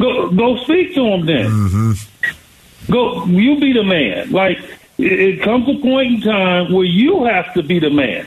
go, 0.00 0.30
go 0.30 0.56
speak 0.64 0.94
to 0.94 1.06
him 1.06 1.26
then. 1.26 1.46
Mm-hmm. 1.46 2.92
Go, 2.92 3.24
you 3.26 3.60
be 3.60 3.72
the 3.72 3.84
man. 3.84 4.30
Like, 4.30 4.58
it, 4.98 5.20
it 5.20 5.42
comes 5.42 5.68
a 5.68 5.78
point 5.80 6.14
in 6.14 6.20
time 6.22 6.72
where 6.72 6.84
you 6.84 7.24
have 7.24 7.52
to 7.54 7.62
be 7.62 7.78
the 7.78 7.90
man. 7.90 8.26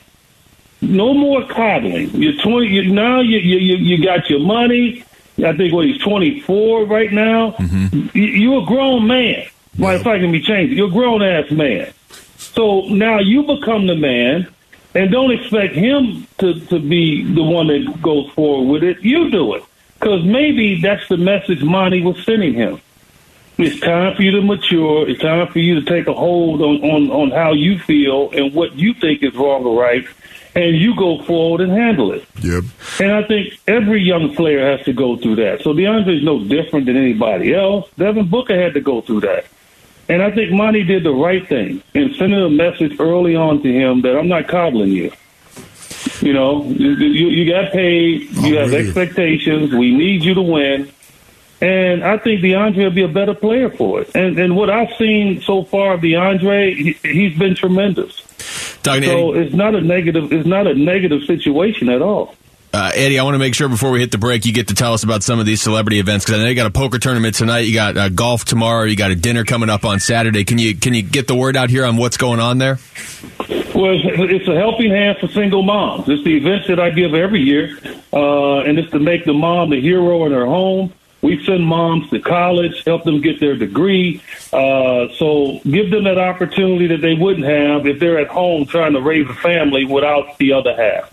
No 0.81 1.13
more 1.13 1.47
coddling. 1.47 2.09
You're 2.09 2.41
twenty. 2.41 2.67
You, 2.67 2.91
now 2.91 3.21
you, 3.21 3.37
you 3.37 3.77
you 3.77 4.03
got 4.03 4.29
your 4.29 4.41
money. 4.41 5.05
I 5.37 5.55
think 5.55 5.73
what 5.73 5.85
he's 5.85 6.01
twenty 6.01 6.41
four 6.41 6.85
right 6.85 7.11
now. 7.11 7.51
Mm-hmm. 7.51 8.17
You, 8.17 8.23
you're 8.23 8.63
a 8.63 8.65
grown 8.65 9.07
man. 9.07 9.45
If 9.77 10.07
I 10.07 10.19
can 10.19 10.31
be 10.31 10.41
changed, 10.41 10.75
you're 10.75 10.87
a 10.87 10.91
grown 10.91 11.21
ass 11.21 11.49
man. 11.51 11.93
So 12.37 12.81
now 12.87 13.19
you 13.19 13.43
become 13.43 13.87
the 13.87 13.95
man, 13.95 14.47
and 14.93 15.11
don't 15.11 15.31
expect 15.31 15.73
him 15.73 16.27
to, 16.37 16.59
to 16.67 16.79
be 16.79 17.23
the 17.23 17.43
one 17.43 17.67
that 17.67 18.01
goes 18.01 18.29
forward 18.33 18.71
with 18.71 18.83
it. 18.83 19.03
You 19.03 19.31
do 19.31 19.55
it. 19.55 19.63
Because 19.99 20.23
maybe 20.23 20.81
that's 20.81 21.07
the 21.07 21.17
message 21.17 21.63
Monty 21.63 22.01
was 22.01 22.23
sending 22.25 22.53
him. 22.53 22.81
It's 23.57 23.79
time 23.79 24.15
for 24.15 24.21
you 24.23 24.31
to 24.31 24.41
mature. 24.41 25.07
It's 25.07 25.21
time 25.21 25.47
for 25.47 25.59
you 25.59 25.79
to 25.79 25.85
take 25.85 26.07
a 26.07 26.13
hold 26.13 26.61
on, 26.61 26.83
on, 26.83 27.11
on 27.11 27.31
how 27.31 27.53
you 27.53 27.79
feel 27.79 28.31
and 28.31 28.53
what 28.53 28.75
you 28.75 28.93
think 28.95 29.23
is 29.23 29.33
wrong 29.35 29.63
or 29.63 29.79
right, 29.79 30.05
and 30.55 30.75
you 30.75 30.95
go 30.95 31.21
forward 31.23 31.61
and 31.61 31.71
handle 31.71 32.11
it. 32.11 32.25
Yep. 32.41 32.63
And 32.99 33.11
I 33.13 33.23
think 33.23 33.53
every 33.67 34.01
young 34.01 34.35
player 34.35 34.75
has 34.75 34.85
to 34.85 34.93
go 34.93 35.17
through 35.17 35.35
that. 35.37 35.61
So 35.61 35.73
DeAndre 35.73 36.17
is 36.17 36.23
no 36.23 36.43
different 36.43 36.87
than 36.87 36.97
anybody 36.97 37.53
else. 37.53 37.89
Devin 37.97 38.27
Booker 38.27 38.59
had 38.59 38.73
to 38.73 38.81
go 38.81 39.01
through 39.01 39.21
that. 39.21 39.45
And 40.09 40.21
I 40.21 40.31
think 40.31 40.51
Monty 40.51 40.83
did 40.83 41.03
the 41.03 41.13
right 41.13 41.47
thing 41.47 41.81
in 41.93 42.13
sending 42.15 42.41
a 42.41 42.49
message 42.49 42.99
early 42.99 43.35
on 43.35 43.63
to 43.63 43.71
him 43.71 44.01
that 44.01 44.17
I'm 44.17 44.27
not 44.27 44.47
coddling 44.47 44.91
you. 44.91 45.11
You 46.19 46.33
know, 46.33 46.65
you, 46.65 46.89
you, 46.89 47.51
got 47.51 47.71
paid, 47.71 48.29
you 48.31 48.57
oh, 48.57 48.61
have 48.61 48.73
expectations, 48.73 49.73
we 49.73 49.95
need 49.95 50.23
you 50.23 50.33
to 50.33 50.41
win. 50.41 50.91
And 51.61 52.03
I 52.03 52.17
think 52.17 52.41
DeAndre 52.41 52.83
will 52.83 52.91
be 52.91 53.03
a 53.03 53.07
better 53.07 53.33
player 53.33 53.69
for 53.69 54.01
it. 54.01 54.11
And 54.15 54.37
and 54.37 54.55
what 54.55 54.69
I've 54.69 54.93
seen 54.97 55.41
so 55.41 55.63
far 55.63 55.93
of 55.93 56.01
DeAndre, 56.01 56.75
he, 56.75 56.93
he's 57.09 57.37
been 57.39 57.55
tremendous. 57.55 58.21
Dr. 58.83 59.05
so 59.05 59.33
it's 59.33 59.53
not 59.53 59.73
a 59.73 59.79
negative. 59.79 60.33
It's 60.33 60.45
not 60.45 60.67
a 60.67 60.73
negative 60.73 61.23
situation 61.23 61.87
at 61.87 62.01
all. 62.01 62.35
Uh, 62.73 62.91
Eddie, 62.95 63.19
I 63.19 63.23
want 63.23 63.35
to 63.35 63.39
make 63.39 63.53
sure 63.53 63.69
before 63.69 63.91
we 63.91 63.99
hit 63.99 64.09
the 64.09 64.17
break, 64.17 64.47
you 64.47 64.51
get 64.51 64.69
to 64.69 64.73
tell 64.73 64.93
us 64.93 65.03
about 65.03 65.21
some 65.21 65.39
of 65.39 65.45
these 65.45 65.61
celebrity 65.61 65.99
events 65.99 66.25
because 66.25 66.39
I 66.39 66.43
know 66.43 66.49
you 66.49 66.55
got 66.55 66.65
a 66.65 66.71
poker 66.71 66.97
tournament 66.97 67.35
tonight, 67.35 67.59
you 67.59 67.73
got 67.75 67.95
uh, 67.95 68.09
golf 68.09 68.45
tomorrow, 68.45 68.85
you 68.85 68.95
got 68.95 69.11
a 69.11 69.15
dinner 69.15 69.43
coming 69.43 69.69
up 69.69 69.85
on 69.85 69.99
Saturday. 69.99 70.43
Can 70.43 70.57
you 70.57 70.75
can 70.75 70.95
you 70.95 71.03
get 71.03 71.27
the 71.27 71.35
word 71.35 71.55
out 71.55 71.69
here 71.69 71.85
on 71.85 71.97
what's 71.97 72.17
going 72.17 72.39
on 72.39 72.57
there? 72.57 72.79
Well, 73.75 73.93
it's, 73.93 74.47
a 74.47 74.55
helping 74.55 74.89
hand 74.89 75.19
for 75.19 75.27
single 75.27 75.61
moms. 75.61 76.09
It's 76.09 76.23
the 76.23 76.35
event 76.35 76.67
that 76.67 76.79
I 76.79 76.89
give 76.89 77.13
every 77.13 77.41
year, 77.41 77.77
uh, 78.11 78.59
and 78.61 78.79
it's 78.79 78.89
to 78.91 78.99
make 78.99 79.25
the 79.25 79.33
mom 79.33 79.69
the 79.69 79.79
hero 79.79 80.25
in 80.25 80.31
her 80.31 80.45
home. 80.45 80.93
We 81.21 81.43
send 81.45 81.65
moms 81.65 82.09
to 82.09 82.19
college, 82.19 82.83
help 82.85 83.03
them 83.03 83.21
get 83.21 83.39
their 83.39 83.55
degree. 83.55 84.21
Uh, 84.51 85.09
so 85.13 85.59
give 85.63 85.91
them 85.91 86.05
that 86.05 86.17
opportunity 86.17 86.87
that 86.87 87.01
they 87.01 87.13
wouldn't 87.13 87.45
have 87.45 87.85
if 87.85 87.99
they're 87.99 88.19
at 88.19 88.27
home 88.27 88.65
trying 88.65 88.93
to 88.93 89.01
raise 89.01 89.29
a 89.29 89.33
family 89.35 89.85
without 89.85 90.37
the 90.39 90.53
other 90.53 90.75
half. 90.75 91.12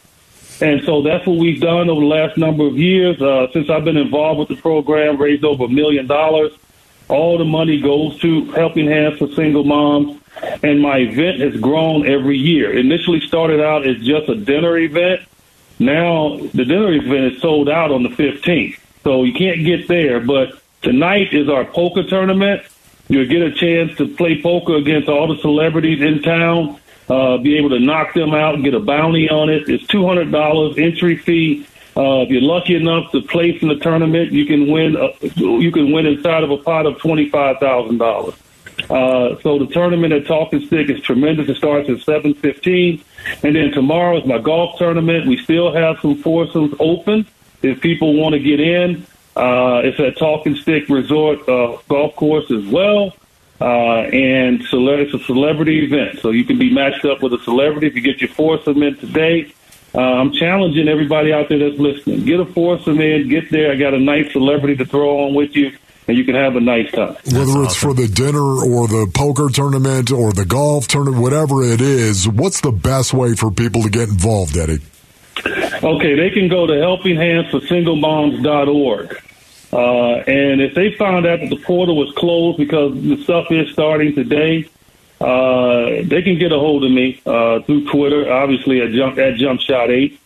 And 0.61 0.85
so 0.85 1.03
that's 1.03 1.27
what 1.27 1.39
we've 1.39 1.61
done 1.61 1.89
over 1.89 2.01
the 2.01 2.07
last 2.07 2.37
number 2.37 2.67
of 2.67 2.77
years. 2.77 3.21
Uh, 3.21 3.47
since 3.53 3.71
I've 3.71 3.85
been 3.85 3.97
involved 3.97 4.41
with 4.41 4.49
the 4.49 4.57
program, 4.61 5.17
raised 5.17 5.45
over 5.45 5.65
a 5.65 5.69
million 5.69 6.07
dollars. 6.07 6.53
All 7.09 7.39
the 7.39 7.45
money 7.45 7.81
goes 7.81 8.19
to 8.21 8.45
Helping 8.53 8.87
Hands 8.87 9.19
for 9.19 9.29
Single 9.33 9.65
Moms. 9.65 10.21
And 10.63 10.81
my 10.81 10.99
event 10.99 11.41
has 11.41 11.61
grown 11.61 12.07
every 12.07 12.37
year. 12.37 12.77
Initially 12.79 13.21
started 13.21 13.61
out 13.61 13.87
as 13.87 13.97
just 13.99 14.29
a 14.29 14.37
dinner 14.37 14.79
event. 14.79 15.23
Now 15.79 16.37
the 16.37 16.65
dinner 16.65 16.93
event 16.93 17.35
is 17.35 17.43
sold 17.43 17.69
out 17.69 17.91
on 17.91 18.03
the 18.03 18.11
15th. 18.11 18.79
So 19.03 19.25
you 19.25 19.33
can't 19.33 19.65
get 19.65 19.89
there. 19.89 20.21
But 20.21 20.61
tonight 20.83 21.33
is 21.33 21.49
our 21.49 21.65
poker 21.65 22.05
tournament. 22.05 22.63
You'll 23.09 23.27
get 23.27 23.43
a 23.43 23.53
chance 23.53 23.97
to 23.97 24.07
play 24.07 24.41
poker 24.41 24.77
against 24.77 25.09
all 25.09 25.27
the 25.27 25.41
celebrities 25.41 26.01
in 26.01 26.23
town 26.23 26.80
uh, 27.11 27.37
be 27.39 27.59
able 27.59 27.71
to 27.71 27.81
knock 27.81 28.15
them 28.15 28.33
out 28.33 28.55
and 28.55 28.65
get 28.65 28.75
a 28.75 28.81
bounty 28.81 29.29
on 29.29 29.51
it. 29.51 29.69
It's 29.69 29.87
two 29.89 30.07
hundred 30.07 30.31
dollars 30.31 30.79
entry 30.79 31.17
fee. 31.17 31.67
Uh, 31.97 32.23
if 32.23 32.31
you're 32.31 32.41
lucky 32.41 32.77
enough 32.77 33.11
to 33.11 33.21
place 33.21 33.61
in 33.63 33.69
the 33.69 33.75
tournament, 33.75 34.31
you 34.33 34.47
can 34.47 34.71
win. 34.71 34.97
Uh, 34.97 35.09
you 35.35 35.73
can 35.73 35.91
win 35.91 36.07
inside 36.07 36.45
of 36.45 36.51
a 36.51 36.57
pot 36.57 36.87
of 36.87 36.99
twenty 36.99 37.29
five 37.29 37.59
thousand 37.59 37.99
dollars. 37.99 38.35
Uh, 38.89 39.39
so 39.43 39.59
the 39.59 39.67
tournament 39.67 40.13
at 40.13 40.27
Talking 40.27 40.65
Stick 40.67 40.89
is 40.89 41.03
tremendous. 41.03 41.49
It 41.49 41.57
starts 41.57 41.91
at 41.91 42.01
seven 42.01 42.33
fifteen, 42.33 43.03
and 43.43 43.55
then 43.55 43.73
tomorrow 43.73 44.17
is 44.19 44.25
my 44.25 44.39
golf 44.39 44.79
tournament. 44.79 45.27
We 45.27 45.37
still 45.37 45.75
have 45.75 45.99
some 46.01 46.17
foursomes 46.23 46.75
open 46.79 47.27
if 47.63 47.81
people 47.81 48.15
want 48.15 48.35
to 48.35 48.39
get 48.39 48.61
in. 48.61 49.07
Uh, 49.37 49.83
it's 49.85 50.01
at 50.01 50.17
Talking 50.17 50.55
Stick 50.57 50.89
Resort 50.89 51.47
uh, 51.49 51.77
Golf 51.89 52.17
Course 52.17 52.51
as 52.51 52.65
well. 52.67 53.15
Uh, 53.61 54.07
and 54.13 54.63
cele- 54.71 55.01
it's 55.01 55.13
a 55.13 55.19
celebrity 55.25 55.85
event, 55.85 56.19
so 56.21 56.31
you 56.31 56.45
can 56.45 56.57
be 56.59 56.71
matched 56.73 57.05
up 57.05 57.21
with 57.23 57.35
a 57.35 57.39
celebrity 57.45 57.89
if 57.89 57.95
you 57.95 58.01
get 58.01 58.19
your 58.21 58.31
foursome 58.31 58.83
in 58.83 58.97
today. 58.97 59.53
Uh, 59.95 60.01
I'm 60.01 60.33
challenging 60.33 60.89
everybody 60.89 61.31
out 61.33 61.49
there 61.51 61.59
that's 61.59 61.79
listening. 61.79 62.25
Get 62.25 62.41
a 62.41 62.47
foursome 62.47 63.01
in, 63.01 63.29
get 63.29 63.51
there. 63.51 63.71
I 63.73 63.77
got 63.77 63.93
a 63.93 63.99
nice 63.99 64.33
celebrity 64.33 64.77
to 64.77 64.87
throw 64.87 65.27
on 65.27 65.35
with 65.35 65.55
you, 65.57 65.73
and 66.09 66.17
you 66.17 66.25
can 66.25 66.37
have 66.37 66.57
a 66.57 66.61
nice 66.61 66.91
time. 66.93 67.17
Whether 67.33 67.63
it's 67.65 67.77
for 67.77 67.93
the 67.93 68.09
dinner 68.09 68.41
or 68.41 68.89
the 68.89 69.11
poker 69.13 69.49
tournament 69.53 70.11
or 70.11 70.33
the 70.33 70.47
golf 70.47 70.87
tournament, 70.89 71.21
whatever 71.21 71.63
it 71.63 71.83
is, 71.83 72.27
what's 72.29 72.61
the 72.63 72.73
best 72.73 73.13
way 73.13 73.35
for 73.35 73.51
people 73.51 73.83
to 73.83 73.91
get 73.91 74.09
involved, 74.09 74.57
Eddie? 74.57 74.79
Okay, 75.83 76.15
they 76.15 76.29
can 76.31 76.49
go 76.49 76.67
to 76.67 76.73
helpinghandsforsinglemoms.org. 76.75 79.23
Uh, 79.73 80.17
and 80.27 80.61
if 80.61 80.75
they 80.75 80.93
found 80.95 81.27
out 81.27 81.41
that 81.41 81.49
the 81.49 81.59
portal 81.59 81.97
was 81.97 82.13
closed 82.17 82.59
because 82.59 82.93
the 83.03 83.23
stuff 83.23 83.47
is 83.51 83.73
starting 83.73 84.15
today, 84.15 84.69
uh, 85.21 86.03
they 86.05 86.23
can 86.23 86.39
get 86.39 86.51
a 86.51 86.59
hold 86.59 86.83
of 86.85 86.91
me 86.91 87.21
uh, 87.27 87.61
through 87.61 87.87
Twitter, 87.89 88.33
obviously 88.33 88.81
at 88.81 88.91
Jump 88.91 89.19
at 89.19 89.37
Jump 89.37 89.61
Shot 89.61 89.91
Eight, 89.91 90.19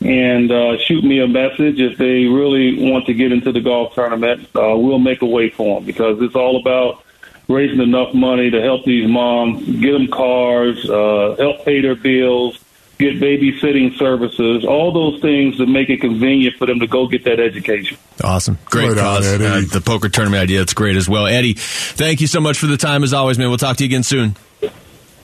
and 0.00 0.50
uh, 0.50 0.78
shoot 0.78 1.04
me 1.04 1.20
a 1.20 1.28
message 1.28 1.80
if 1.80 1.98
they 1.98 2.24
really 2.24 2.90
want 2.90 3.06
to 3.06 3.14
get 3.14 3.32
into 3.32 3.52
the 3.52 3.60
golf 3.60 3.94
tournament. 3.94 4.44
Uh, 4.54 4.76
we'll 4.76 4.98
make 4.98 5.20
a 5.22 5.26
way 5.26 5.50
for 5.50 5.80
them 5.80 5.84
because 5.84 6.22
it's 6.22 6.36
all 6.36 6.58
about 6.58 7.02
raising 7.48 7.80
enough 7.80 8.14
money 8.14 8.50
to 8.50 8.60
help 8.62 8.84
these 8.84 9.08
moms, 9.08 9.64
get 9.80 9.92
them 9.92 10.08
cars, 10.08 10.88
uh, 10.88 11.36
help 11.38 11.64
pay 11.64 11.80
their 11.80 11.94
bills, 11.94 12.58
get 12.98 13.20
babysitting 13.20 13.96
services, 13.98 14.64
all 14.64 14.92
those 14.92 15.20
things 15.20 15.58
that 15.58 15.66
make 15.66 15.90
it 15.90 16.00
convenient 16.00 16.56
for 16.56 16.66
them 16.66 16.80
to 16.80 16.86
go 16.86 17.06
get 17.06 17.24
that 17.24 17.40
education. 17.40 17.98
Awesome. 18.24 18.58
Great 18.66 18.88
Right 18.88 18.98
cause. 18.98 19.26
Eddie. 19.26 19.44
Uh, 19.44 19.60
the 19.70 19.80
poker 19.80 20.08
tournament 20.08 20.42
idea, 20.42 20.58
that's 20.58 20.74
great 20.74 20.96
as 20.96 21.08
well. 21.08 21.26
Eddie, 21.26 21.54
thank 21.54 22.20
you 22.20 22.26
so 22.26 22.40
much 22.40 22.58
for 22.58 22.66
the 22.66 22.76
time 22.76 23.04
as 23.04 23.12
always, 23.12 23.38
man. 23.38 23.48
We'll 23.48 23.58
talk 23.58 23.76
to 23.78 23.84
you 23.84 23.88
again 23.88 24.02
soon. 24.02 24.36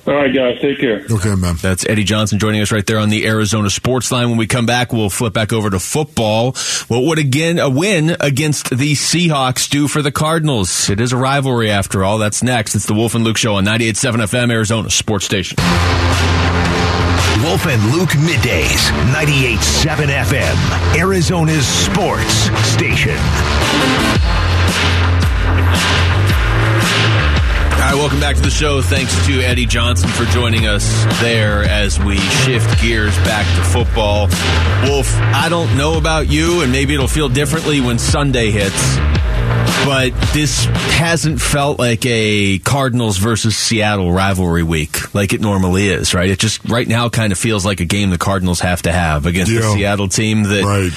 All 0.05 0.15
right, 0.15 0.35
guys, 0.35 0.61
take 0.61 0.81
care. 0.81 1.07
Okay, 1.09 1.35
man. 1.37 1.55
That's 1.63 1.87
Eddie 1.89 2.03
Johnson 2.03 2.41
joining 2.41 2.61
us 2.61 2.73
right 2.73 2.85
there 2.85 2.99
on 2.99 3.09
the 3.09 3.25
Arizona 3.25 3.71
Sports 3.71 4.11
Line. 4.11 4.31
When 4.31 4.37
we 4.37 4.49
come 4.49 4.67
back, 4.67 4.93
we'll 4.93 5.11
flip 5.11 5.33
back 5.33 5.53
over 5.53 5.71
to 5.71 5.79
football. 5.79 6.57
What 6.89 7.05
would 7.05 7.21
again 7.21 7.61
a 7.61 7.71
win 7.71 8.17
against 8.19 8.71
the 8.71 8.95
Seahawks 8.95 9.71
do 9.71 9.87
for 9.87 10.03
the 10.03 10.11
Cardinals? 10.11 10.91
It 10.91 11.01
is 11.01 11.13
a 11.13 11.17
rivalry 11.17 11.71
after 11.71 12.03
all. 12.03 12.19
That's 12.19 12.43
next. 12.43 12.75
It's 12.75 12.87
the 12.87 12.95
Wolf 12.95 13.15
and 13.15 13.23
Luke 13.23 13.37
Show 13.37 13.55
on 13.55 13.65
98.7 13.65 14.25
FM, 14.25 14.51
Arizona 14.51 14.91
Sports 14.91 15.25
Station. 15.25 15.57
Wolf 17.43 17.67
and 17.67 17.83
Luke 17.93 18.11
middays, 18.11 18.91
98.7 19.13 20.07
FM, 20.09 20.99
Arizona's 20.99 21.67
sports 21.67 22.51
station. 22.69 23.19
All 27.73 27.89
right, 27.89 27.95
welcome 27.97 28.21
back 28.21 28.37
to 28.37 28.43
the 28.43 28.51
show. 28.51 28.81
Thanks 28.81 29.15
to 29.27 29.41
Eddie 29.41 29.67
Johnson 29.67 30.09
for 30.11 30.25
joining 30.27 30.67
us 30.67 31.05
there 31.21 31.65
as 31.65 31.99
we 31.99 32.17
shift 32.19 32.81
gears 32.81 33.17
back 33.19 33.45
to 33.57 33.63
football. 33.65 34.29
Wolf, 34.85 35.13
I 35.17 35.49
don't 35.51 35.77
know 35.77 35.99
about 35.99 36.31
you, 36.31 36.63
and 36.63 36.71
maybe 36.71 36.95
it'll 36.95 37.09
feel 37.09 37.29
differently 37.29 37.81
when 37.81 37.99
Sunday 37.99 38.53
hits, 38.53 38.97
but 39.85 40.13
this 40.33 40.65
hasn't 40.65 41.41
felt 41.41 41.79
like 41.79 42.05
a 42.07 42.59
Cardinals 42.61 43.19
versus 43.19 43.57
Seattle 43.57 44.13
rivalry 44.13 44.63
week 44.63 45.15
like 45.15 45.33
it 45.33 45.41
normally 45.41 45.89
is, 45.89 46.15
right? 46.15 46.29
It 46.31 46.39
just 46.39 46.65
right 46.69 46.87
now 46.87 47.09
kind 47.09 47.33
of 47.33 47.39
feels 47.39 47.67
like 47.67 47.81
a 47.81 47.85
game 47.85 48.11
the 48.11 48.19
Cardinals 48.19 48.61
have 48.61 48.83
to 48.83 48.93
have 48.93 49.27
against 49.27 49.51
the 49.53 49.63
Seattle 49.75 50.09
team 50.09 50.45
that 50.45 50.65
Right. 50.65 50.93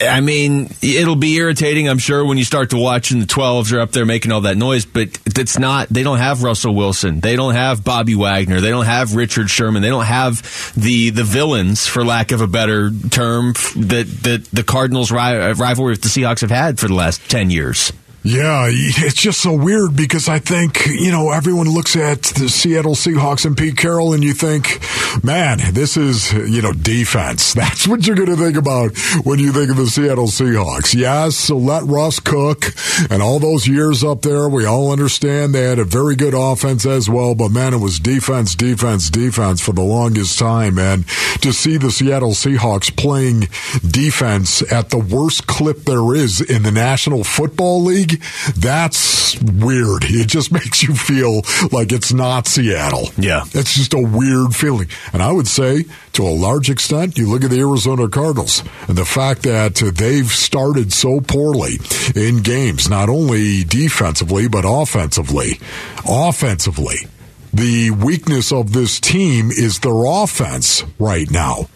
I 0.00 0.20
mean, 0.20 0.70
it'll 0.82 1.16
be 1.16 1.34
irritating, 1.36 1.88
I'm 1.88 1.98
sure, 1.98 2.24
when 2.24 2.36
you 2.36 2.44
start 2.44 2.70
to 2.70 2.76
watch 2.76 3.10
and 3.10 3.22
the 3.22 3.26
12s 3.26 3.72
are 3.72 3.80
up 3.80 3.90
there 3.92 4.04
making 4.04 4.30
all 4.30 4.42
that 4.42 4.56
noise, 4.56 4.84
but 4.84 5.18
it's 5.24 5.58
not, 5.58 5.88
they 5.88 6.02
don't 6.02 6.18
have 6.18 6.42
Russell 6.42 6.74
Wilson. 6.74 7.20
They 7.20 7.36
don't 7.36 7.54
have 7.54 7.82
Bobby 7.82 8.14
Wagner. 8.14 8.60
They 8.60 8.68
don't 8.70 8.84
have 8.84 9.14
Richard 9.14 9.48
Sherman. 9.48 9.80
They 9.82 9.88
don't 9.88 10.04
have 10.04 10.72
the, 10.76 11.10
the 11.10 11.24
villains, 11.24 11.86
for 11.86 12.04
lack 12.04 12.32
of 12.32 12.42
a 12.42 12.46
better 12.46 12.90
term, 13.10 13.54
that, 13.76 14.06
that 14.22 14.44
the 14.52 14.62
Cardinals 14.62 15.10
rivalry 15.10 15.92
with 15.92 16.02
the 16.02 16.08
Seahawks 16.08 16.42
have 16.42 16.50
had 16.50 16.78
for 16.78 16.86
the 16.86 16.94
last 16.94 17.28
10 17.30 17.50
years. 17.50 17.92
Yeah, 18.24 18.66
it's 18.68 19.20
just 19.20 19.40
so 19.40 19.52
weird 19.52 19.96
because 19.96 20.28
I 20.28 20.38
think, 20.38 20.86
you 20.86 21.10
know, 21.10 21.32
everyone 21.32 21.68
looks 21.68 21.96
at 21.96 22.22
the 22.22 22.48
Seattle 22.48 22.94
Seahawks 22.94 23.44
and 23.44 23.56
Pete 23.56 23.76
Carroll 23.76 24.12
and 24.12 24.22
you 24.22 24.32
think, 24.32 24.78
man, 25.24 25.58
this 25.72 25.96
is, 25.96 26.32
you 26.32 26.62
know, 26.62 26.72
defense. 26.72 27.52
That's 27.62 27.88
what 27.88 28.06
you're 28.06 28.14
going 28.14 28.28
to 28.28 28.36
think 28.36 28.56
about 28.56 28.96
when 29.24 29.40
you 29.40 29.52
think 29.52 29.70
of 29.70 29.76
the 29.76 29.88
Seattle 29.88 30.28
Seahawks. 30.28 30.94
Yes, 30.94 31.34
so 31.34 31.56
let 31.56 31.82
Russ 31.82 32.20
cook 32.20 32.66
and 33.10 33.22
all 33.22 33.40
those 33.40 33.66
years 33.66 34.04
up 34.04 34.22
there. 34.22 34.48
We 34.48 34.66
all 34.66 34.92
understand 34.92 35.52
they 35.52 35.64
had 35.64 35.80
a 35.80 35.84
very 35.84 36.14
good 36.14 36.34
offense 36.34 36.86
as 36.86 37.10
well, 37.10 37.34
but 37.34 37.48
man, 37.48 37.74
it 37.74 37.78
was 37.78 37.98
defense, 37.98 38.54
defense, 38.54 39.10
defense 39.10 39.60
for 39.60 39.72
the 39.72 39.82
longest 39.82 40.38
time. 40.38 40.78
And 40.78 41.08
to 41.40 41.52
see 41.52 41.76
the 41.76 41.90
Seattle 41.90 42.34
Seahawks 42.34 42.96
playing 42.96 43.48
defense 43.84 44.62
at 44.72 44.90
the 44.90 44.98
worst 44.98 45.48
clip 45.48 45.80
there 45.80 46.14
is 46.14 46.40
in 46.40 46.62
the 46.62 46.70
National 46.70 47.24
Football 47.24 47.82
League, 47.82 48.11
that's 48.56 49.40
weird. 49.40 50.04
It 50.04 50.28
just 50.28 50.52
makes 50.52 50.82
you 50.82 50.94
feel 50.94 51.42
like 51.70 51.92
it's 51.92 52.12
not 52.12 52.46
Seattle. 52.46 53.08
Yeah. 53.16 53.44
It's 53.52 53.74
just 53.74 53.94
a 53.94 54.00
weird 54.00 54.54
feeling. 54.54 54.88
And 55.12 55.22
I 55.22 55.32
would 55.32 55.48
say, 55.48 55.84
to 56.14 56.26
a 56.26 56.30
large 56.30 56.70
extent, 56.70 57.18
you 57.18 57.28
look 57.28 57.44
at 57.44 57.50
the 57.50 57.60
Arizona 57.60 58.08
Cardinals 58.08 58.62
and 58.88 58.96
the 58.96 59.04
fact 59.04 59.42
that 59.42 59.76
they've 59.96 60.30
started 60.30 60.92
so 60.92 61.20
poorly 61.20 61.78
in 62.14 62.42
games, 62.42 62.88
not 62.88 63.08
only 63.08 63.64
defensively, 63.64 64.48
but 64.48 64.64
offensively. 64.66 65.60
Offensively. 66.08 67.06
The 67.54 67.90
weakness 67.90 68.50
of 68.50 68.72
this 68.72 68.98
team 68.98 69.50
is 69.50 69.80
their 69.80 70.04
offense 70.06 70.84
right 70.98 71.30
now. 71.30 71.68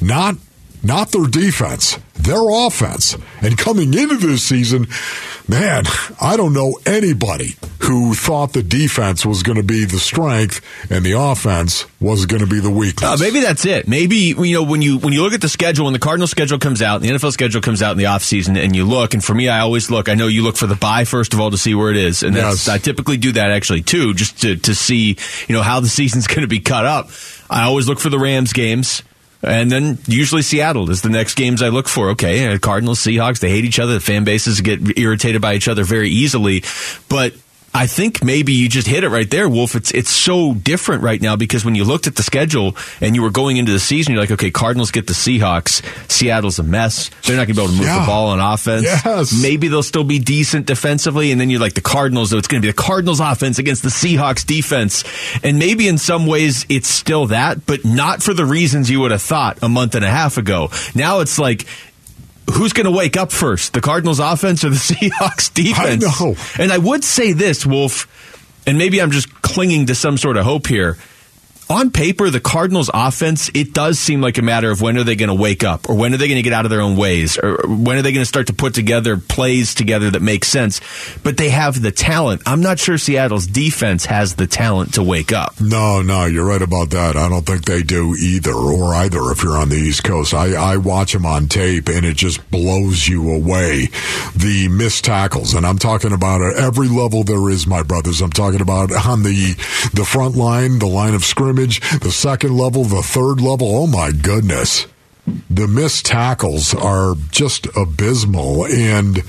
Not 0.00 0.36
not 0.82 1.10
their 1.12 1.26
defense, 1.26 1.98
their 2.14 2.42
offense. 2.66 3.16
And 3.42 3.56
coming 3.56 3.94
into 3.94 4.16
this 4.16 4.42
season, 4.42 4.86
man, 5.48 5.84
I 6.20 6.36
don't 6.36 6.52
know 6.52 6.78
anybody 6.86 7.54
who 7.80 8.14
thought 8.14 8.52
the 8.52 8.62
defense 8.62 9.24
was 9.24 9.42
going 9.42 9.56
to 9.56 9.62
be 9.62 9.84
the 9.84 9.98
strength 9.98 10.60
and 10.90 11.04
the 11.04 11.12
offense 11.12 11.86
was 12.00 12.26
going 12.26 12.40
to 12.40 12.46
be 12.46 12.60
the 12.60 12.70
weakness. 12.70 13.08
Uh, 13.08 13.16
maybe 13.18 13.40
that's 13.40 13.64
it. 13.64 13.88
Maybe 13.88 14.16
you 14.16 14.54
know 14.54 14.62
when 14.62 14.82
you 14.82 14.98
when 14.98 15.12
you 15.12 15.22
look 15.22 15.32
at 15.32 15.40
the 15.40 15.48
schedule, 15.48 15.84
when 15.84 15.92
the 15.94 15.98
Cardinal 15.98 16.26
schedule 16.26 16.58
comes 16.58 16.82
out, 16.82 17.00
the 17.00 17.08
NFL 17.08 17.32
schedule 17.32 17.60
comes 17.60 17.82
out 17.82 17.92
in 17.92 17.98
the 17.98 18.04
offseason, 18.04 18.62
and 18.62 18.74
you 18.76 18.84
look. 18.84 19.14
And 19.14 19.24
for 19.24 19.34
me, 19.34 19.48
I 19.48 19.60
always 19.60 19.90
look. 19.90 20.08
I 20.08 20.14
know 20.14 20.26
you 20.26 20.42
look 20.42 20.56
for 20.56 20.66
the 20.66 20.74
bye 20.76 21.04
first 21.04 21.32
of 21.32 21.40
all 21.40 21.50
to 21.50 21.58
see 21.58 21.74
where 21.74 21.90
it 21.90 21.96
is, 21.96 22.22
and 22.22 22.34
that's, 22.36 22.66
Yes. 22.66 22.68
I 22.68 22.78
typically 22.78 23.16
do 23.16 23.32
that 23.32 23.50
actually 23.50 23.82
too, 23.82 24.14
just 24.14 24.42
to 24.42 24.56
to 24.56 24.74
see 24.74 25.16
you 25.48 25.54
know 25.54 25.62
how 25.62 25.80
the 25.80 25.88
season's 25.88 26.26
going 26.28 26.42
to 26.42 26.48
be 26.48 26.60
cut 26.60 26.84
up. 26.84 27.10
I 27.50 27.62
always 27.64 27.88
look 27.88 27.98
for 28.00 28.10
the 28.10 28.18
Rams 28.18 28.52
games. 28.52 29.02
And 29.42 29.70
then 29.70 29.98
usually 30.06 30.42
Seattle 30.42 30.90
is 30.90 31.02
the 31.02 31.10
next 31.10 31.34
games 31.34 31.62
I 31.62 31.68
look 31.68 31.88
for. 31.88 32.10
Okay, 32.10 32.52
uh, 32.52 32.58
Cardinals, 32.58 32.98
Seahawks, 32.98 33.38
they 33.38 33.50
hate 33.50 33.64
each 33.64 33.78
other. 33.78 33.94
The 33.94 34.00
fan 34.00 34.24
bases 34.24 34.60
get 34.60 34.98
irritated 34.98 35.40
by 35.40 35.54
each 35.54 35.68
other 35.68 35.84
very 35.84 36.10
easily. 36.10 36.64
But 37.08 37.34
I 37.78 37.86
think 37.86 38.24
maybe 38.24 38.52
you 38.52 38.68
just 38.68 38.86
hit 38.88 39.04
it 39.04 39.08
right 39.08 39.30
there, 39.30 39.48
Wolf. 39.48 39.74
It's 39.76 39.90
it's 39.92 40.10
so 40.10 40.52
different 40.54 41.02
right 41.02 41.20
now 41.20 41.36
because 41.36 41.64
when 41.64 41.74
you 41.74 41.84
looked 41.84 42.06
at 42.06 42.16
the 42.16 42.22
schedule 42.22 42.76
and 43.00 43.14
you 43.14 43.22
were 43.22 43.30
going 43.30 43.56
into 43.56 43.70
the 43.72 43.78
season, 43.78 44.12
you're 44.14 44.20
like, 44.22 44.32
okay, 44.32 44.50
Cardinals 44.50 44.90
get 44.90 45.06
the 45.06 45.12
Seahawks. 45.12 45.82
Seattle's 46.10 46.58
a 46.58 46.62
mess. 46.64 47.08
They're 47.24 47.36
not 47.36 47.46
going 47.46 47.54
to 47.54 47.54
be 47.54 47.62
able 47.62 47.72
to 47.72 47.78
move 47.78 47.86
Yeah. 47.86 48.00
the 48.00 48.06
ball 48.06 48.28
on 48.30 48.40
offense. 48.40 48.82
Yes. 48.84 49.40
Maybe 49.40 49.68
they'll 49.68 49.82
still 49.82 50.04
be 50.04 50.18
decent 50.18 50.66
defensively, 50.66 51.30
and 51.30 51.40
then 51.40 51.50
you're 51.50 51.60
like 51.60 51.74
the 51.74 51.80
Cardinals. 51.80 52.30
Though 52.30 52.38
it's 52.38 52.48
going 52.48 52.60
to 52.60 52.66
be 52.66 52.70
the 52.72 52.76
Cardinals 52.82 53.20
offense 53.20 53.58
against 53.58 53.82
the 53.84 53.90
Seahawks 53.90 54.44
defense, 54.44 55.04
and 55.44 55.58
maybe 55.58 55.86
in 55.88 55.98
some 55.98 56.26
ways 56.26 56.66
it's 56.68 56.88
still 56.88 57.26
that, 57.28 57.64
but 57.66 57.84
not 57.84 58.22
for 58.22 58.34
the 58.34 58.44
reasons 58.44 58.90
you 58.90 59.00
would 59.00 59.12
have 59.12 59.22
thought 59.22 59.58
a 59.62 59.68
month 59.68 59.94
and 59.94 60.04
a 60.04 60.10
half 60.10 60.36
ago. 60.36 60.70
Now 60.94 61.20
it's 61.20 61.38
like. 61.38 61.64
Who's 62.52 62.72
going 62.72 62.86
to 62.86 62.90
wake 62.90 63.16
up 63.16 63.30
first, 63.30 63.72
the 63.74 63.80
Cardinals 63.80 64.20
offense 64.20 64.64
or 64.64 64.70
the 64.70 64.76
Seahawks 64.76 65.52
defense? 65.52 66.04
I 66.04 66.24
know. 66.24 66.36
And 66.58 66.72
I 66.72 66.78
would 66.78 67.04
say 67.04 67.32
this, 67.32 67.66
Wolf, 67.66 68.06
and 68.66 68.78
maybe 68.78 69.00
I'm 69.00 69.10
just 69.10 69.42
clinging 69.42 69.86
to 69.86 69.94
some 69.94 70.16
sort 70.16 70.36
of 70.36 70.44
hope 70.44 70.66
here. 70.66 70.96
On 71.70 71.90
paper, 71.90 72.30
the 72.30 72.40
Cardinals 72.40 72.90
offense, 72.94 73.50
it 73.52 73.74
does 73.74 73.98
seem 73.98 74.22
like 74.22 74.38
a 74.38 74.42
matter 74.42 74.70
of 74.70 74.80
when 74.80 74.96
are 74.96 75.04
they 75.04 75.16
going 75.16 75.28
to 75.28 75.34
wake 75.34 75.62
up 75.62 75.88
or 75.90 75.94
when 75.94 76.14
are 76.14 76.16
they 76.16 76.26
going 76.26 76.36
to 76.36 76.42
get 76.42 76.54
out 76.54 76.64
of 76.64 76.70
their 76.70 76.80
own 76.80 76.96
ways 76.96 77.38
or 77.38 77.58
when 77.66 77.98
are 77.98 78.02
they 78.02 78.12
going 78.12 78.22
to 78.22 78.28
start 78.28 78.46
to 78.46 78.54
put 78.54 78.72
together 78.72 79.18
plays 79.18 79.74
together 79.74 80.10
that 80.10 80.22
make 80.22 80.46
sense. 80.46 80.80
But 81.22 81.36
they 81.36 81.50
have 81.50 81.80
the 81.82 81.92
talent. 81.92 82.40
I'm 82.46 82.62
not 82.62 82.78
sure 82.78 82.96
Seattle's 82.96 83.46
defense 83.46 84.06
has 84.06 84.34
the 84.36 84.46
talent 84.46 84.94
to 84.94 85.02
wake 85.02 85.30
up. 85.30 85.60
No, 85.60 86.00
no, 86.00 86.24
you're 86.24 86.46
right 86.46 86.62
about 86.62 86.90
that. 86.90 87.16
I 87.16 87.28
don't 87.28 87.44
think 87.44 87.66
they 87.66 87.82
do 87.82 88.14
either, 88.14 88.54
or 88.54 88.94
either 88.94 89.30
if 89.30 89.42
you're 89.42 89.58
on 89.58 89.68
the 89.68 89.76
East 89.76 90.04
Coast. 90.04 90.32
I, 90.32 90.54
I 90.54 90.76
watch 90.78 91.12
them 91.12 91.26
on 91.26 91.48
tape 91.48 91.88
and 91.88 92.06
it 92.06 92.16
just 92.16 92.50
blows 92.50 93.06
you 93.06 93.30
away. 93.34 93.88
The 94.34 94.68
missed 94.70 95.04
tackles, 95.04 95.52
and 95.52 95.66
I'm 95.66 95.78
talking 95.78 96.12
about 96.12 96.40
at 96.40 96.56
every 96.56 96.88
level 96.88 97.24
there 97.24 97.50
is, 97.50 97.66
my 97.66 97.82
brothers. 97.82 98.22
I'm 98.22 98.30
talking 98.30 98.62
about 98.62 98.90
on 99.06 99.22
the 99.22 99.54
the 99.92 100.04
front 100.04 100.34
line, 100.34 100.78
the 100.78 100.86
line 100.86 101.14
of 101.14 101.24
scrimmage, 101.24 101.57
the 101.66 102.10
second 102.12 102.56
level, 102.56 102.84
the 102.84 103.02
third 103.02 103.40
level. 103.40 103.74
Oh 103.74 103.86
my 103.86 104.12
goodness. 104.12 104.86
The 105.50 105.66
missed 105.66 106.06
tackles 106.06 106.74
are 106.74 107.14
just 107.30 107.66
abysmal. 107.76 108.66
And 108.66 109.22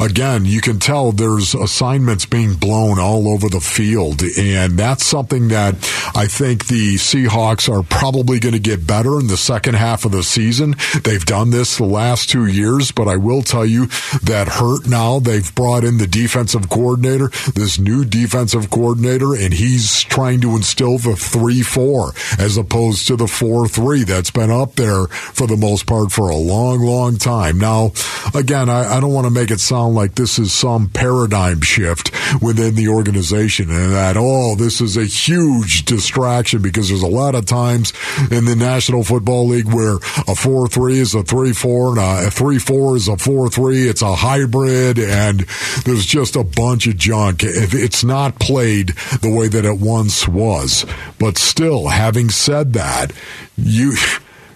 again, 0.00 0.44
you 0.44 0.60
can 0.60 0.78
tell 0.78 1.12
there's 1.12 1.54
assignments 1.54 2.26
being 2.26 2.54
blown 2.54 2.98
all 2.98 3.28
over 3.28 3.48
the 3.48 3.60
field. 3.60 4.22
And 4.38 4.78
that's 4.78 5.04
something 5.04 5.48
that 5.48 5.74
I 6.14 6.26
think 6.26 6.66
the 6.66 6.96
Seahawks 6.96 7.68
are 7.68 7.82
probably 7.82 8.38
going 8.38 8.54
to 8.54 8.60
get 8.60 8.86
better 8.86 9.18
in 9.20 9.26
the 9.26 9.36
second 9.36 9.74
half 9.74 10.04
of 10.04 10.12
the 10.12 10.22
season. 10.22 10.74
They've 11.02 11.24
done 11.24 11.50
this 11.50 11.76
the 11.76 11.84
last 11.84 12.30
two 12.30 12.46
years, 12.46 12.92
but 12.92 13.08
I 13.08 13.16
will 13.16 13.42
tell 13.42 13.66
you 13.66 13.86
that 14.22 14.48
hurt 14.48 14.88
now. 14.88 15.18
They've 15.18 15.54
brought 15.54 15.84
in 15.84 15.98
the 15.98 16.06
defensive 16.06 16.68
coordinator, 16.68 17.28
this 17.54 17.78
new 17.78 18.04
defensive 18.04 18.70
coordinator, 18.70 19.34
and 19.34 19.52
he's 19.52 20.02
trying 20.02 20.40
to 20.40 20.56
instill 20.56 20.98
the 20.98 21.16
3 21.16 21.62
4 21.62 22.12
as 22.38 22.56
opposed 22.56 23.06
to 23.08 23.16
the 23.16 23.26
4 23.26 23.68
3 23.68 24.04
that's 24.04 24.30
been 24.30 24.50
up 24.50 24.74
there 24.76 25.06
for 25.36 25.46
the 25.46 25.56
most 25.56 25.86
part 25.86 26.10
for 26.10 26.30
a 26.30 26.36
long, 26.36 26.80
long 26.80 27.18
time. 27.18 27.58
Now, 27.58 27.92
again, 28.34 28.70
I, 28.70 28.96
I 28.96 29.00
don't 29.00 29.12
want 29.12 29.26
to 29.26 29.30
make 29.30 29.50
it 29.50 29.60
sound 29.60 29.94
like 29.94 30.14
this 30.14 30.38
is 30.38 30.52
some 30.52 30.88
paradigm 30.88 31.60
shift 31.60 32.10
within 32.40 32.74
the 32.74 32.88
organization 32.88 33.70
and 33.70 33.92
that, 33.92 34.16
oh, 34.16 34.54
this 34.56 34.80
is 34.80 34.96
a 34.96 35.04
huge 35.04 35.84
distraction 35.84 36.62
because 36.62 36.88
there's 36.88 37.02
a 37.02 37.06
lot 37.06 37.34
of 37.34 37.44
times 37.44 37.92
in 38.30 38.46
the 38.46 38.56
National 38.56 39.04
Football 39.04 39.48
League 39.48 39.72
where 39.72 39.96
a 40.26 40.34
4 40.34 40.68
3 40.68 40.98
is 40.98 41.14
a 41.14 41.22
3 41.22 41.52
4 41.52 41.98
and 41.98 42.26
a 42.26 42.30
3 42.30 42.58
4 42.58 42.96
is 42.96 43.08
a 43.08 43.16
4 43.16 43.48
3. 43.50 43.88
It's 43.88 44.02
a 44.02 44.14
hybrid 44.14 44.98
and 44.98 45.40
there's 45.84 46.06
just 46.06 46.34
a 46.36 46.44
bunch 46.44 46.86
of 46.86 46.96
junk. 46.96 47.40
It's 47.42 48.04
not 48.04 48.38
played 48.38 48.88
the 49.20 49.30
way 49.30 49.48
that 49.48 49.64
it 49.64 49.78
once 49.78 50.26
was. 50.26 50.86
But 51.18 51.36
still, 51.36 51.88
having 51.88 52.30
said 52.30 52.72
that, 52.72 53.12
you 53.56 53.96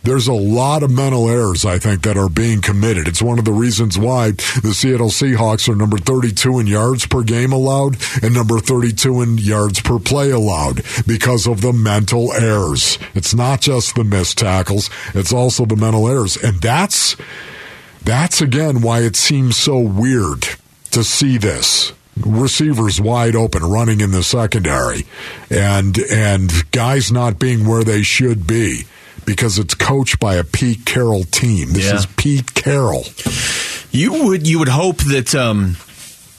there's 0.02 0.28
a 0.28 0.32
lot 0.32 0.82
of 0.82 0.90
mental 0.90 1.28
errors, 1.28 1.64
I 1.64 1.78
think, 1.78 2.02
that 2.02 2.16
are 2.16 2.28
being 2.28 2.60
committed. 2.60 3.06
It's 3.06 3.22
one 3.22 3.38
of 3.38 3.44
the 3.44 3.52
reasons 3.52 3.98
why 3.98 4.30
the 4.30 4.72
Seattle 4.74 5.08
Seahawks 5.08 5.68
are 5.68 5.76
number 5.76 5.98
32 5.98 6.58
in 6.58 6.66
yards 6.66 7.06
per 7.06 7.22
game 7.22 7.52
allowed 7.52 7.96
and 8.22 8.34
number 8.34 8.58
32 8.58 9.22
in 9.22 9.38
yards 9.38 9.80
per 9.80 9.98
play 9.98 10.30
allowed 10.30 10.82
because 11.06 11.46
of 11.46 11.60
the 11.60 11.72
mental 11.72 12.32
errors. 12.32 12.98
It's 13.14 13.34
not 13.34 13.60
just 13.60 13.94
the 13.94 14.04
missed 14.04 14.38
tackles, 14.38 14.90
it's 15.14 15.32
also 15.32 15.66
the 15.66 15.76
mental 15.76 16.08
errors. 16.08 16.36
And 16.36 16.60
that's, 16.60 17.16
that's 18.02 18.40
again 18.40 18.80
why 18.80 19.00
it 19.00 19.16
seems 19.16 19.56
so 19.56 19.78
weird 19.78 20.46
to 20.92 21.04
see 21.04 21.38
this 21.38 21.92
receivers 22.16 23.00
wide 23.00 23.34
open 23.36 23.62
running 23.62 24.00
in 24.00 24.10
the 24.10 24.22
secondary 24.22 25.06
and 25.48 25.98
and 26.10 26.70
guys 26.70 27.10
not 27.10 27.38
being 27.38 27.66
where 27.66 27.84
they 27.84 28.02
should 28.02 28.46
be 28.46 28.82
because 29.24 29.58
it's 29.58 29.74
coached 29.74 30.18
by 30.20 30.34
a 30.36 30.44
Pete 30.44 30.84
Carroll 30.84 31.24
team. 31.24 31.72
This 31.72 31.86
Yeah. 31.86 31.96
is 31.96 32.06
Pete 32.06 32.54
Carroll. 32.54 33.04
You 33.92 34.24
would 34.24 34.46
you 34.46 34.58
would 34.58 34.68
hope 34.68 34.98
that 35.04 35.34
um, 35.34 35.76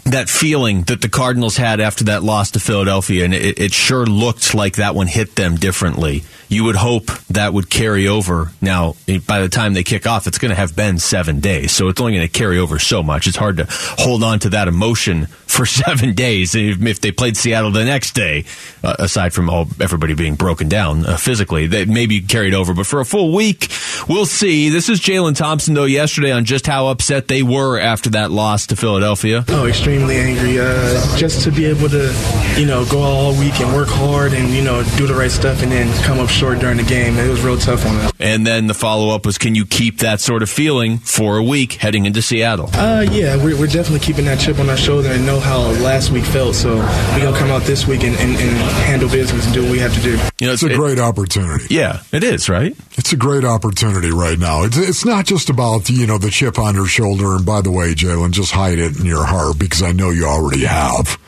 that 0.05 0.29
feeling 0.29 0.83
that 0.83 1.01
the 1.01 1.09
Cardinals 1.09 1.57
had 1.57 1.79
after 1.79 2.05
that 2.05 2.23
loss 2.23 2.51
to 2.51 2.59
Philadelphia, 2.59 3.23
and 3.23 3.33
it, 3.33 3.59
it 3.59 3.73
sure 3.73 4.05
looked 4.05 4.53
like 4.53 4.75
that 4.75 4.95
one 4.95 5.07
hit 5.07 5.35
them 5.35 5.55
differently. 5.55 6.23
You 6.49 6.65
would 6.65 6.75
hope 6.75 7.05
that 7.29 7.53
would 7.53 7.69
carry 7.69 8.07
over. 8.07 8.51
Now, 8.61 8.95
by 9.25 9.39
the 9.41 9.47
time 9.47 9.73
they 9.73 9.83
kick 9.83 10.05
off, 10.05 10.27
it's 10.27 10.37
going 10.37 10.49
to 10.49 10.55
have 10.55 10.75
been 10.75 10.99
seven 10.99 11.39
days, 11.39 11.71
so 11.71 11.87
it's 11.87 12.01
only 12.01 12.13
going 12.13 12.27
to 12.27 12.31
carry 12.31 12.59
over 12.59 12.77
so 12.79 13.03
much. 13.03 13.27
It's 13.27 13.37
hard 13.37 13.57
to 13.57 13.67
hold 13.69 14.23
on 14.23 14.39
to 14.39 14.49
that 14.49 14.67
emotion 14.67 15.27
for 15.27 15.65
seven 15.65 16.13
days 16.13 16.55
if, 16.55 17.01
they 17.01 17.11
played 17.11 17.37
Seattle 17.37 17.71
the 17.71 17.85
next 17.85 18.13
day. 18.13 18.45
Uh, 18.83 18.95
aside 18.99 19.33
from 19.33 19.49
all 19.49 19.67
everybody 19.79 20.13
being 20.15 20.35
broken 20.35 20.67
down 20.67 21.05
uh, 21.05 21.15
physically, 21.15 21.67
that 21.67 21.87
maybe 21.87 22.19
carried 22.21 22.53
over. 22.53 22.73
But 22.73 22.87
for 22.87 22.99
a 22.99 23.05
full 23.05 23.33
week, 23.33 23.71
we'll 24.09 24.25
see. 24.25 24.69
This 24.69 24.89
is 24.89 24.99
Jalen 24.99 25.35
Thompson 25.35 25.73
though 25.73 25.85
yesterday 25.85 26.31
on 26.31 26.45
just 26.45 26.65
how 26.65 26.87
upset 26.87 27.27
they 27.27 27.43
were 27.43 27.79
after 27.79 28.09
that 28.11 28.31
loss 28.31 28.67
to 28.67 28.75
Philadelphia. 28.75 29.45
Oh, 29.47 29.65
extremely 29.91 30.15
angry. 30.17 30.59
Uh, 30.59 31.17
just 31.17 31.43
to 31.43 31.51
be 31.51 31.65
able 31.65 31.89
to, 31.89 32.13
you 32.57 32.65
know, 32.65 32.85
go 32.85 32.99
all 32.99 33.37
week 33.37 33.59
and 33.59 33.73
work 33.75 33.89
hard 33.89 34.33
and 34.33 34.49
you 34.49 34.63
know 34.63 34.83
do 34.97 35.05
the 35.07 35.13
right 35.13 35.31
stuff, 35.31 35.61
and 35.61 35.71
then 35.71 35.91
come 36.03 36.19
up 36.19 36.29
short 36.29 36.59
during 36.59 36.77
the 36.77 36.83
game. 36.83 37.17
It 37.17 37.29
was 37.29 37.41
real 37.41 37.57
tough 37.57 37.85
on 37.85 37.95
us. 37.97 38.11
And 38.19 38.45
then 38.45 38.67
the 38.67 38.73
follow 38.73 39.13
up 39.13 39.25
was, 39.25 39.37
can 39.37 39.55
you 39.55 39.65
keep 39.65 39.99
that 39.99 40.21
sort 40.21 40.43
of 40.43 40.49
feeling 40.49 40.99
for 40.99 41.37
a 41.37 41.43
week 41.43 41.73
heading 41.73 42.05
into 42.05 42.21
Seattle? 42.21 42.69
Uh, 42.73 43.05
yeah, 43.11 43.35
we're, 43.35 43.57
we're 43.57 43.67
definitely 43.67 43.99
keeping 43.99 44.25
that 44.25 44.39
chip 44.39 44.59
on 44.59 44.69
our 44.69 44.77
shoulder 44.77 45.09
and 45.09 45.25
know 45.25 45.39
how 45.39 45.61
last 45.81 46.11
week 46.11 46.23
felt. 46.23 46.55
So 46.55 46.75
we're 46.75 47.19
gonna 47.21 47.37
come 47.37 47.49
out 47.49 47.63
this 47.63 47.87
week 47.87 48.03
and, 48.03 48.15
and, 48.17 48.31
and 48.37 48.57
handle 48.85 49.09
business 49.09 49.45
and 49.45 49.53
do 49.53 49.63
what 49.63 49.71
we 49.71 49.79
have 49.79 49.93
to 49.95 50.01
do. 50.01 50.11
You 50.39 50.47
know, 50.47 50.53
It's 50.53 50.63
a 50.63 50.75
great 50.75 50.99
opportunity. 50.99 51.73
Yeah, 51.73 52.03
it 52.11 52.23
is, 52.23 52.47
right? 52.47 52.75
It's 52.93 53.11
a 53.11 53.17
great 53.17 53.43
opportunity 53.43 54.11
right 54.11 54.37
now. 54.37 54.63
It's, 54.63 54.77
it's 54.77 55.03
not 55.05 55.25
just 55.25 55.49
about, 55.49 55.89
you 55.89 56.05
know, 56.05 56.17
the 56.17 56.29
chip 56.29 56.59
on 56.59 56.75
your 56.75 56.85
shoulder. 56.85 57.35
And 57.35 57.45
by 57.45 57.61
the 57.61 57.71
way, 57.71 57.93
Jalen, 57.93 58.31
just 58.31 58.51
hide 58.51 58.77
it 58.77 58.99
in 58.99 59.05
your 59.05 59.25
heart 59.25 59.57
because 59.57 59.80
I 59.82 59.91
know 59.91 60.09
you 60.09 60.25
already 60.25 60.65
have, 60.65 61.19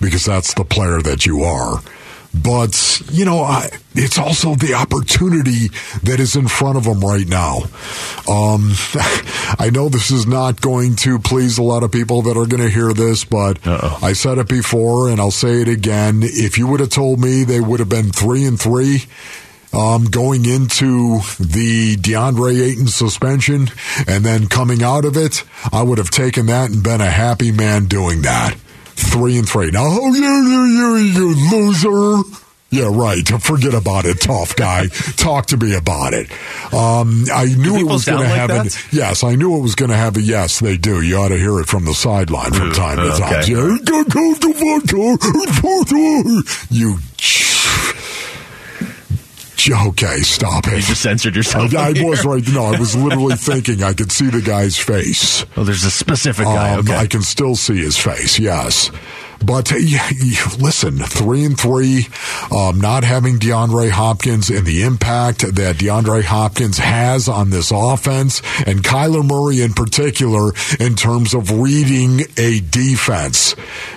because 0.00 0.24
that's 0.24 0.54
the 0.54 0.64
player 0.64 1.00
that 1.02 1.26
you 1.26 1.42
are. 1.42 1.80
But, 2.34 3.00
you 3.12 3.24
know, 3.24 3.42
I, 3.42 3.70
it's 3.94 4.18
also 4.18 4.56
the 4.56 4.74
opportunity 4.74 5.68
that 6.02 6.18
is 6.18 6.34
in 6.34 6.48
front 6.48 6.76
of 6.76 6.84
them 6.84 7.00
right 7.00 7.26
now. 7.28 7.58
Um, 8.28 8.72
I 9.58 9.70
know 9.72 9.88
this 9.88 10.10
is 10.10 10.26
not 10.26 10.60
going 10.60 10.96
to 10.96 11.20
please 11.20 11.58
a 11.58 11.62
lot 11.62 11.84
of 11.84 11.92
people 11.92 12.22
that 12.22 12.36
are 12.36 12.46
going 12.46 12.62
to 12.62 12.70
hear 12.70 12.92
this, 12.92 13.24
but 13.24 13.64
I 14.02 14.14
said 14.14 14.38
it 14.38 14.48
before 14.48 15.10
and 15.10 15.20
I'll 15.20 15.30
say 15.30 15.62
it 15.62 15.68
again. 15.68 16.20
If 16.22 16.58
you 16.58 16.66
would 16.66 16.80
have 16.80 16.90
told 16.90 17.20
me 17.20 17.44
they 17.44 17.60
would 17.60 17.78
have 17.78 17.88
been 17.88 18.10
three 18.10 18.44
and 18.46 18.60
three, 18.60 19.04
um, 19.74 20.04
going 20.04 20.44
into 20.46 21.18
the 21.40 21.96
DeAndre 21.96 22.60
Ayton 22.60 22.86
suspension 22.86 23.68
and 24.06 24.24
then 24.24 24.46
coming 24.48 24.82
out 24.82 25.04
of 25.04 25.16
it, 25.16 25.44
I 25.72 25.82
would 25.82 25.98
have 25.98 26.10
taken 26.10 26.46
that 26.46 26.70
and 26.70 26.82
been 26.82 27.00
a 27.00 27.10
happy 27.10 27.52
man 27.52 27.86
doing 27.86 28.22
that. 28.22 28.54
Three 28.96 29.36
and 29.38 29.48
three. 29.48 29.70
Now, 29.70 29.86
oh, 29.86 30.14
you, 30.14 30.22
you, 30.22 30.64
you, 30.64 30.96
you 30.96 31.50
loser. 31.50 32.22
Yeah, 32.70 32.88
right. 32.90 33.26
Forget 33.40 33.72
about 33.74 34.04
it, 34.04 34.20
tough 34.20 34.56
guy. 34.56 34.88
Talk 35.16 35.46
to 35.46 35.56
me 35.56 35.74
about 35.74 36.12
it. 36.12 36.30
Um, 36.72 37.24
I 37.32 37.46
knew 37.56 37.76
it 37.76 37.84
was 37.84 38.04
going 38.04 38.22
to 38.22 38.28
like 38.28 38.36
have 38.36 38.48
that? 38.48 38.88
yes. 38.92 39.22
I 39.22 39.36
knew 39.36 39.56
it 39.56 39.60
was 39.60 39.76
going 39.76 39.90
to 39.92 39.96
have 39.96 40.16
a 40.16 40.20
yes. 40.20 40.58
They 40.58 40.76
do. 40.76 41.00
You 41.00 41.18
ought 41.18 41.28
to 41.28 41.36
hear 41.36 41.60
it 41.60 41.66
from 41.66 41.84
the 41.84 41.94
sideline 41.94 42.52
from 42.52 42.72
time 42.72 42.96
to 42.96 43.10
time. 43.16 43.34
okay. 43.34 43.52
You. 46.70 46.98
Okay, 49.70 50.20
stop 50.20 50.66
it. 50.66 50.74
You 50.74 50.80
just 50.80 51.02
censored 51.02 51.36
yourself. 51.36 51.74
I, 51.74 51.88
I 51.88 52.04
was 52.04 52.24
right. 52.24 52.42
No, 52.52 52.66
I 52.66 52.78
was 52.78 52.94
literally 52.96 53.36
thinking. 53.38 53.82
I 53.82 53.92
could 53.94 54.12
see 54.12 54.28
the 54.28 54.40
guy's 54.42 54.76
face. 54.76 55.46
Oh, 55.56 55.64
there's 55.64 55.84
a 55.84 55.90
specific 55.90 56.44
guy. 56.44 56.74
Um, 56.74 56.80
okay. 56.80 56.96
I 56.96 57.06
can 57.06 57.22
still 57.22 57.56
see 57.56 57.78
his 57.78 57.96
face. 57.96 58.38
Yes. 58.38 58.90
But 59.44 59.70
yeah, 59.72 60.08
listen, 60.58 60.98
three 60.98 61.44
and 61.44 61.58
three, 61.58 62.06
um, 62.50 62.80
not 62.80 63.04
having 63.04 63.38
DeAndre 63.38 63.90
Hopkins 63.90 64.50
and 64.50 64.66
the 64.66 64.82
impact 64.82 65.40
that 65.40 65.76
DeAndre 65.76 66.22
Hopkins 66.22 66.78
has 66.78 67.28
on 67.28 67.50
this 67.50 67.70
offense, 67.70 68.40
and 68.66 68.82
Kyler 68.82 69.24
Murray 69.24 69.62
in 69.62 69.72
particular, 69.72 70.52
in 70.80 70.94
terms 70.94 71.34
of 71.34 71.50
reading 71.50 72.20
a 72.36 72.60
defense, 72.60 73.54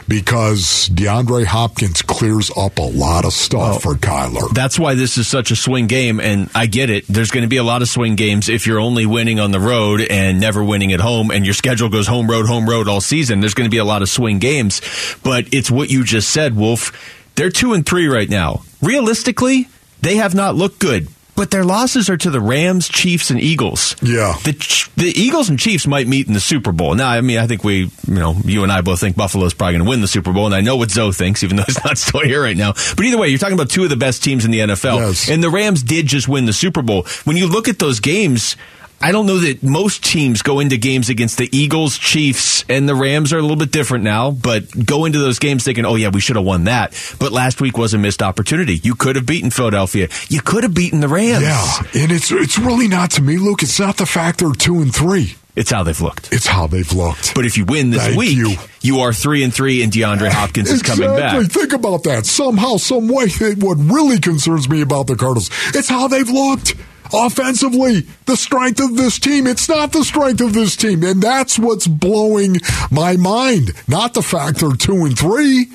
because 0.08 0.90
DeAndre 0.90 1.46
Hopkins 1.46 2.02
clears 2.02 2.52
up 2.58 2.78
a 2.78 2.82
lot 2.82 3.26
of 3.26 3.34
stuff 3.34 3.84
for 3.84 3.96
Kyler. 3.96 4.54
That's 4.54 4.80
why 4.80 4.96
this 4.96 5.18
is 5.18 5.28
such 5.28 5.52
a 5.52 5.56
swing 5.56 5.88
game, 5.88 6.20
and 6.20 6.50
I 6.56 6.66
get 6.66 6.90
it. 6.90 7.06
There's 7.08 7.32
going 7.32 7.44
to 7.44 7.50
be 7.50 7.58
a 7.58 7.64
lot 7.64 7.82
of 7.82 7.90
swing 7.90 8.16
games 8.16 8.50
if 8.50 8.68
you're 8.68 8.80
only 8.80 9.06
winning 9.06 9.40
on 9.40 9.52
the 9.52 9.60
road 9.60 10.02
and 10.02 10.40
never 10.40 10.64
winning 10.64 10.94
at 10.94 11.00
home, 11.00 11.32
and 11.32 11.46
your 11.46 11.54
schedule 11.54 11.90
goes 11.90 12.08
home 12.08 12.30
road, 12.30 12.48
home 12.48 12.68
road 12.68 12.88
all 12.88 13.02
season. 13.02 13.40
There's 13.40 13.54
going 13.54 13.70
to 13.70 13.72
be 13.74 13.78
a 13.78 13.86
lot 13.86 14.02
of 14.02 14.10
swing 14.10 14.40
games, 14.40 14.82
but 15.24 15.37
it's 15.52 15.70
what 15.72 15.90
you 15.90 16.04
just 16.04 16.30
said, 16.30 16.56
Wolf. 16.56 16.92
They're 17.36 17.50
two 17.52 17.74
and 17.74 17.86
three 17.86 18.08
right 18.08 18.30
now. 18.30 18.64
Realistically, 18.82 19.68
they 20.02 20.16
have 20.18 20.34
not 20.36 20.56
looked 20.56 20.80
good. 20.80 21.08
But 21.36 21.52
their 21.52 21.64
losses 21.64 22.10
are 22.10 22.18
to 22.18 22.32
the 22.32 22.42
Rams, 22.42 22.90
Chiefs, 22.90 23.30
and 23.30 23.40
Eagles. 23.40 23.96
Yeah. 24.02 24.36
The 24.44 24.54
the 24.98 25.14
Eagles 25.16 25.50
and 25.50 25.60
Chiefs 25.60 25.86
might 25.86 26.08
meet 26.08 26.26
in 26.28 26.34
the 26.34 26.40
Super 26.40 26.72
Bowl. 26.72 26.96
Now, 26.96 27.10
I 27.10 27.22
mean, 27.22 27.38
I 27.38 27.46
think 27.46 27.64
we, 27.64 27.92
you 28.08 28.14
know, 28.16 28.34
you 28.44 28.64
and 28.64 28.72
I 28.72 28.82
both 28.82 29.00
think 29.00 29.16
Buffalo's 29.16 29.54
probably 29.54 29.74
going 29.76 29.86
to 29.86 29.90
win 29.92 30.02
the 30.02 30.08
Super 30.08 30.34
Bowl, 30.34 30.48
and 30.48 30.56
I 30.56 30.62
know 30.62 30.78
what 30.78 30.90
Zo 30.90 31.12
thinks, 31.12 31.44
even 31.44 31.58
though 31.58 31.64
he's 31.68 31.84
not 31.86 32.00
still 32.00 32.22
here 32.22 32.42
right 32.42 32.58
now. 32.58 32.74
But 32.74 33.02
either 33.06 33.20
way, 33.20 33.28
you're 33.28 33.38
talking 33.38 33.54
about 33.54 33.70
two 33.70 33.84
of 33.84 33.92
the 33.92 33.96
best 33.96 34.24
teams 34.24 34.46
in 34.46 34.52
the 34.52 34.62
NFL, 34.62 34.98
Yes. 34.98 35.30
and 35.30 35.44
the 35.44 35.52
Rams 35.52 35.84
did 35.84 36.08
just 36.08 36.28
win 36.28 36.46
the 36.48 36.54
Super 36.54 36.82
Bowl. 36.82 37.06
When 37.26 37.38
you 37.38 37.46
look 37.48 37.68
at 37.68 37.78
those 37.78 38.00
games. 38.00 38.58
I 39.00 39.12
don't 39.12 39.28
know 39.28 39.38
that 39.38 39.62
most 39.62 40.04
teams 40.04 40.42
go 40.42 40.60
into 40.60 40.78
games 40.78 41.10
against 41.10 41.38
the 41.38 41.48
Eagles, 41.56 41.98
Chiefs, 41.98 42.66
and 42.68 42.90
the 42.90 42.96
Rams 42.96 43.32
are 43.32 43.38
a 43.38 43.42
little 43.42 43.58
bit 43.58 43.72
different 43.72 44.04
now, 44.04 44.32
but 44.32 44.86
go 44.86 45.06
into 45.06 45.20
those 45.20 45.38
games 45.38 45.64
thinking, 45.64 45.86
oh, 45.86 45.96
yeah, 45.96 46.10
we 46.10 46.20
should 46.20 46.36
have 46.36 46.46
won 46.46 46.64
that. 46.64 46.94
But 47.20 47.32
last 47.32 47.62
week 47.62 47.78
was 47.78 47.94
a 47.94 47.98
missed 48.00 48.24
opportunity. 48.24 48.76
You 48.76 48.96
could 48.96 49.16
have 49.16 49.26
beaten 49.26 49.52
Philadelphia. 49.52 50.10
You 50.30 50.42
could 50.42 50.64
have 50.64 50.74
beaten 50.74 51.00
the 51.00 51.08
Rams. 51.08 51.44
Yeah, 51.44 52.02
and 52.02 52.12
it's 52.12 52.32
it's 52.32 52.58
really 52.58 52.88
not 52.88 53.12
to 53.12 53.22
me, 53.22 53.38
Luke. 53.38 53.62
It's 53.62 53.80
not 53.80 53.98
the 53.98 54.06
fact 54.06 54.40
they're 54.40 54.52
two 54.52 54.82
and 54.82 54.94
three. 54.94 55.36
It's 55.56 55.72
how 55.72 55.82
they've 55.82 56.00
looked. 56.00 56.32
It's 56.32 56.46
how 56.46 56.68
they've 56.68 56.92
looked. 56.94 57.34
But 57.34 57.48
if 57.48 57.58
you 57.58 57.66
win 57.66 57.90
this 57.90 58.04
Thank 58.04 58.18
week, 58.18 58.60
you. 58.82 59.00
are 59.00 59.12
three 59.12 59.44
and 59.44 59.52
three, 59.52 59.82
and 59.82 59.92
DeAndre 59.92 60.30
Hopkins 60.30 60.70
is 60.70 60.84
coming 60.84 61.10
back. 61.16 61.50
Think 61.50 61.74
about 61.74 62.04
that. 62.04 62.28
Somehow, 62.28 62.78
some 62.78 63.08
way, 63.08 63.28
what 63.56 63.78
really 63.80 64.20
concerns 64.20 64.70
me 64.70 64.82
about 64.82 65.08
the 65.08 65.16
Cardinals, 65.16 65.50
it's 65.74 65.90
how 65.90 66.08
they've 66.08 66.30
looked. 66.30 66.76
Offensively, 67.14 68.02
the 68.26 68.38
strength 68.38 68.80
of 68.80 68.96
this 68.96 69.20
team. 69.20 69.48
It's 69.48 69.70
not 69.70 69.92
the 69.92 70.04
strength 70.04 70.42
of 70.42 70.54
this 70.54 70.76
team. 70.76 71.04
And 71.04 71.22
that's 71.22 71.58
what's 71.58 71.88
blowing 71.88 72.58
my 72.92 73.18
mind. 73.18 73.72
Not 73.88 74.14
the 74.14 74.22
fact 74.22 74.60
they're 74.60 74.72
two 74.72 75.06
and 75.06 75.18
three. 75.18 75.68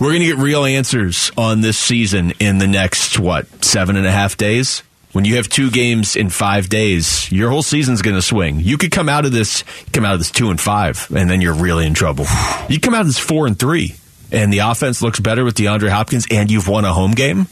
We're 0.00 0.10
going 0.10 0.20
to 0.20 0.26
get 0.26 0.38
real 0.38 0.64
answers 0.64 1.30
on 1.36 1.60
this 1.60 1.76
season 1.76 2.32
in 2.40 2.58
the 2.58 2.66
next 2.66 3.18
what 3.18 3.64
seven 3.64 3.96
and 3.96 4.06
a 4.06 4.10
half 4.10 4.36
days. 4.36 4.82
When 5.12 5.24
you 5.24 5.36
have 5.36 5.48
two 5.48 5.70
games 5.70 6.16
in 6.16 6.28
five 6.28 6.68
days, 6.68 7.30
your 7.32 7.50
whole 7.50 7.62
season's 7.62 8.02
going 8.02 8.16
to 8.16 8.22
swing. 8.22 8.60
You 8.60 8.76
could 8.76 8.90
come 8.90 9.08
out 9.08 9.24
of 9.24 9.32
this, 9.32 9.64
come 9.92 10.04
out 10.04 10.12
of 10.12 10.20
this 10.20 10.30
two 10.30 10.50
and 10.50 10.60
five, 10.60 11.08
and 11.14 11.30
then 11.30 11.40
you're 11.40 11.54
really 11.54 11.86
in 11.86 11.94
trouble. 11.94 12.26
You 12.68 12.78
come 12.78 12.94
out 12.94 13.00
of 13.02 13.06
this 13.06 13.18
four 13.18 13.46
and 13.46 13.58
three, 13.58 13.94
and 14.30 14.52
the 14.52 14.58
offense 14.58 15.00
looks 15.02 15.18
better 15.18 15.44
with 15.44 15.54
DeAndre 15.54 15.88
Hopkins, 15.88 16.26
and 16.30 16.50
you've 16.50 16.68
won 16.68 16.84
a 16.84 16.92
home 16.92 17.12
game. 17.12 17.46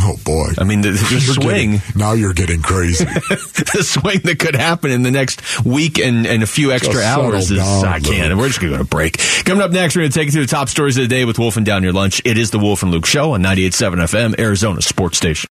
Oh 0.00 0.16
boy! 0.24 0.48
I 0.58 0.64
mean, 0.64 0.80
the, 0.80 0.90
the 0.90 0.98
swing. 1.20 1.70
getting- 1.78 1.98
now 1.98 2.12
you're 2.12 2.32
getting 2.34 2.62
crazy. 2.62 3.04
the 3.04 3.82
swing 3.84 4.20
that 4.24 4.38
could 4.38 4.56
happen 4.56 4.90
in 4.90 5.02
the 5.02 5.10
next 5.10 5.64
week 5.64 5.98
and, 5.98 6.26
and 6.26 6.42
a 6.42 6.46
few 6.46 6.72
extra 6.72 6.94
Just 6.94 7.06
hours 7.06 7.50
is 7.50 7.58
down, 7.58 7.84
I 7.86 8.00
can't. 8.00 8.30
Luke. 8.30 8.38
We're 8.38 8.48
just 8.48 8.60
going 8.60 8.72
to 8.72 8.78
go 8.78 8.82
to 8.84 8.88
break. 8.88 9.18
Coming 9.44 9.62
up 9.62 9.70
next, 9.70 9.94
we're 9.96 10.02
going 10.02 10.10
to 10.12 10.18
take 10.18 10.26
you 10.26 10.32
through 10.32 10.46
the 10.46 10.50
top 10.50 10.68
stories 10.68 10.96
of 10.98 11.02
the 11.04 11.08
day 11.08 11.24
with 11.24 11.38
Wolf 11.38 11.56
and 11.56 11.64
Down 11.64 11.82
Your 11.82 11.92
Lunch. 11.92 12.20
It 12.24 12.36
is 12.38 12.50
the 12.50 12.58
Wolf 12.58 12.82
and 12.82 12.90
Luke 12.92 13.06
Show 13.06 13.32
on 13.32 13.42
98.7 13.42 13.94
FM, 13.96 14.38
Arizona 14.40 14.82
Sports 14.82 15.16
Station. 15.16 15.48